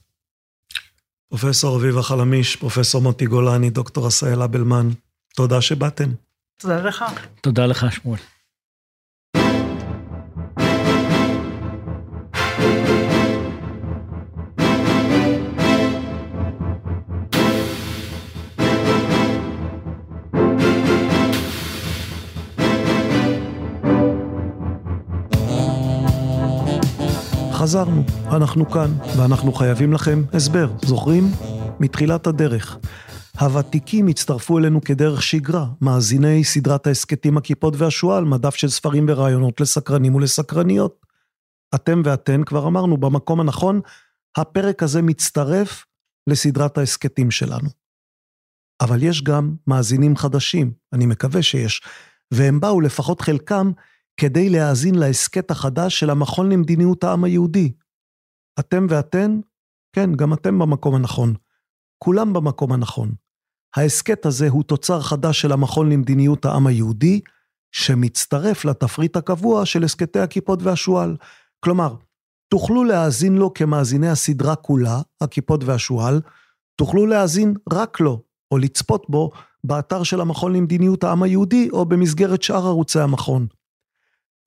פרופסור 1.29 1.77
אביבה 1.77 2.03
חלמיש, 2.03 2.55
פרופסור 2.55 3.01
מוטי 3.01 3.25
גולני, 3.25 3.69
דוקטור 3.69 4.07
עשאל 4.07 4.41
אבלמן, 4.41 4.89
תודה 5.35 5.61
שבאתם. 5.61 6.09
תודה 6.57 6.81
לך. 6.81 7.05
תודה 7.41 7.65
לך, 7.65 7.85
שמואל. 7.91 8.19
חזרנו, 27.67 28.03
אנחנו 28.31 28.69
כאן, 28.69 28.91
ואנחנו 29.17 29.53
חייבים 29.53 29.93
לכם 29.93 30.23
הסבר, 30.33 30.71
זוכרים? 30.85 31.23
מתחילת 31.79 32.27
הדרך. 32.27 32.77
הוותיקים 33.39 34.07
הצטרפו 34.07 34.57
אלינו 34.57 34.81
כדרך 34.81 35.23
שגרה, 35.23 35.65
מאזיני 35.81 36.43
סדרת 36.43 36.87
ההסכתים 36.87 37.37
הכיפות 37.37 37.73
והשועל, 37.77 38.25
מדף 38.25 38.55
של 38.55 38.69
ספרים 38.69 39.05
ורעיונות 39.09 39.61
לסקרנים 39.61 40.15
ולסקרניות. 40.15 41.05
אתם 41.75 42.01
ואתן, 42.05 42.43
כבר 42.43 42.67
אמרנו, 42.67 42.97
במקום 42.97 43.39
הנכון, 43.39 43.81
הפרק 44.37 44.83
הזה 44.83 45.01
מצטרף 45.01 45.85
לסדרת 46.27 46.77
ההסכתים 46.77 47.31
שלנו. 47.31 47.69
אבל 48.81 49.03
יש 49.03 49.23
גם 49.23 49.55
מאזינים 49.67 50.15
חדשים, 50.15 50.71
אני 50.93 51.05
מקווה 51.05 51.41
שיש, 51.41 51.81
והם 52.31 52.59
באו, 52.59 52.81
לפחות 52.81 53.21
חלקם, 53.21 53.71
כדי 54.17 54.49
להאזין 54.49 54.95
להסכת 54.95 55.51
החדש 55.51 55.99
של 55.99 56.09
המכון 56.09 56.51
למדיניות 56.51 57.03
העם 57.03 57.23
היהודי. 57.23 57.71
אתם 58.59 58.87
ואתן, 58.89 59.39
כן, 59.93 60.15
גם 60.15 60.33
אתם 60.33 60.59
במקום 60.59 60.95
הנכון. 60.95 61.33
כולם 62.03 62.33
במקום 62.33 62.71
הנכון. 62.71 63.11
ההסכת 63.75 64.25
הזה 64.25 64.49
הוא 64.49 64.63
תוצר 64.63 65.01
חדש 65.01 65.41
של 65.41 65.51
המכון 65.51 65.91
למדיניות 65.91 66.45
העם 66.45 66.67
היהודי, 66.67 67.21
שמצטרף 67.71 68.65
לתפריט 68.65 69.15
הקבוע 69.15 69.65
של 69.65 69.83
הסכתי 69.83 70.19
הכיפות 70.19 70.63
והשועל. 70.63 71.17
כלומר, 71.59 71.95
תוכלו 72.49 72.83
להאזין 72.83 73.35
לו 73.35 73.53
כמאזיני 73.53 74.09
הסדרה 74.09 74.55
כולה, 74.55 75.01
הכיפות 75.21 75.63
והשועל, 75.63 76.21
תוכלו 76.75 77.05
להאזין 77.05 77.53
רק 77.73 77.99
לו, 77.99 78.21
או 78.51 78.57
לצפות 78.57 79.05
בו, 79.09 79.31
באתר 79.63 80.03
של 80.03 80.21
המכון 80.21 80.53
למדיניות 80.53 81.03
העם 81.03 81.23
היהודי, 81.23 81.69
או 81.73 81.85
במסגרת 81.85 82.43
שאר 82.43 82.67
ערוצי 82.67 82.99
המכון. 82.99 83.47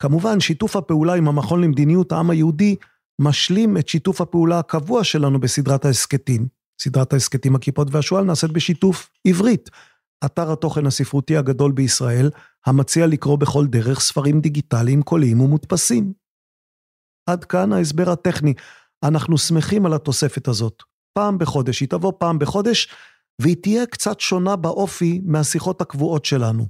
כמובן, 0.00 0.40
שיתוף 0.40 0.76
הפעולה 0.76 1.14
עם 1.14 1.28
המכון 1.28 1.60
למדיניות 1.60 2.12
העם 2.12 2.30
היהודי 2.30 2.76
משלים 3.20 3.76
את 3.76 3.88
שיתוף 3.88 4.20
הפעולה 4.20 4.58
הקבוע 4.58 5.04
שלנו 5.04 5.40
בסדרת 5.40 5.84
ההסכתים. 5.84 6.48
סדרת 6.82 7.12
ההסכתים 7.12 7.54
הכיפות 7.54 7.88
והשועל 7.90 8.24
נעשית 8.24 8.50
בשיתוף 8.50 9.10
עברית. 9.26 9.70
אתר 10.24 10.52
התוכן 10.52 10.86
הספרותי 10.86 11.36
הגדול 11.36 11.72
בישראל, 11.72 12.30
המציע 12.66 13.06
לקרוא 13.06 13.38
בכל 13.38 13.66
דרך 13.66 14.00
ספרים 14.00 14.40
דיגיטליים 14.40 15.02
קוליים 15.02 15.40
ומודפסים. 15.40 16.12
עד 17.26 17.44
כאן 17.44 17.72
ההסבר 17.72 18.10
הטכני. 18.10 18.54
אנחנו 19.04 19.38
שמחים 19.38 19.86
על 19.86 19.94
התוספת 19.94 20.48
הזאת. 20.48 20.82
פעם 21.12 21.38
בחודש, 21.38 21.80
היא 21.80 21.88
תבוא 21.88 22.12
פעם 22.18 22.38
בחודש, 22.38 22.88
והיא 23.42 23.56
תהיה 23.62 23.86
קצת 23.86 24.20
שונה 24.20 24.56
באופי 24.56 25.20
מהשיחות 25.24 25.80
הקבועות 25.80 26.24
שלנו. 26.24 26.66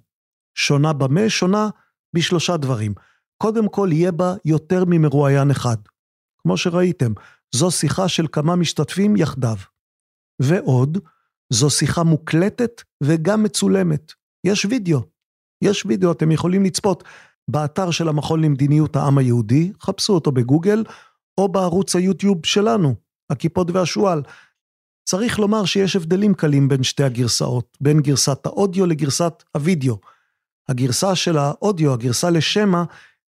שונה 0.55 0.93
במה? 0.93 1.29
שונה 1.29 1.69
בשלושה 2.15 2.57
דברים. 2.57 2.95
קודם 3.43 3.69
כל 3.69 3.89
יהיה 3.93 4.13
בה 4.13 4.35
יותר 4.45 4.85
ממרואיין 4.87 5.51
אחד. 5.51 5.77
כמו 6.43 6.57
שראיתם, 6.57 7.13
זו 7.55 7.71
שיחה 7.71 8.09
של 8.09 8.27
כמה 8.33 8.57
משתתפים 8.57 9.17
יחדיו. 9.17 9.57
ועוד, 10.43 10.99
זו 11.53 11.71
שיחה 11.71 12.03
מוקלטת 12.03 12.83
וגם 13.03 13.43
מצולמת. 13.43 14.13
יש 14.45 14.65
וידאו. 14.65 15.01
יש 15.65 15.87
וידאו, 15.87 16.13
אתם 16.13 16.33
יכולים 16.33 16.65
לצפות 16.65 17.05
באתר 17.49 17.91
של 17.91 18.09
המכון 18.09 18.45
למדיניות 18.45 18.97
העם 18.97 19.19
היהודי, 19.19 19.73
חפשו 19.83 20.13
אותו 20.13 20.33
בגוגל, 20.33 20.85
או 21.39 21.49
בערוץ 21.49 21.97
היוטיוב 21.97 22.47
שלנו, 22.47 22.95
הכיפות 23.31 23.71
והשועל. 23.71 24.23
צריך 25.05 25.39
לומר 25.39 25.65
שיש 25.65 25.97
הבדלים 25.97 26.35
קלים 26.35 26.69
בין 26.69 26.83
שתי 26.83 27.05
הגרסאות, 27.05 27.79
בין 27.81 28.01
גרסת 28.01 28.47
האודיו 28.47 28.87
לגרסת 28.87 29.43
הוידאו. 29.57 29.99
הגרסה 30.69 31.15
של 31.15 31.39
האודיו, 31.39 31.93
הגרסה 31.93 32.31
לשמע, 32.31 32.85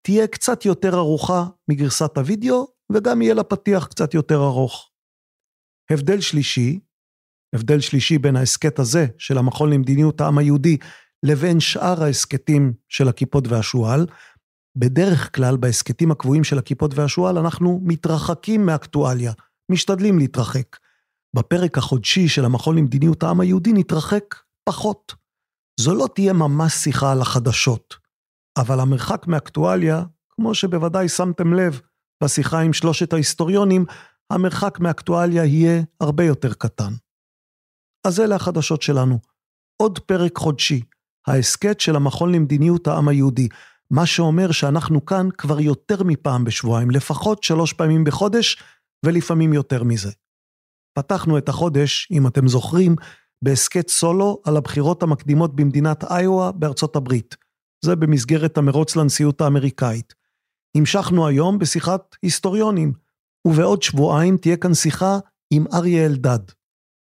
תהיה 0.02 0.26
קצת 0.26 0.64
יותר 0.64 0.94
ארוכה 0.94 1.44
מגרסת 1.68 2.18
הוידאו, 2.18 2.66
וגם 2.92 3.22
יהיה 3.22 3.34
לה 3.34 3.44
פתיח 3.44 3.86
קצת 3.86 4.14
יותר 4.14 4.36
ארוך. 4.36 4.90
הבדל 5.90 6.20
שלישי, 6.20 6.80
הבדל 7.54 7.80
שלישי 7.80 8.18
בין 8.18 8.36
ההסכת 8.36 8.78
הזה 8.78 9.06
של 9.18 9.38
המכון 9.38 9.72
למדיניות 9.72 10.20
העם 10.20 10.38
היהודי 10.38 10.76
לבין 11.22 11.60
שאר 11.60 12.02
ההסכתים 12.02 12.72
של 12.88 13.08
הכיפות 13.08 13.48
והשועל, 13.48 14.06
בדרך 14.76 15.36
כלל 15.36 15.56
בהסכתים 15.56 16.10
הקבועים 16.10 16.44
של 16.44 16.58
הכיפות 16.58 16.94
והשועל 16.94 17.38
אנחנו 17.38 17.80
מתרחקים 17.82 18.66
מאקטואליה, 18.66 19.32
משתדלים 19.70 20.18
להתרחק. 20.18 20.76
בפרק 21.36 21.78
החודשי 21.78 22.28
של 22.28 22.44
המכון 22.44 22.78
למדיניות 22.78 23.22
העם 23.22 23.40
היהודי 23.40 23.72
נתרחק 23.72 24.34
פחות. 24.68 25.14
זו 25.80 25.94
לא 25.94 26.08
תהיה 26.14 26.32
ממש 26.32 26.72
שיחה 26.72 27.12
על 27.12 27.20
החדשות. 27.20 28.07
אבל 28.58 28.80
המרחק 28.80 29.26
מאקטואליה, 29.26 30.02
כמו 30.30 30.54
שבוודאי 30.54 31.08
שמתם 31.08 31.54
לב 31.54 31.80
בשיחה 32.22 32.60
עם 32.60 32.72
שלושת 32.72 33.12
ההיסטוריונים, 33.12 33.84
המרחק 34.30 34.80
מאקטואליה 34.80 35.44
יהיה 35.44 35.82
הרבה 36.00 36.24
יותר 36.24 36.54
קטן. 36.54 36.92
אז 38.06 38.20
אלה 38.20 38.34
החדשות 38.36 38.82
שלנו. 38.82 39.18
עוד 39.82 39.98
פרק 39.98 40.38
חודשי, 40.38 40.80
ההסכת 41.26 41.80
של 41.80 41.96
המכון 41.96 42.34
למדיניות 42.34 42.86
העם 42.86 43.08
היהודי, 43.08 43.48
מה 43.90 44.06
שאומר 44.06 44.50
שאנחנו 44.52 45.04
כאן 45.04 45.28
כבר 45.38 45.60
יותר 45.60 46.02
מפעם 46.02 46.44
בשבועיים, 46.44 46.90
לפחות 46.90 47.42
שלוש 47.42 47.72
פעמים 47.72 48.04
בחודש, 48.04 48.62
ולפעמים 49.04 49.52
יותר 49.52 49.84
מזה. 49.84 50.12
פתחנו 50.98 51.38
את 51.38 51.48
החודש, 51.48 52.08
אם 52.10 52.26
אתם 52.26 52.48
זוכרים, 52.48 52.96
בהסכת 53.44 53.88
סולו 53.88 54.42
על 54.44 54.56
הבחירות 54.56 55.02
המקדימות 55.02 55.56
במדינת 55.56 56.04
איואה 56.04 56.52
בארצות 56.52 56.96
הברית. 56.96 57.47
זה 57.84 57.96
במסגרת 57.96 58.58
המרוץ 58.58 58.96
לנשיאות 58.96 59.40
האמריקאית. 59.40 60.14
המשכנו 60.76 61.28
היום 61.28 61.58
בשיחת 61.58 62.16
היסטוריונים, 62.22 62.92
ובעוד 63.46 63.82
שבועיים 63.82 64.36
תהיה 64.36 64.56
כאן 64.56 64.74
שיחה 64.74 65.18
עם 65.50 65.64
אריה 65.72 66.06
אלדד. 66.06 66.52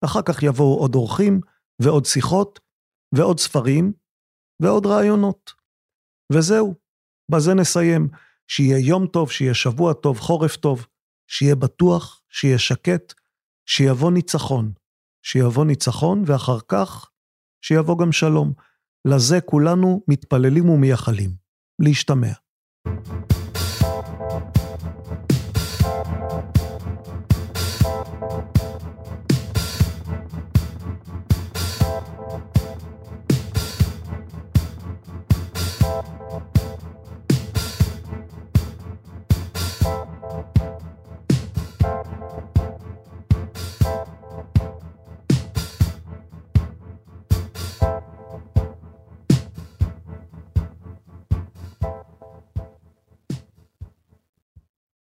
אחר 0.05 0.23
כך 0.23 0.43
יבואו 0.43 0.79
עוד 0.79 0.95
אורחים, 0.95 1.41
ועוד 1.83 2.05
שיחות, 2.05 2.61
ועוד 3.15 3.41
ספרים, 3.41 3.93
ועוד 4.63 4.87
רעיונות. 4.87 5.53
וזהו, 6.33 6.75
בזה 7.31 7.55
נסיים. 7.55 8.09
שיהיה 8.49 8.79
יום 8.79 9.07
טוב, 9.07 9.31
שיהיה 9.31 9.55
שבוע 9.55 9.93
טוב, 9.93 10.19
חורף 10.19 10.57
טוב, 10.57 10.87
שיהיה 11.27 11.55
בטוח, 11.55 12.23
שיהיה 12.29 12.59
שקט, 12.59 13.15
שיבוא 13.67 14.13
ניצחון. 14.13 14.73
שיבוא 15.23 15.65
ניצחון, 15.65 16.23
ואחר 16.27 16.59
כך, 16.69 17.11
שיבוא 17.65 17.99
גם 17.99 18.13
שלום. 18.13 18.53
לזה 19.05 19.41
כולנו 19.41 20.03
מתפללים 20.09 20.69
ומייחלים. 20.69 21.31
להשתמע. 21.83 22.33